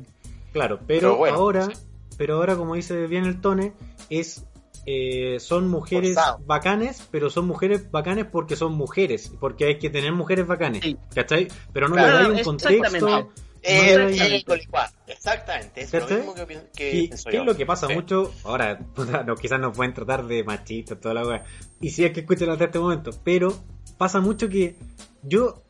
[0.53, 1.73] Claro, pero, Pero bueno, ahora, sí.
[2.19, 3.73] pero ahora como dice bien el Tone,
[4.11, 4.45] es
[4.85, 6.41] eh, son mujeres Forzado.
[6.45, 10.97] bacanes, pero son mujeres bacanes porque son mujeres, porque hay que tener mujeres bacanes, Sí.
[11.15, 11.49] ¿cachai?
[11.73, 12.75] Pero no Claro, le dais un contexto.
[12.97, 13.43] exactamente.
[13.65, 14.45] Eh, no eh.
[15.07, 16.17] Exactamente, es lo ¿Cachai?
[16.19, 16.35] mismo
[16.75, 17.95] que, Y qué es lo que pasa Sí.
[17.95, 18.81] mucho, ahora
[19.27, 21.45] no, quizás nos pueden tratar de machistas, toda la weá,
[21.81, 23.55] y si es que escuchan hasta este momento, pero
[23.99, 24.77] pasa mucho que
[25.23, 25.63] yo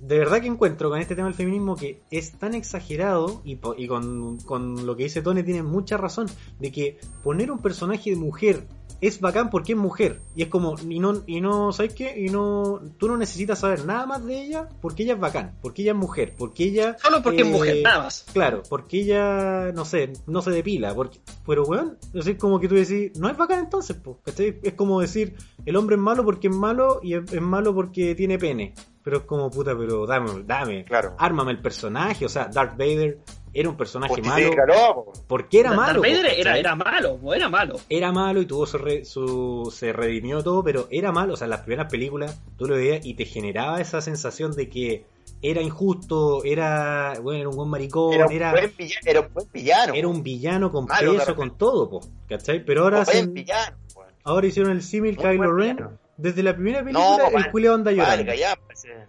[0.00, 4.38] de verdad que encuentro con este tema del feminismo que es tan exagerado y, con,
[4.38, 6.28] con lo que dice Tony tiene mucha razón,
[6.58, 8.66] de que poner un personaje de mujer
[9.00, 12.28] es bacán porque es mujer y es como y no y no sabes qué y
[12.28, 15.92] no tú no necesitas saber nada más de ella porque ella es bacán porque ella
[15.92, 18.26] es mujer porque ella Solo porque es eh, mujer, nada más.
[18.32, 20.94] Claro, porque ella, no sé, no se depila.
[20.94, 24.58] Porque, pero, weón, es como que tú decís, no es bacán entonces, po, ¿cachai?
[24.62, 28.14] Es como decir, el hombre es malo porque es malo y es, es malo porque
[28.14, 28.74] tiene pene.
[29.02, 30.84] Pero es como, puta, pero dame, dame.
[30.84, 31.14] Claro.
[31.18, 33.18] Ármame el personaje, o sea, Darth Vader
[33.52, 34.50] era un personaje malo.
[34.94, 35.12] Po.
[35.26, 36.00] Porque era Darth malo.
[36.02, 37.80] Vader era, era malo, po, era malo.
[37.88, 41.34] Era malo y tuvo su, re- su- se redimió todo, pero era malo.
[41.34, 44.68] O sea, en las primeras películas tú lo veías y te generaba esa sensación de
[44.68, 45.04] que
[45.42, 49.32] era injusto, era, bueno, era un buen maricón, Era un, era, buen villano, era un
[49.32, 49.94] buen villano.
[49.94, 52.62] era un villano con Malo, peso, con todo, po, ¿cachai?
[52.64, 53.76] Pero ahora, hacen- villano.
[54.24, 55.76] ahora hicieron el símil Kylo Ren.
[55.76, 55.98] villano.
[56.18, 58.16] Desde la primera No, película, el culeo anda llorando.
[58.16, 59.06] Vale, callá, pues, eh.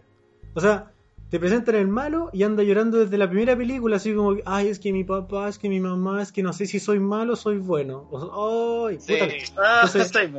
[0.56, 0.92] O sea,
[1.32, 4.80] te presentan el malo y anda llorando desde la primera película, así como, ay, es
[4.80, 7.36] que mi papá, es que mi mamá, es que no sé si soy malo o
[7.38, 8.06] soy bueno.
[8.12, 9.26] O ay, puta.
[9.58, 10.30] Ah, Entonces- sí.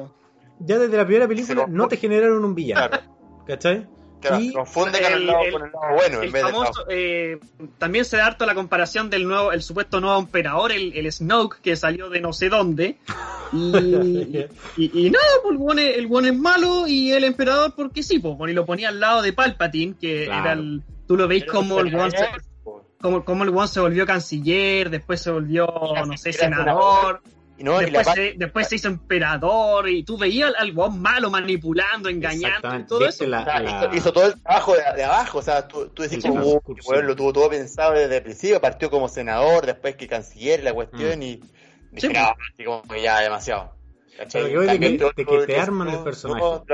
[0.60, 3.04] Ya desde la primera película no te generaron un villano, claro.
[3.46, 3.88] ¿cachai?
[4.22, 6.44] Claro, Y- confunde con el, el- lado, el- con el lado bueno en El vez
[6.88, 7.38] eh,
[7.78, 11.60] también se da harto la comparación del nuevo, el supuesto nuevo emperador, el, el Snoke,
[11.60, 12.96] que salió de no sé dónde.
[13.54, 14.38] Y,
[14.78, 18.02] y, y nada, pues el buen es, el buen es malo y el emperador porque
[18.02, 20.40] sí, pues, y lo ponía al lado de Palpatine, que Claro.
[20.42, 20.82] era el...
[21.06, 22.26] Tú lo veis Pero como el se,
[22.64, 22.82] po.
[23.00, 25.66] como, como el buen se volvió canciller, después se volvió,
[26.06, 27.20] no sé, senador,
[27.62, 31.00] Y no, y la después, se, después se hizo emperador, y tú veías al, buen
[31.00, 33.24] malo manipulando, engañando, y todo eso.
[33.24, 35.88] la- o sea, la- hizo, hizo todo el trabajo de, de abajo, o sea, tú,
[35.90, 36.92] tú decís como, la "Oh, discursión.
[36.94, 40.74] bueno, lo tuvo todo pensado desde el principio, partió como senador, después que canciller la
[40.74, 41.22] cuestión Mm.
[41.22, 41.40] y
[41.98, 42.20] Sí, no,
[42.52, 43.76] así como que ya demasiado.
[44.32, 46.40] Pero yo de que- todo- de que te arman el personaje.
[46.40, 46.64] todo-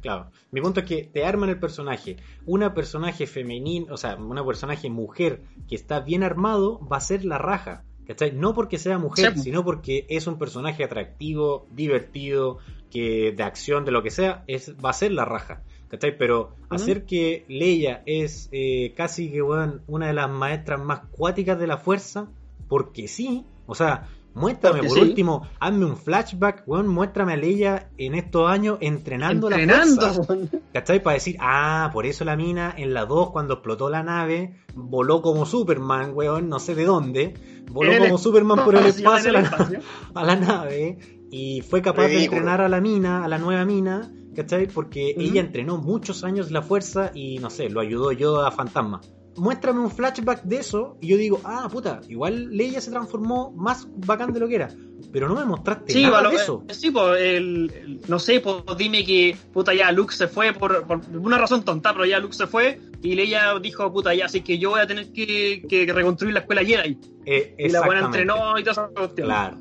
[0.00, 0.30] Claro.
[0.50, 2.16] Mi punto es que te arman el personaje.
[2.44, 7.24] Una personaje femenina, o sea, una personaje mujer que está bien armado va a ser
[7.24, 7.82] la raja.
[8.06, 8.32] ¿Cachai?
[8.32, 9.42] No porque sea mujer, Sí.
[9.44, 12.58] sino porque es un personaje atractivo, divertido,
[12.90, 15.62] que de acción, de lo que sea, es, va a ser la raja.
[15.88, 16.16] ¿Cachai?
[16.18, 21.58] Pero hacer que Leia es eh, casi que weón, una de las maestras más cuáticas
[21.58, 22.28] de la fuerza,
[22.68, 25.02] porque sí, o sea, muéstrame Porque por sí.
[25.04, 30.24] último, hazme un flashback, weón, muéstrame a Leia en estos años entrenando, la Entrenando.
[30.24, 30.58] fuerza.
[30.72, 31.02] ¿Cachai?
[31.02, 35.22] Para decir, ah, por eso la mina en la 2 cuando explotó la nave, voló
[35.22, 37.34] como Superman, weón, no sé de dónde,
[37.70, 39.80] voló el como Superman por el espacio, a la,
[40.14, 40.98] a la nave
[41.30, 44.66] y fue capaz de entrenar a la mina, a la nueva mina, ¿cachai?
[44.66, 49.00] Porque ella entrenó muchos años la fuerza y no sé, lo ayudó yo a Fantasma.
[49.36, 53.88] Muéstrame un flashback de eso y yo digo, ah, puta, igual Leia se transformó más
[54.06, 54.68] bacán de lo que era.
[55.12, 56.62] Pero no me mostraste Sí, nada bueno, de eh, eso.
[56.70, 60.86] sí, pues, el, el- no sé, pues dime que, puta, ya Luke se fue por,
[60.86, 64.40] por una razón tonta, pero ya Luke se fue y Leia dijo, puta, ya, así
[64.42, 66.96] que yo voy a tener que, que reconstruir la escuela Jedi.
[67.26, 69.26] Eh, Y la buena entrenó y esa cuestión.
[69.26, 69.56] Claro.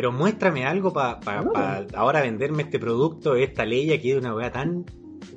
[0.00, 1.52] Pero muéstrame algo para No,
[1.94, 4.86] ahora venderme este producto, esta Leia que es una weá tan.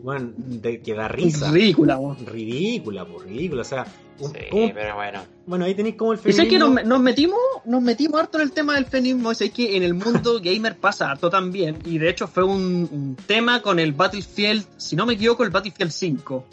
[0.01, 1.51] Bueno, de- que da risa.
[1.51, 2.25] Ridícula, weón.
[2.25, 3.61] Ridícula, pues ridícula.
[3.63, 3.85] O sea,
[4.19, 5.19] un- Sí, ¿cómo- pero bueno.
[5.45, 6.75] bueno, ahí tenéis como el Y sé que feminismo.
[6.75, 9.95] nos, nos metimos, nos metimos harto en el tema del feminismo, sé que en el
[9.95, 14.63] mundo gamer pasa harto también, y de hecho fue un, un tema con el Battlefield,
[14.77, 16.45] si no me equivoco, el Battlefield 5,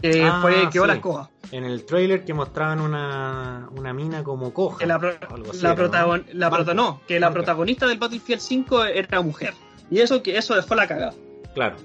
[0.00, 0.88] que Ah, fue quedó sí.
[0.88, 1.30] la escoba.
[1.52, 4.78] En el trailer que mostraban una, una mina como coja.
[4.78, 5.10] Que la, pro-
[5.50, 9.54] así la, protagon- la Banca, prota- no, que la protagonista del Battlefield 5 era mujer.
[9.90, 11.14] Y eso que eso fue la cagada.
[11.54, 11.76] Claro.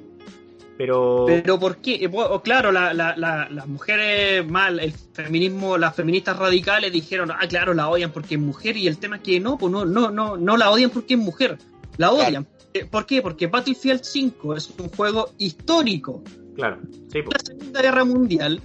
[0.78, 1.96] Pero, Pero ¿por qué?
[2.04, 7.30] Eh, bueno, claro, la- la- la- las mujeres mal, el feminismo, las feministas radicales dijeron,
[7.32, 9.86] ah, claro, la odian porque es mujer y el tema es que no, pues no,
[9.86, 11.60] no, no, no la odian porque es mujer,
[11.98, 12.48] la odian.
[12.74, 13.22] Eh, ¿Por qué?
[13.22, 16.24] Porque Battlefield 5 es un juego histórico.
[16.56, 16.80] Claro,
[17.12, 17.32] sí, po.
[17.32, 18.62] La Segunda Guerra Mundial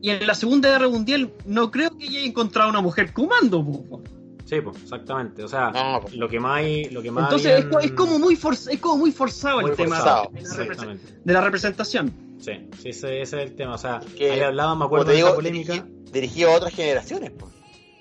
[0.00, 3.64] y en la Segunda Guerra Mundial no creo que haya encontrado una mujer comando.
[3.64, 4.02] po.
[4.44, 5.42] sí, po, exactamente.
[5.44, 8.18] O sea, No, lo que más hay, lo que más Entonces es, habían- es como
[8.18, 12.12] muy forz- es como muy forzado Muy el tema forzado, de, la de representación.
[12.40, 13.74] Sí, sí, ese, ese es el tema.
[13.74, 15.74] O sea, Que, ahí hablaban, me acuerdo te de esa polémica.
[15.74, 17.30] dirigi- dirigido a otras generaciones.
[17.32, 17.50] po.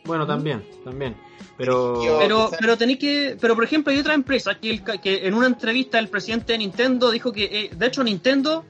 [0.06, 1.18] Bueno, también, también.
[1.58, 2.00] Pero.
[2.20, 5.34] Pero, pero tenéis que, pero por ejemplo hay otra empresa que, el ca- que en
[5.34, 8.64] una entrevista el presidente de Nintendo dijo que, eh, de hecho Nintendo,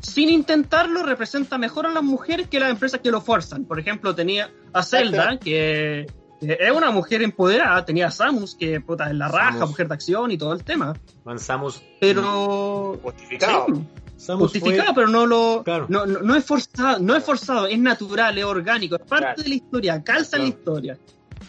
[0.00, 3.64] sin intentarlo, representa mejor a las mujeres que las empresas que lo fuerzan.
[3.64, 6.06] Por ejemplo, tenía a Zelda, que,
[6.40, 9.70] que es una mujer empoderada, tenía a Samus, que puta, es la raja, Samus.
[9.70, 10.94] mujer de acción y todo el tema.
[11.24, 11.82] Man, Samus.
[12.00, 12.98] Pero...
[13.02, 13.66] Justificado.
[13.68, 13.82] Sí,
[14.16, 15.86] Samus justificado, fue- pero no lo Claro.
[15.90, 19.42] no, no, no es forzado, no es forzado, es natural, es orgánico, es parte Claro.
[19.42, 20.58] de la historia, calza en la Claro.
[20.58, 20.98] historia.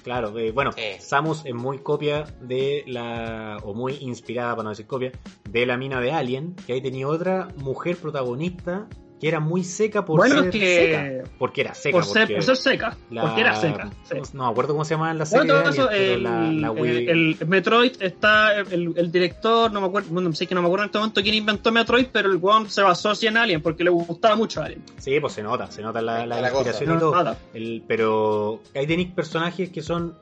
[0.04, 0.82] Claro, eh, bueno, Sí.
[1.00, 5.12] Samus es muy copia de la, o muy inspirada, para no decir copia,
[5.50, 8.88] de la mina de Alien, que ahí tenía otra mujer protagonista
[9.20, 11.32] que era muy seca por Bueno, ser que- seca.
[11.40, 11.92] Porque era seca.
[11.98, 13.90] Por ser, porque por ser seca, la- porque era seca.
[14.04, 14.16] sí.
[14.34, 16.72] No me acuerdo cómo se llama en la serie Bueno, todo eso, el, la, la
[16.72, 20.62] Wii- el- el Metroid está, el, el director, no me acuerdo, bueno, sé que no
[20.62, 23.38] me acuerdo en este momento quién inventó Metroid, pero el weón se basó así en
[23.38, 24.84] Alien, porque le gustaba mucho Alien.
[24.98, 26.70] Sí, pues se nota, se nota la, la La cosa.
[26.70, 27.36] inspiración y No, todo.
[27.54, 30.16] El, pero ahí tenéis personajes que son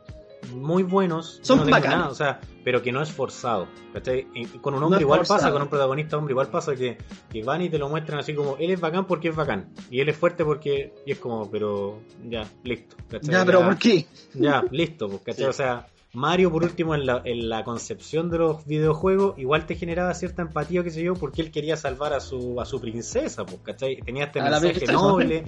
[0.51, 3.67] muy buenos, Son no nada, o sea, pero que no es forzado.
[3.93, 4.27] ¿cachai?
[4.61, 5.39] Con un hombre igual forzado.
[5.39, 6.97] pasa, con un protagonista hombre igual pasa que,
[7.29, 9.99] que van y te lo muestran así como él es bacán porque es bacán y
[9.99, 12.95] él es fuerte porque y es como, pero ya, listo.
[13.09, 13.31] ¿cachai?
[13.33, 14.05] Ya, pero ¿por qué?
[14.33, 15.43] Ya, listo, pues, ¿cachai?
[15.45, 15.49] Sí.
[15.49, 19.75] O sea, Mario, por último, en la, en la concepción de los videojuegos, igual te
[19.75, 23.45] generaba cierta empatía, qué sé yo, porque él quería salvar a su, a su princesa,
[23.45, 23.97] pues, ¿cachai?
[23.97, 25.43] Tenía este A mensaje noble,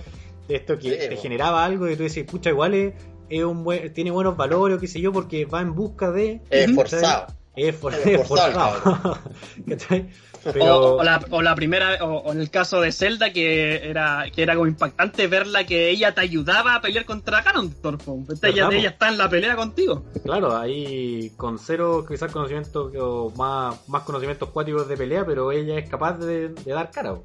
[0.46, 1.22] de esto que Sí, te pues.
[1.22, 2.94] generaba algo y tú decís, pucha, igual es,
[3.30, 6.42] es un buen, tiene buenos valores, o qué sé yo, porque va en busca de...
[6.50, 6.76] Es Ujú.
[6.76, 7.28] forzado.
[7.56, 9.18] Es, for- Es es forzado,
[10.54, 10.96] Pero...
[10.96, 14.44] o la, o la primera, o, o en el caso de Zelda, que era, que
[14.44, 18.08] era como impactante verla que ella te ayudaba a pelear contra Ganondorf.
[18.44, 20.06] Ella, ella está en la pelea contigo.
[20.24, 25.78] Claro, ahí con cero quizás conocimiento o más, más conocimientos cuáticos de pelea, pero ella
[25.78, 27.16] es capaz de, de dar cara.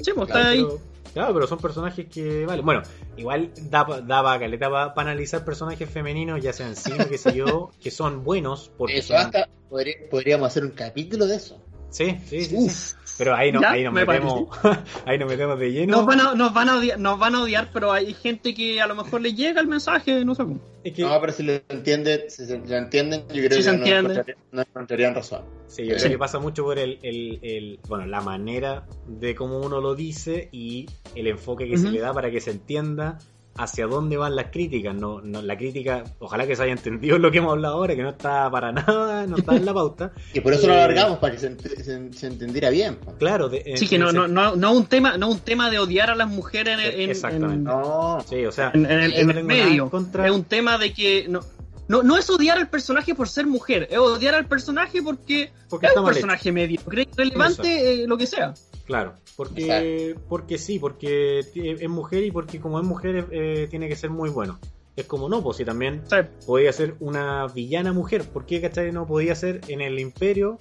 [0.00, 0.64] Sí, pues Claro, está ahí.
[0.64, 2.62] Pero, claro, pero son personajes que vale.
[2.62, 2.82] Bueno,
[3.16, 7.34] igual da, pa- da pa- caleta para analizar personajes femeninos, ya sean cine, qué sé
[7.34, 8.70] yo, que son buenos.
[8.76, 11.60] Porque Eso hasta podría- podríamos hacer un capítulo de eso.
[11.90, 12.94] Sí, sí, sí.
[13.18, 14.48] Pero ahí, no, Ya, ahí nos me metemos,
[15.04, 15.96] ahí nos metemos de lleno.
[15.98, 18.80] Nos van, a, nos, van a odiar, nos van a odiar, pero hay gente que
[18.80, 20.60] a lo mejor le llega el mensaje, no sé cómo.
[20.82, 23.62] Es que- No, pero si lo entienden, si se- lo entienden, yo creo Sí que
[23.62, 24.14] se no entiende.
[24.14, 25.42] encontrarían- no encontrarían razón.
[25.66, 26.00] Sí, yo Sí.
[26.00, 29.94] creo que pasa mucho por el, el, el- bueno, la manera de cómo uno lo
[29.94, 33.18] dice y el enfoque que se le da para que se entienda
[33.56, 34.94] hacia dónde van las críticas.
[34.94, 38.02] No, no, la crítica, ojalá que se haya entendido lo que hemos hablado ahora, que
[38.02, 40.12] no está para nada, no está en la pauta.
[40.34, 42.96] Y por eso lo Eh, alargamos, para que se, ent- se- se entendiera bien.
[42.96, 43.12] po.
[43.18, 45.40] Claro, de- Sí, en- que no, en no, ese- no, no un tema, no un
[45.40, 47.54] tema de odiar a las mujeres en, en- Exactamente.
[47.56, 49.90] en- No, Sí, o sea, en- en el, no el medio.
[49.90, 51.40] contra- Es un tema de que no,
[51.88, 55.86] no, no es odiar al personaje por ser mujer, es odiar al personaje porque, porque
[55.88, 56.20] es un mal hecho.
[56.20, 58.54] personaje medio, relevante eh, lo que sea.
[58.90, 63.94] Claro, porque, porque sí, porque es mujer y porque como es mujer eh, tiene que
[63.94, 64.58] ser muy bueno.
[64.96, 66.02] Es como no, pues si también
[66.44, 68.24] podía ser una villana mujer.
[68.24, 68.90] ¿Por qué, cachai?
[68.90, 70.58] No podía ser en el Imperio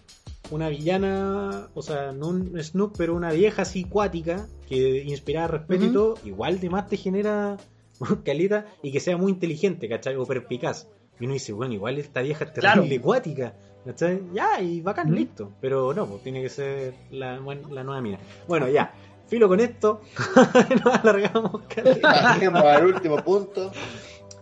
[0.52, 5.86] una villana, o sea, no un Snoop, pero una vieja así cuática que inspirara respeto
[5.86, 6.16] y todo.
[6.24, 7.58] Igual de más te genera
[8.24, 10.16] calita y que sea muy inteligente, ¿cachai?
[10.16, 10.88] O perspicaz.
[11.20, 12.84] Y uno dice, bueno, igual esta vieja es Claro.
[12.84, 13.56] terrible cuática.
[13.90, 14.22] ¿Cachai?
[14.34, 15.16] Ya, y bacán, Ujú.
[15.16, 15.52] listo.
[15.60, 17.40] Pero no, pues tiene que ser la,
[17.72, 18.20] la nueva mina.
[18.48, 18.94] Bueno, ya.
[19.28, 20.02] Filo con esto.
[20.86, 21.62] Nos alargamos,
[22.02, 23.72] pasemos al último punto.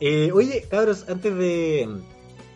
[0.02, 1.88] Eh, oye, cabros, antes de,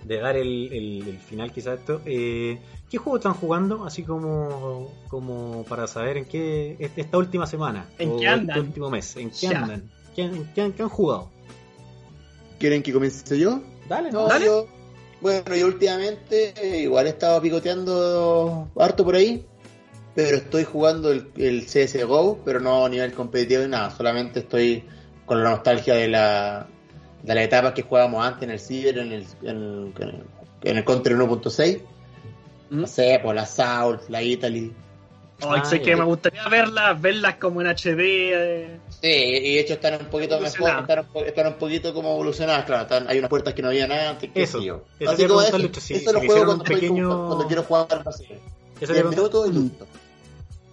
[0.04, 2.60] de dar el, el- el final quizás esto, eh,
[2.90, 3.86] ¿qué juego están jugando?
[3.86, 7.86] Así como, como para saber en qué est- esta última semana.
[8.00, 8.58] ¿En o qué andan?
[8.58, 9.16] Este último mes.
[9.16, 9.62] ¿En qué Ya.
[9.62, 9.90] andan?
[10.14, 11.30] ¿Qué, han- qué han- qué han jugado?
[12.60, 13.62] ¿Quieren que comience yo?
[13.88, 14.46] Dale, No, Dale.
[14.46, 14.68] yo,
[15.22, 19.46] bueno, yo últimamente eh, igual he estado picoteando harto por ahí,
[20.16, 24.84] pero estoy jugando el, el CSGO, pero no a nivel competitivo ni nada, solamente estoy
[25.26, 26.68] con la nostalgia de la
[27.24, 30.24] de las etapas que jugábamos antes en el Ciber, en el, en el,
[30.64, 31.82] en el, Counter 1.6,
[32.70, 32.82] ¿Mm?
[32.82, 34.74] no sé, por la South, la Italy.
[35.44, 38.00] Ay, Ah, sé que me gustaría verlas, verlas como en HD.
[38.34, 38.80] eh.
[39.02, 42.84] Sí, y de hecho están un poquito mejor, están están un poquito como evolucionadas, claro,
[42.84, 44.84] están- hay unas puertas que no había nada antes, Eso, yo.
[45.00, 47.64] eso Así como eso, si- eso si lo juego hicieron cuando, pequeño- con- cuando quiero
[47.64, 48.26] jugar no sé,
[48.80, 49.88] Eso 10 le minutos y listo.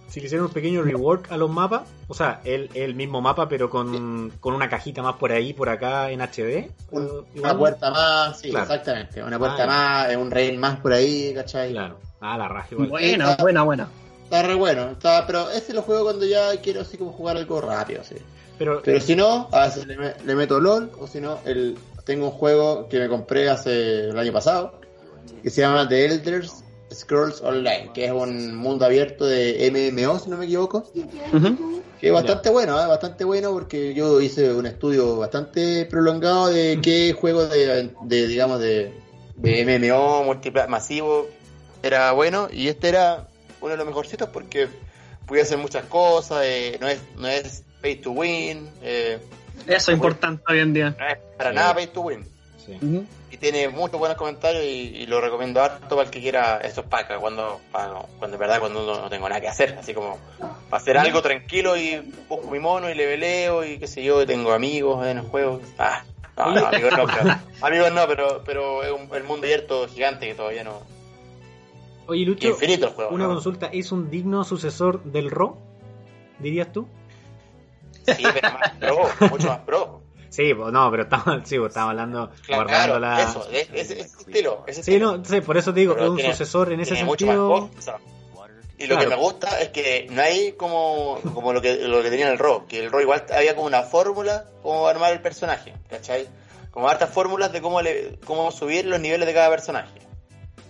[0.09, 3.49] si le hicieran un pequeño rework a los mapas, o sea, el, el mismo mapa,
[3.49, 6.69] pero con, con una cajita más por ahí, por acá en HD.
[6.91, 8.65] Un- una puerta más, sí, Claro.
[8.65, 9.23] exactamente.
[9.23, 9.67] Una puerta Ah,
[10.07, 11.71] más, un rail más por ahí, ¿cachai?
[11.71, 11.99] Claro.
[12.21, 12.89] Ah, la raja igual.
[12.89, 13.89] Buena, buena, buena.
[14.29, 17.59] Está re bueno, está, pero ese lo juego cuando ya quiero así como jugar algo
[17.61, 18.15] rápido, sí.
[18.59, 21.75] Pero, Pero si no, a veces le, me- le meto LOL, o si no, el,
[22.05, 24.73] tengo un juego que me compré hace el año pasado,
[25.41, 26.45] que se llama The Elder
[26.93, 30.85] Scrolls Online, que es un mundo abierto de MMO, si no me equivoco,
[31.99, 32.85] que es bastante bueno, ¿eh?
[32.85, 38.59] bastante bueno porque yo hice un estudio bastante prolongado de qué juego de, de, digamos,
[38.59, 38.93] de,
[39.37, 41.27] de MMO multipla- masivo
[41.81, 43.25] era bueno, y este era
[43.61, 44.67] uno de los mejorcitos porque
[45.25, 49.19] podía hacer muchas cosas, eh, no es no es pay to win, eh,
[49.67, 50.95] Eso es importante hoy en día.
[50.97, 51.55] no es para Sí.
[51.55, 52.25] nada pay to win.
[52.65, 52.77] sí.
[53.31, 56.85] Y tiene muchos buenos comentarios y, y lo recomiendo harto para el que quiera estos
[56.85, 60.17] packs, cuando, para- cuando en verdad cuando no, no tengo nada que hacer, así como
[60.69, 64.23] para hacer algo tranquilo y busco mi mono y le veleo y qué sé yo,
[64.23, 65.61] y tengo amigos en el juego.
[65.77, 66.03] Ah,
[66.37, 70.25] no, no, amigos no, pero, amigos no, pero, pero es un, el mundo abierto gigante
[70.25, 70.81] que todavía no...
[72.09, 73.11] Oye, Lucho, Infinito el juego.
[73.11, 73.33] una ¿no?
[73.35, 75.57] consulta, ¿es un digno sucesor del RO?
[76.39, 76.87] ¿Dirías tú?
[78.05, 80.01] Sí, pero más pro, mucho más pro.
[80.29, 83.21] Sí, pues, no, pero estamos, sí, pues, estamos hablando, Claro, guardando la...
[83.23, 84.63] eso, ese, ese estilo.
[84.67, 85.17] Ese Sí, estilo.
[85.17, 87.25] no, sí, por eso te digo, Pero es un tiene- sucesor en ese tiene mucho
[87.25, 87.69] más sentido.
[88.77, 89.09] Y lo Claro.
[89.09, 92.31] que me gusta es que no hay como, como lo que lo que tenía en
[92.33, 96.27] el RO, que el RO igual había como una fórmula como armar el personaje, ¿cachai?
[96.71, 99.99] Como hartas fórmulas de cómo le, cómo subir los niveles de cada personaje.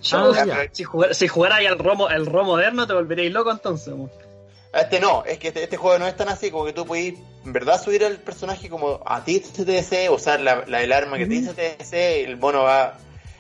[0.02, 0.68] Yo, Ah, ya.
[0.72, 3.94] si, jugar, si jugara ahí al ROM, el ROM moderno, te volveréis loco entonces.
[3.94, 4.10] mo.
[4.74, 7.16] Este no, es que este, este juego no es tan así, como que tú puedes
[7.44, 10.92] en verdad subir al personaje como a ti se te desee, usar la, la- el
[10.94, 12.94] arma que a ti se te desee, el mono va,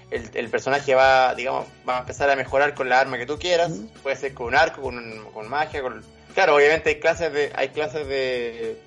[0.09, 3.37] el, el personaje va, digamos, va a empezar a mejorar con la arma que tú
[3.37, 3.71] quieras,
[4.01, 6.03] puede ser con un arco, con, un- con magia, con...
[6.33, 8.81] Claro, obviamente hay clases de, hay clases de,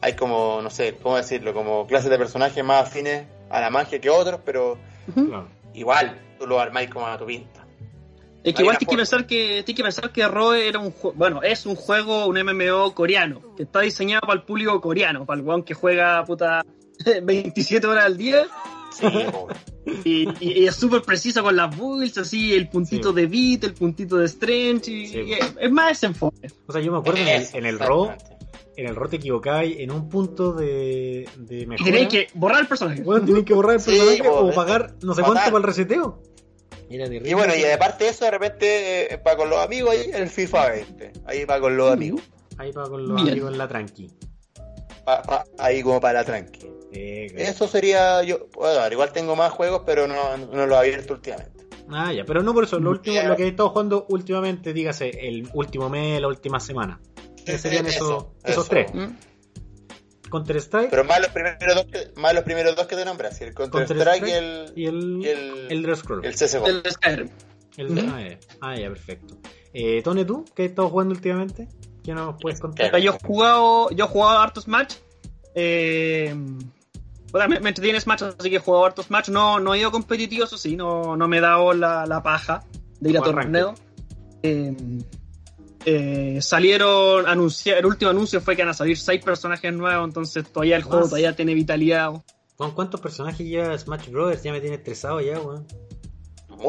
[0.00, 4.00] hay como, no sé, cómo decirlo, como clases de personajes más afines a la magia
[4.00, 4.78] que otros, pero
[5.74, 7.66] igual, tú lo armáis como a tu pinta.
[8.42, 11.14] Es que igual tienes que pensar que tienes que pensar que Roe era un juego,
[11.16, 15.38] bueno, es un juego, un MMO coreano, que está diseñado para el público coreano, para
[15.38, 16.64] el weón que juega puta
[17.22, 18.46] 27 horas al día
[18.92, 19.06] Sí,
[20.04, 23.14] y, y- y es súper preciso con las builds, así el puntito Sí.
[23.16, 25.18] de beat, el puntito de strength, y, Sí.
[25.20, 26.48] y es, es más ese enfoque.
[26.66, 28.39] O sea, yo me acuerdo en el, en el RO, exactamente.
[28.76, 31.84] En el RO te equivocabas en un punto de, de Y mejora.
[31.90, 33.02] tenéis que borrar el personaje.
[33.02, 35.24] Bueno, tenés que borrar el personaje o pagar no sé matar.
[35.34, 36.22] cuánto para el reseteo.
[36.88, 40.28] Y bueno, y aparte de eso, de repente, eh, para con los amigos ahí, el
[40.28, 41.12] FIFA 20.
[41.26, 42.20] Ahí para con los amigos.
[42.58, 43.30] Ahí para con los Bien.
[43.30, 44.10] amigos en la tranqui.
[45.04, 46.58] Pa- pa- ahí como para la tranqui.
[46.58, 46.70] Claro.
[47.36, 48.48] Eso sería yo.
[48.54, 51.60] Bueno, igual tengo más juegos, pero no, no lo he abierto últimamente.
[51.88, 52.78] Ah, ya, pero no por eso.
[52.80, 53.28] Lo, último, Ya.
[53.28, 57.00] lo que he estado jugando últimamente, dígase, el último mes, la última semana.
[57.52, 58.70] ¿Qué serían Eso, esos, esos eso.
[58.70, 58.94] tres?
[58.94, 60.28] ¿Mm?
[60.30, 63.40] Counter Strike Pero más los primeros dos que, más los primeros dos que te nombras,
[63.40, 66.24] el Counter, Counter Strike y el, y el, y el, Elder Scrolls.
[66.24, 66.66] el CSGO.
[66.66, 67.28] El Skyrim.
[67.76, 68.06] El- Ujú.
[68.12, 68.38] ah, ya.
[68.60, 69.36] Ah, ya, perfecto.
[69.72, 71.68] Eh, Tone, ¿tú qué has estado jugando últimamente?
[72.04, 72.96] ¿Qué nos puedes contar?
[73.00, 74.94] Yo he jugado, yo he jugado hartos match.
[75.54, 76.34] Eh,
[77.32, 79.28] bueno, me, me entretiene Smash, así que he jugado hartos match.
[79.28, 82.64] No, no he ido competitivo, eso sí, no, no me he dado la, la paja
[83.00, 83.74] de ir a torneo.
[84.42, 84.74] Eh,
[85.84, 90.44] eh, salieron, anuncia, el último anuncio fue que van a salir seis personajes nuevos, entonces
[90.50, 92.12] todavía el juego todavía tiene vitalidad.
[92.56, 94.42] ¿Con cuántos personajes lleva Smash Brothers?
[94.42, 95.66] Ya me tiene estresado ya, weón.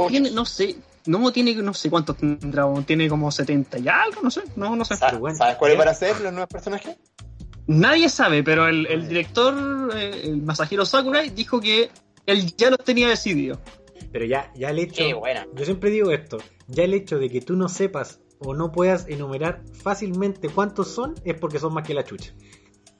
[0.08, 4.32] Tiene, no sé, no tiene, no sé cuántos tendrá, tiene como 70 y algo, no
[4.32, 4.96] sé, no, no sé.
[4.96, 5.80] Sa- Pero bueno, ¿Sabes cuáles ¿ya?
[5.80, 6.96] van a ser los nuevos personajes?
[7.68, 9.08] Nadie sabe, pero el, el ya.
[9.10, 11.90] director, eh, el Masahiro Sakurai, dijo que
[12.26, 13.60] él ya lo tenía decidido.
[14.12, 15.04] Pero ya, ya el hecho.
[15.06, 15.46] Qué buena.
[15.54, 19.08] Yo siempre digo esto: ya el hecho de que tú no sepas o no puedas
[19.08, 22.32] enumerar fácilmente cuántos son es porque son más que la chucha.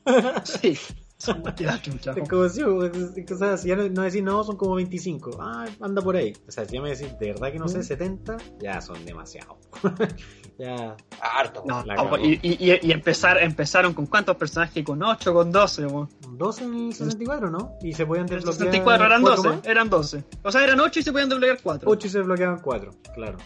[0.44, 0.78] Sí.
[1.18, 2.14] Son más que la chucha.
[2.16, 5.38] Es como si, o sea, si ya no, no decís no, son como 25.
[5.40, 6.34] Ah, anda por ahí.
[6.48, 7.70] O sea, si ya me decís de verdad que no Mm.
[7.70, 9.60] sé, 70, ya son demasiado.
[10.58, 10.96] ya.
[11.22, 11.64] Harto.
[11.68, 11.84] No,
[12.20, 15.86] y, y- y empezar, empezaron con cuántos personajes, con 8, con 12.
[15.86, 16.10] weón.
[16.32, 17.74] 12 en el 64, ¿no?
[17.84, 18.72] Y se podían En el desbloquear.
[18.72, 19.68] 64 eran cuatro 12, más.
[19.68, 20.24] eran 12.
[20.44, 21.88] O sea, eran 8 y se podían desbloquear 4.
[21.92, 23.38] 8 y se desbloqueaban 4, claro.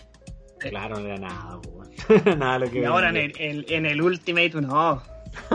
[0.62, 0.70] Sí.
[0.70, 1.85] Claro, no era nada, po, weón.
[2.38, 5.02] nada lo que Y ahora en el, el- en el Ultimate, no.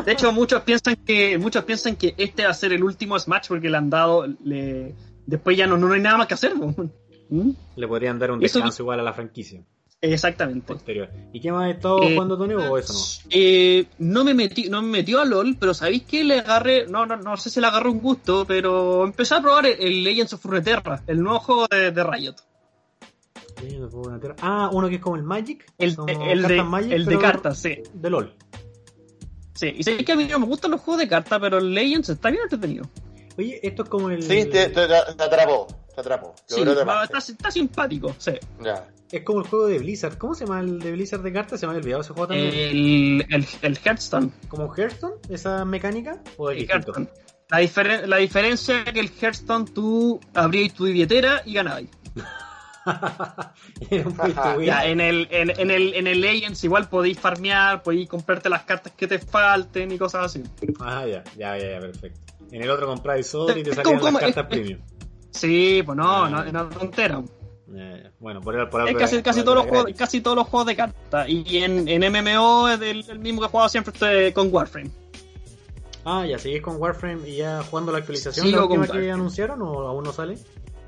[0.05, 3.49] De hecho, muchos piensan que muchos piensan que este va a ser el último Smash
[3.49, 4.27] porque le han dado.
[4.45, 4.95] Le...
[5.27, 6.53] Después ya no, no hay nada más que hacer.
[6.57, 7.51] ¿Mm?
[7.77, 9.63] Le podrían dar un Eso- descanso igual a la franquicia
[10.03, 10.73] Exactamente.
[10.73, 11.11] posterior.
[11.33, 13.29] ¿Y qué más has estado Eh, jugando, Tony, o eso no?
[13.31, 16.25] Eh, no me metí, no me metió a LOL, pero ¿sabéis qué?
[16.25, 19.67] Le agarré, no, no, no sé si le agarré un gusto, pero empecé a probar
[19.67, 22.35] el, el Legends of Runeterra, el nuevo juego de, de Riot.
[24.43, 25.65] Ah, uno que es como el Magic.
[25.79, 27.83] El, de, cartas Magic, el de cartas, sí.
[27.95, 28.35] De LOL.
[29.55, 31.75] Sí, y sé que a mí no me gustan los juegos de cartas, pero el
[31.75, 32.85] Legends está bien entretenido.
[33.37, 34.23] Oye, esto es como el.
[34.23, 35.67] Sí, te, te- te atrapó.
[35.95, 36.35] Te atrapó.
[36.47, 38.33] Sí, va- está, está simpático, sí.
[38.63, 38.89] Ya.
[39.11, 40.17] Es como el juego de Blizzard.
[40.19, 41.59] ¿Cómo se llama el de Blizzard de cartas?
[41.61, 42.55] Se me había olvidado ese juego también.
[42.55, 44.31] El, el, el Hearthstone.
[44.49, 45.15] ¿Como Hearthstone?
[45.29, 46.23] ¿Esa mecánica?
[46.37, 46.59] ¿O el?
[46.71, 47.09] Hearthstone.
[47.51, 51.85] La, diferen- la diferencia es que el Hearthstone tú abrías tu billetera y ganabas.
[54.61, 58.63] Ya, en el, en, en el, en el Legends igual podéis farmear, podéis comprarte las
[58.65, 60.43] cartas que te falten y cosas así.
[60.81, 62.21] Ah, ya, ya, ya, ya, perfecto.
[62.51, 64.81] En el otro compráis solo y te Es salían como- las cartas es- premium.
[65.31, 66.29] Sí, pues no, Ah.
[66.31, 67.23] no, no es ya.
[68.19, 70.47] Bueno, por, por Es algo casi, era- casi, por todos los juegos, casi todos los
[70.49, 71.29] juegos de cartas.
[71.29, 74.91] Y en, en MMO es el, el mismo que he jugado siempre este, con Warframe.
[76.05, 79.11] Ah, ya, ¿seguís con Warframe y ya jugando la actualización Sigo la última con que
[79.13, 80.37] anunciaron o aún no sale?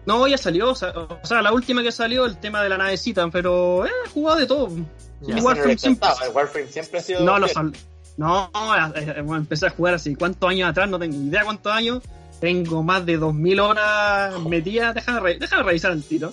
[0.06, 2.76] No, ya salió, o sea, o sea, la última que salió, el tema de la
[2.78, 4.68] navecita, pero eh, he jugado de todo.
[5.20, 5.36] Ya.
[5.36, 7.20] Warframe siempre- encantaba, El Warframe siempre ha sido.
[7.24, 7.72] No, lo sal...
[8.16, 8.50] No,
[8.94, 10.14] eh, eh, bueno, empecé a jugar así.
[10.16, 10.88] ¿Cuántos años atrás?
[10.90, 12.02] No tengo idea cuántos años.
[12.40, 14.94] Tengo más de 2000 horas metidas.
[14.94, 16.30] Déjame, re- déjame revisar el tiro.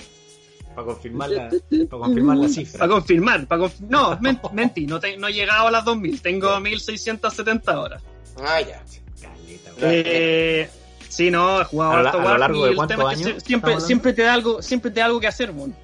[0.76, 1.50] Para confirmar la,
[1.90, 2.80] para confirmar la cifra.
[2.80, 3.48] Para confirmar.
[3.48, 4.88] Para conf- No, men- mentí.
[4.88, 6.22] No, te- no he llegado a las 2000.
[6.22, 8.02] Tengo 1670 horas.
[8.42, 8.84] Ah, ya.
[9.22, 9.72] Caleta.
[9.82, 10.70] Eh,
[11.10, 12.98] sí, no, he jugado ¿A lo la- harto a lo Warframe largo y de cuántos
[13.00, 15.76] es años sie- siempre, siempre te da algo, siempre te da algo que hacer, mon.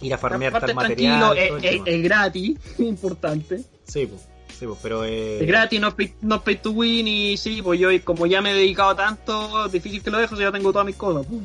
[0.00, 1.38] Ir a farmear Aparte tal tranquilo, material.
[1.38, 1.96] es, el es- tema.
[1.96, 3.62] es gratis, importante.
[3.84, 4.20] Sí, pues,
[4.58, 7.78] sí, pues, pero eh, Es gratis, no pay, no pay to win y sí, pues
[7.80, 10.86] yo como ya me he dedicado tanto, difícil que lo dejo, si ya tengo todas
[10.86, 11.26] mis cosas.
[11.26, 11.44] pum.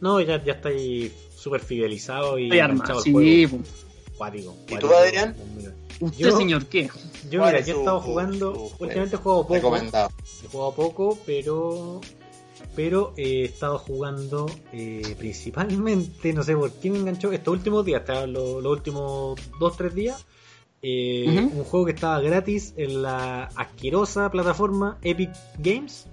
[0.00, 3.58] No, ya, ya estáis súper fidelizado y armado, sí, juego.
[3.58, 3.70] pues.
[4.16, 5.34] Cuático, ¿Y tú, cuático, Adrián?
[5.34, 5.70] conmigo.
[6.00, 6.90] ¿Usted, Yo- señor, qué?
[7.30, 8.70] Yo, ¿Cuál mira, es yo he estado jugando.
[8.78, 9.76] últimamente he jugado poco.
[9.76, 12.00] He jugado poco, pero.
[12.74, 18.00] Pero he estado jugando eh, principalmente, no sé por qué me enganchó estos últimos días,
[18.00, 20.26] hasta los, los últimos 2-3 días.
[20.80, 21.50] eh.
[21.54, 26.06] Un juego que estaba gratis en la asquerosa plataforma Epic Games,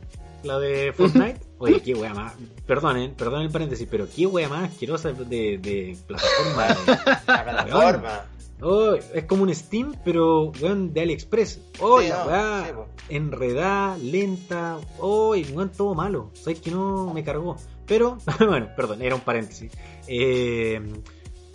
[0.43, 1.39] la de Fortnite.
[1.59, 2.33] Oye, qué wea más.
[2.65, 6.67] Perdonen, perdonen el paréntesis, pero qué wea más asquerosa de, de plataforma.
[7.27, 8.25] La plataforma.
[8.61, 11.61] Oh, es como un Steam, pero weón, de AliExpress.
[11.79, 14.77] Oh, Sí, la no, weá sí, enredada, lenta.
[14.99, 16.31] Oh, y weón, todo malo.
[16.33, 17.55] Sabes que no me cargó.
[17.85, 19.71] Pero, bueno, perdón, era un paréntesis.
[20.07, 20.81] Eh,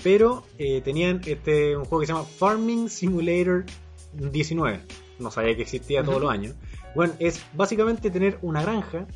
[0.03, 3.65] pero eh, tenían este un juego que se llama Farming Simulator
[4.13, 4.81] 19.
[5.19, 6.55] No sabía que existía todos los años.
[6.95, 9.07] Bueno, es básicamente tener una granja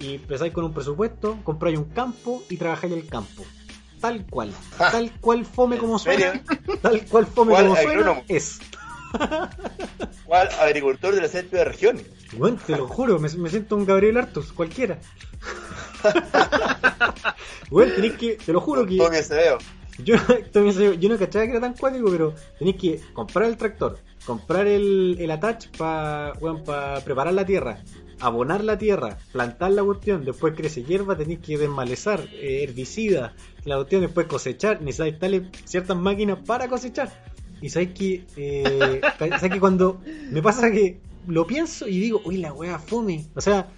[0.00, 3.44] y empezáis con un presupuesto, compráis un campo y trabajáis el campo.
[4.06, 4.52] Tal cual.
[4.78, 6.32] Tal cual fome ¿En como suena.
[6.32, 6.42] serio?
[6.80, 8.24] Tal cual fome ¿Cuál como suena agrónomo?
[8.28, 8.60] es.
[10.24, 12.00] ¿Cuál agricultor de la selva de región?
[12.36, 14.98] Bueno, te lo juro, me, me siento un Gabriel Artus, cualquiera.
[17.70, 19.58] bueno, tenéis que, te lo juro que se veo.
[19.98, 20.14] yo,
[20.92, 25.16] yo no cachaba que era tan cuático, pero tenéis que comprar el tractor, comprar el,
[25.18, 26.32] el attach para
[27.04, 27.82] preparar la tierra,
[28.20, 33.34] abonar la tierra, plantar la cuestión, después crece hierba, tenéis que desmalezar, eh, herbicida,
[33.64, 37.10] la cuestión, después cosechar, necesitáis tales ciertas máquinas para cosechar.
[37.60, 42.38] Y sabéis que, eh, sabéis que cuando me pasa que lo pienso y digo, uy,
[42.38, 43.26] la wea fome.
[43.34, 43.68] O sea,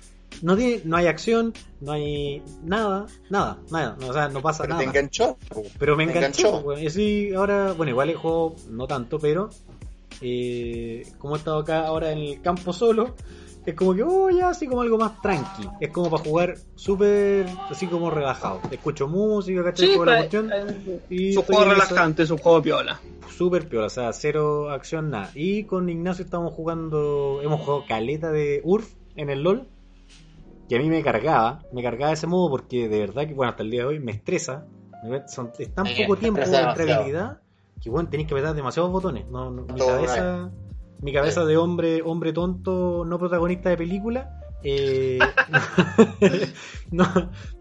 [0.43, 3.97] no tiene, no hay acción, no hay nada, nada, nada.
[4.06, 4.82] O sea, no pasa Pero nada.
[4.82, 5.39] te enganchó.
[5.78, 6.78] Pero me enganchó, enganchó.
[6.78, 9.51] Y sí, ahora, bueno, igual el juego no tanto, pero
[10.20, 13.15] eh, como he estado acá ahora en el campo solo,
[13.69, 15.69] es como que, oh, ya, así como algo más tranqui.
[15.81, 18.62] Es como para jugar súper, así como relajado.
[18.70, 19.86] Escucho música, ¿cachai?
[19.89, 20.51] Sí, la cuestión.
[20.53, 23.01] eh, y es un juego relajante, es un juego piola.
[23.28, 25.31] Súper piola, o sea, cero acción, nada.
[25.35, 29.69] Y con Ignacio estamos jugando, hemos jugado caleta de URF en el LOL.
[30.69, 33.51] Que a mí me cargaba, me cargaba de ese modo porque de verdad que, bueno,
[33.51, 34.66] hasta el día de hoy me estresa.
[35.03, 37.01] Me- Son, es tan Sí, poco tiempo demasiado.
[37.01, 37.40] habilidad
[37.82, 39.27] que, bueno, tenéis que apretar demasiados botones.
[39.28, 40.51] No, no- mi cabeza,
[41.03, 45.19] mi cabeza de hombre, hombre tonto, no protagonista de película, eh,
[46.91, 47.05] no,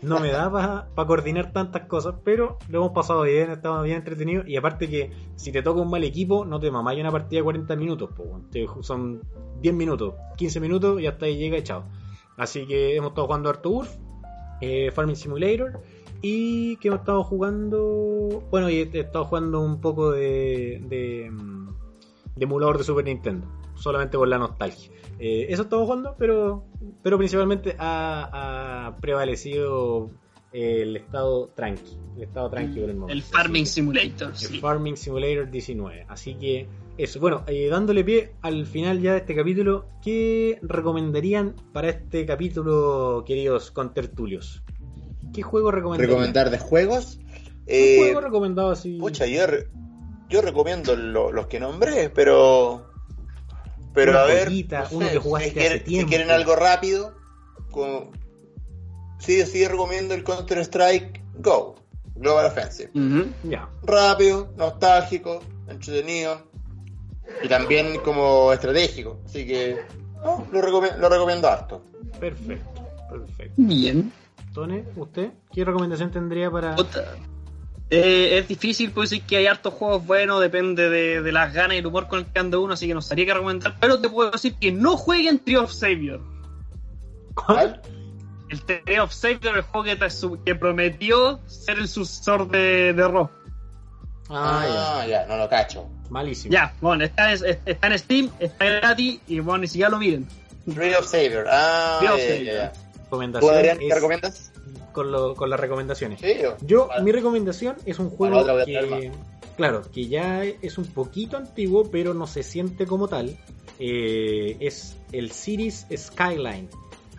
[0.02, 4.48] no me da para coordinar tantas cosas, pero lo hemos pasado bien, estamos bien entretenidos.
[4.48, 7.44] Y aparte que si te toca un mal equipo, no te mamáis una partida de
[7.44, 8.42] 40 minutos, po.
[8.52, 9.22] Te- son
[9.62, 11.84] 10 minutos, 15 minutos y hasta ahí llega y chao.
[12.38, 13.98] Así que hemos estado jugando harto URF,
[14.62, 15.82] eh, Farming Simulator.
[16.22, 18.44] Y que hemos estado jugando.
[18.50, 20.82] Bueno, y he he estado jugando un poco de.
[20.88, 21.77] de, mm,
[22.38, 23.48] de emulador de Super Nintendo.
[23.76, 24.92] Solamente por la nostalgia.
[25.20, 26.66] Eh, eso estamos jugando, pero.
[27.04, 30.10] Pero principalmente ha, ha prevalecido
[30.52, 31.98] el estado tranqui.
[32.16, 33.14] El estado tranqui por el momento.
[33.14, 34.60] El Farming Simulator, que- el sí.
[34.60, 36.06] Farming Simulator 19.
[36.08, 36.68] Así que.
[36.98, 42.26] Eso, bueno, eh, dándole pie al final ya de este capítulo, ¿qué recomendarían para este
[42.26, 44.64] capítulo, queridos contertulios?
[45.32, 46.10] ¿Qué juego recomendarían?
[46.10, 47.20] Recomendar de juegos.
[47.68, 48.98] Eh, Un juego recomendado así.
[48.98, 49.68] pucha, yo, re-
[50.30, 52.92] yo recomiendo lo- los que nombré, pero.
[53.94, 54.48] Pero Una a ver.
[54.48, 57.16] joyita, no sé, uno que jugaste si, quieren, hace si quieren algo rápido,
[57.72, 58.12] con...
[59.20, 61.76] sí, sí recomiendo el Counter-Strike Go,
[62.16, 62.92] Global Offensive.
[63.84, 66.44] Rápido, nostálgico, entretenido
[67.42, 69.20] y también como estratégico.
[69.26, 69.78] Así que
[70.24, 71.82] no, lo, recome- lo recomiendo harto.
[72.20, 72.82] Perfecto.
[73.10, 73.54] Perfecto.
[73.58, 74.12] Bien.
[74.54, 76.76] Tone, ¿usted qué recomendación tendría para.?
[77.90, 81.76] Eh, es difícil, pues decir que hay hartos juegos buenos, depende de, de las ganas
[81.76, 83.76] y el humor con el que anda uno, así que no estaría que recomendar.
[83.80, 86.20] Pero te puedo decir que no jueguen Tree of Savior.
[87.34, 87.82] ¿Cuál?
[88.50, 89.98] El Tree of Savior, el juego que,
[90.46, 93.30] que prometió ser el sucesor de, de Raw.
[94.30, 95.88] Ah, Ah, ya, no lo cacho.
[96.04, 96.10] ya.
[96.10, 96.52] Malísimo.
[96.54, 100.28] Ya, bueno, está, en- está en Steam, está gratis y bueno, ni siquiera lo miren.
[100.74, 101.46] Tree of Savior.
[101.50, 102.56] Ah, Tree of ya, ya, Savior.
[102.56, 102.74] ya.
[102.74, 104.52] ¿Tú, Recomendación Adrián, qué recomiendas?
[104.94, 106.20] con, lo- con las recomendaciones.
[106.20, 107.04] Sí, Yo, Vale.
[107.04, 109.12] mi recomendación es un juego que,
[109.56, 113.38] claro, que ya es un poquito antiguo, pero no se siente como tal.
[113.80, 116.68] Eh, es el Cities Skyline.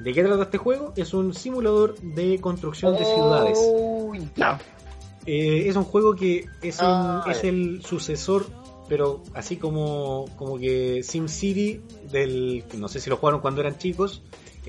[0.00, 0.92] ¿De qué trata este juego?
[0.96, 3.58] Es un simulador de construcción de ciudades.
[3.60, 4.58] Oh, ya.
[5.26, 8.46] Eh, es un juego que es, un- Ah, es el sucesor,
[8.88, 12.64] pero así como, como que SimCity del...
[12.76, 14.22] No sé si lo jugaron cuando eran chicos.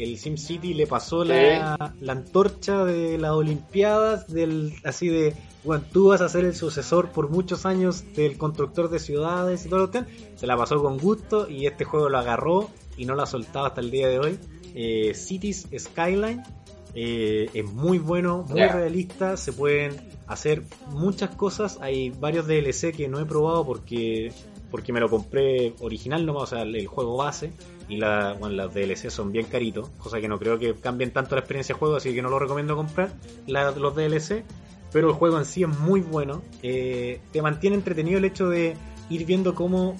[0.03, 6.07] El SimCity le pasó la, la antorcha de las Olimpiadas, del así de, bueno, tú
[6.07, 9.91] vas a ser el sucesor por muchos años del constructor de ciudades y todo lo
[9.91, 10.03] que
[10.35, 13.65] Se la pasó con gusto y este juego lo agarró y no lo ha soltado
[13.65, 14.39] hasta el día de hoy.
[14.73, 16.43] Eh, Cities Skyline
[16.95, 19.95] eh, es muy bueno, muy realista, se pueden
[20.27, 21.77] hacer muchas cosas.
[21.81, 24.31] Hay varios DLC que no he probado porque
[24.71, 27.51] porque me lo compré original nomás, o sea, el, juego base.
[27.87, 31.35] Y la, bueno, las DLC son bien caritos, cosa que no creo que cambien tanto
[31.35, 33.11] la experiencia de juego, así que no lo recomiendo comprar
[33.47, 34.43] la- los DLC.
[34.91, 36.41] Pero el juego en sí es muy bueno.
[36.63, 38.75] Eh, te mantiene entretenido el hecho de
[39.09, 39.95] ir viendo cómo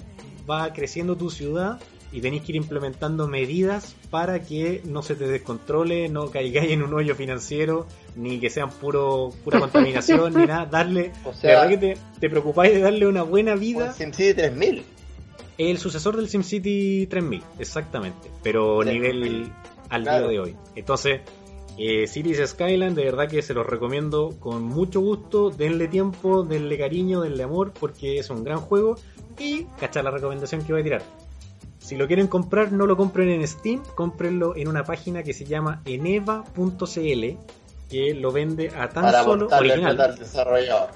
[0.48, 1.80] va creciendo tu ciudad
[2.12, 6.82] y tenéis que ir implementando medidas para que no se te descontrole, no caigáis en
[6.82, 10.66] un hoyo financiero, ni que sean puro pura contaminación, ni nada.
[10.66, 13.92] Darle, O de sea, verdad que te, te preocupáis de darle una buena un vida.
[13.92, 14.82] SimCity 3000.
[15.58, 19.52] El sucesor del SimCity 3000, exactamente, pero 3000, nivel
[19.90, 20.28] al claro.
[20.28, 20.56] día de hoy.
[20.74, 21.20] Entonces,
[21.76, 25.50] eh, Cities Skyline, de verdad que se los recomiendo con mucho gusto.
[25.50, 28.96] Denle tiempo, denle cariño, denle amor, porque es un gran juego.
[29.38, 31.02] Y, cachar la recomendación que voy a tirar.
[31.90, 35.44] Si lo quieren comprar, no lo compren en Steam, cómprenlo en una página que se
[35.44, 37.24] llama eneva.cl,
[37.90, 40.00] que lo vende a tan Para solo original.
[40.00, 40.90] al desarrollador.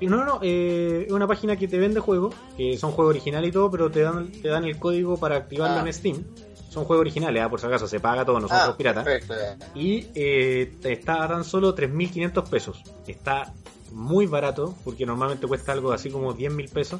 [0.00, 3.50] No, no, no, eh, es una página que te vende juegos, que son juegos originales
[3.50, 5.86] y todo, pero te dan, te dan el código para activarlo Ah.
[5.86, 6.24] en Steam.
[6.70, 9.04] Son juegos originales, ah, por si acaso, se paga todo, no son Ah, juegos piratas.
[9.04, 9.66] perfecto.
[9.74, 12.82] Y eh, está a tan solo 3.500 pesos.
[13.06, 13.52] Está
[13.92, 16.98] muy barato, porque normalmente cuesta algo así como 10.000 pesos.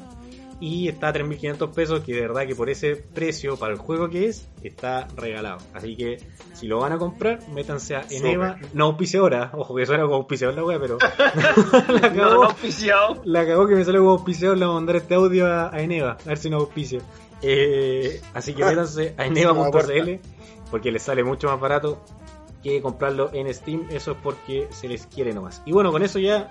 [0.59, 4.09] Y está a 3.500 pesos, que de verdad que por ese precio, para el juego
[4.09, 5.57] que es, está regalado.
[5.73, 6.17] Así que
[6.53, 8.57] si lo van a comprar, métanse a Eneva.
[8.73, 10.97] No auspiciadora, ojo que suena como auspiciador la wea, pero
[11.89, 12.43] la No, cagó.
[12.47, 13.21] no.
[13.25, 15.81] La cagó que me sale como auspiciador, le voy a mandar este audio a, a
[15.81, 17.01] Eneva, a ver si nos auspicia.
[17.41, 20.19] Eh, así que métanse a eneva.cl
[20.71, 22.01] porque les sale mucho más barato
[22.63, 23.87] que comprarlo en Steam.
[23.91, 25.61] Eso es porque se les quiere nomás.
[25.65, 26.49] Y bueno, con eso ya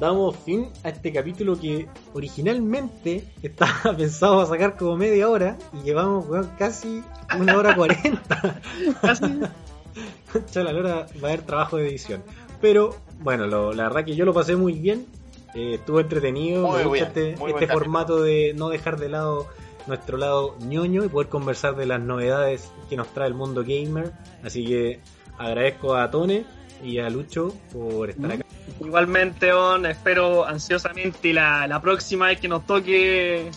[0.00, 5.82] damos fin a este capítulo que originalmente estaba pensado a sacar como media hora y
[5.84, 6.26] llevamos
[6.58, 7.02] casi
[7.38, 8.60] una hora cuarenta.
[9.00, 9.24] Casi.
[10.32, 12.22] Concha la lora, va a haber trabajo de edición.
[12.60, 15.06] Pero bueno, lo- la verdad que yo lo pasé muy bien.
[15.54, 16.66] Eh, estuvo entretenido.
[16.66, 19.46] Muy me gusta bien, este, este formato de no dejar de lado
[19.86, 24.12] nuestro lado ñoño y poder conversar de las novedades que nos trae el mundo gamer.
[24.42, 25.00] Así que
[25.38, 26.44] agradezco a Tone
[26.84, 28.44] y a Lucho por estar acá.
[28.80, 33.50] Igualmente, On, espero ansiosamente la, la próxima vez que nos toque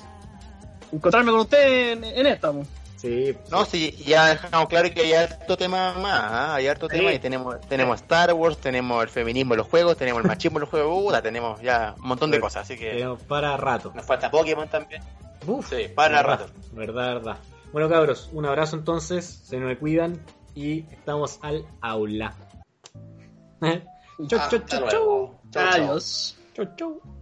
[0.92, 2.52] encontrarme con usted en, en esta.
[2.52, 2.66] po.
[2.96, 6.56] Sí, No, sí, ya dejamos claro que hay harto tema más, ¿ah?
[6.56, 6.98] hay harto Sí.
[6.98, 10.58] tema y tenemos, tenemos Star Wars, tenemos el feminismo en los juegos, tenemos el machismo
[10.58, 13.92] en los juegos, puta, tenemos ya un montón de cosas, así que tenemos para rato.
[13.96, 15.04] nos falta Pokémon también.
[15.46, 16.54] Uf, Sí, para verdad, rato.
[16.74, 17.38] Verdad, verdad.
[17.72, 19.42] Bueno, cabros, un abrazo entonces.
[19.44, 20.20] Se me cuidan
[20.56, 22.34] y estamos al aula.
[23.62, 23.82] né?
[23.86, 25.64] Ah, tá então é tchau, tchau, tchau, tchau.
[25.64, 26.36] Adiós.
[26.54, 27.17] Tchau, tchau.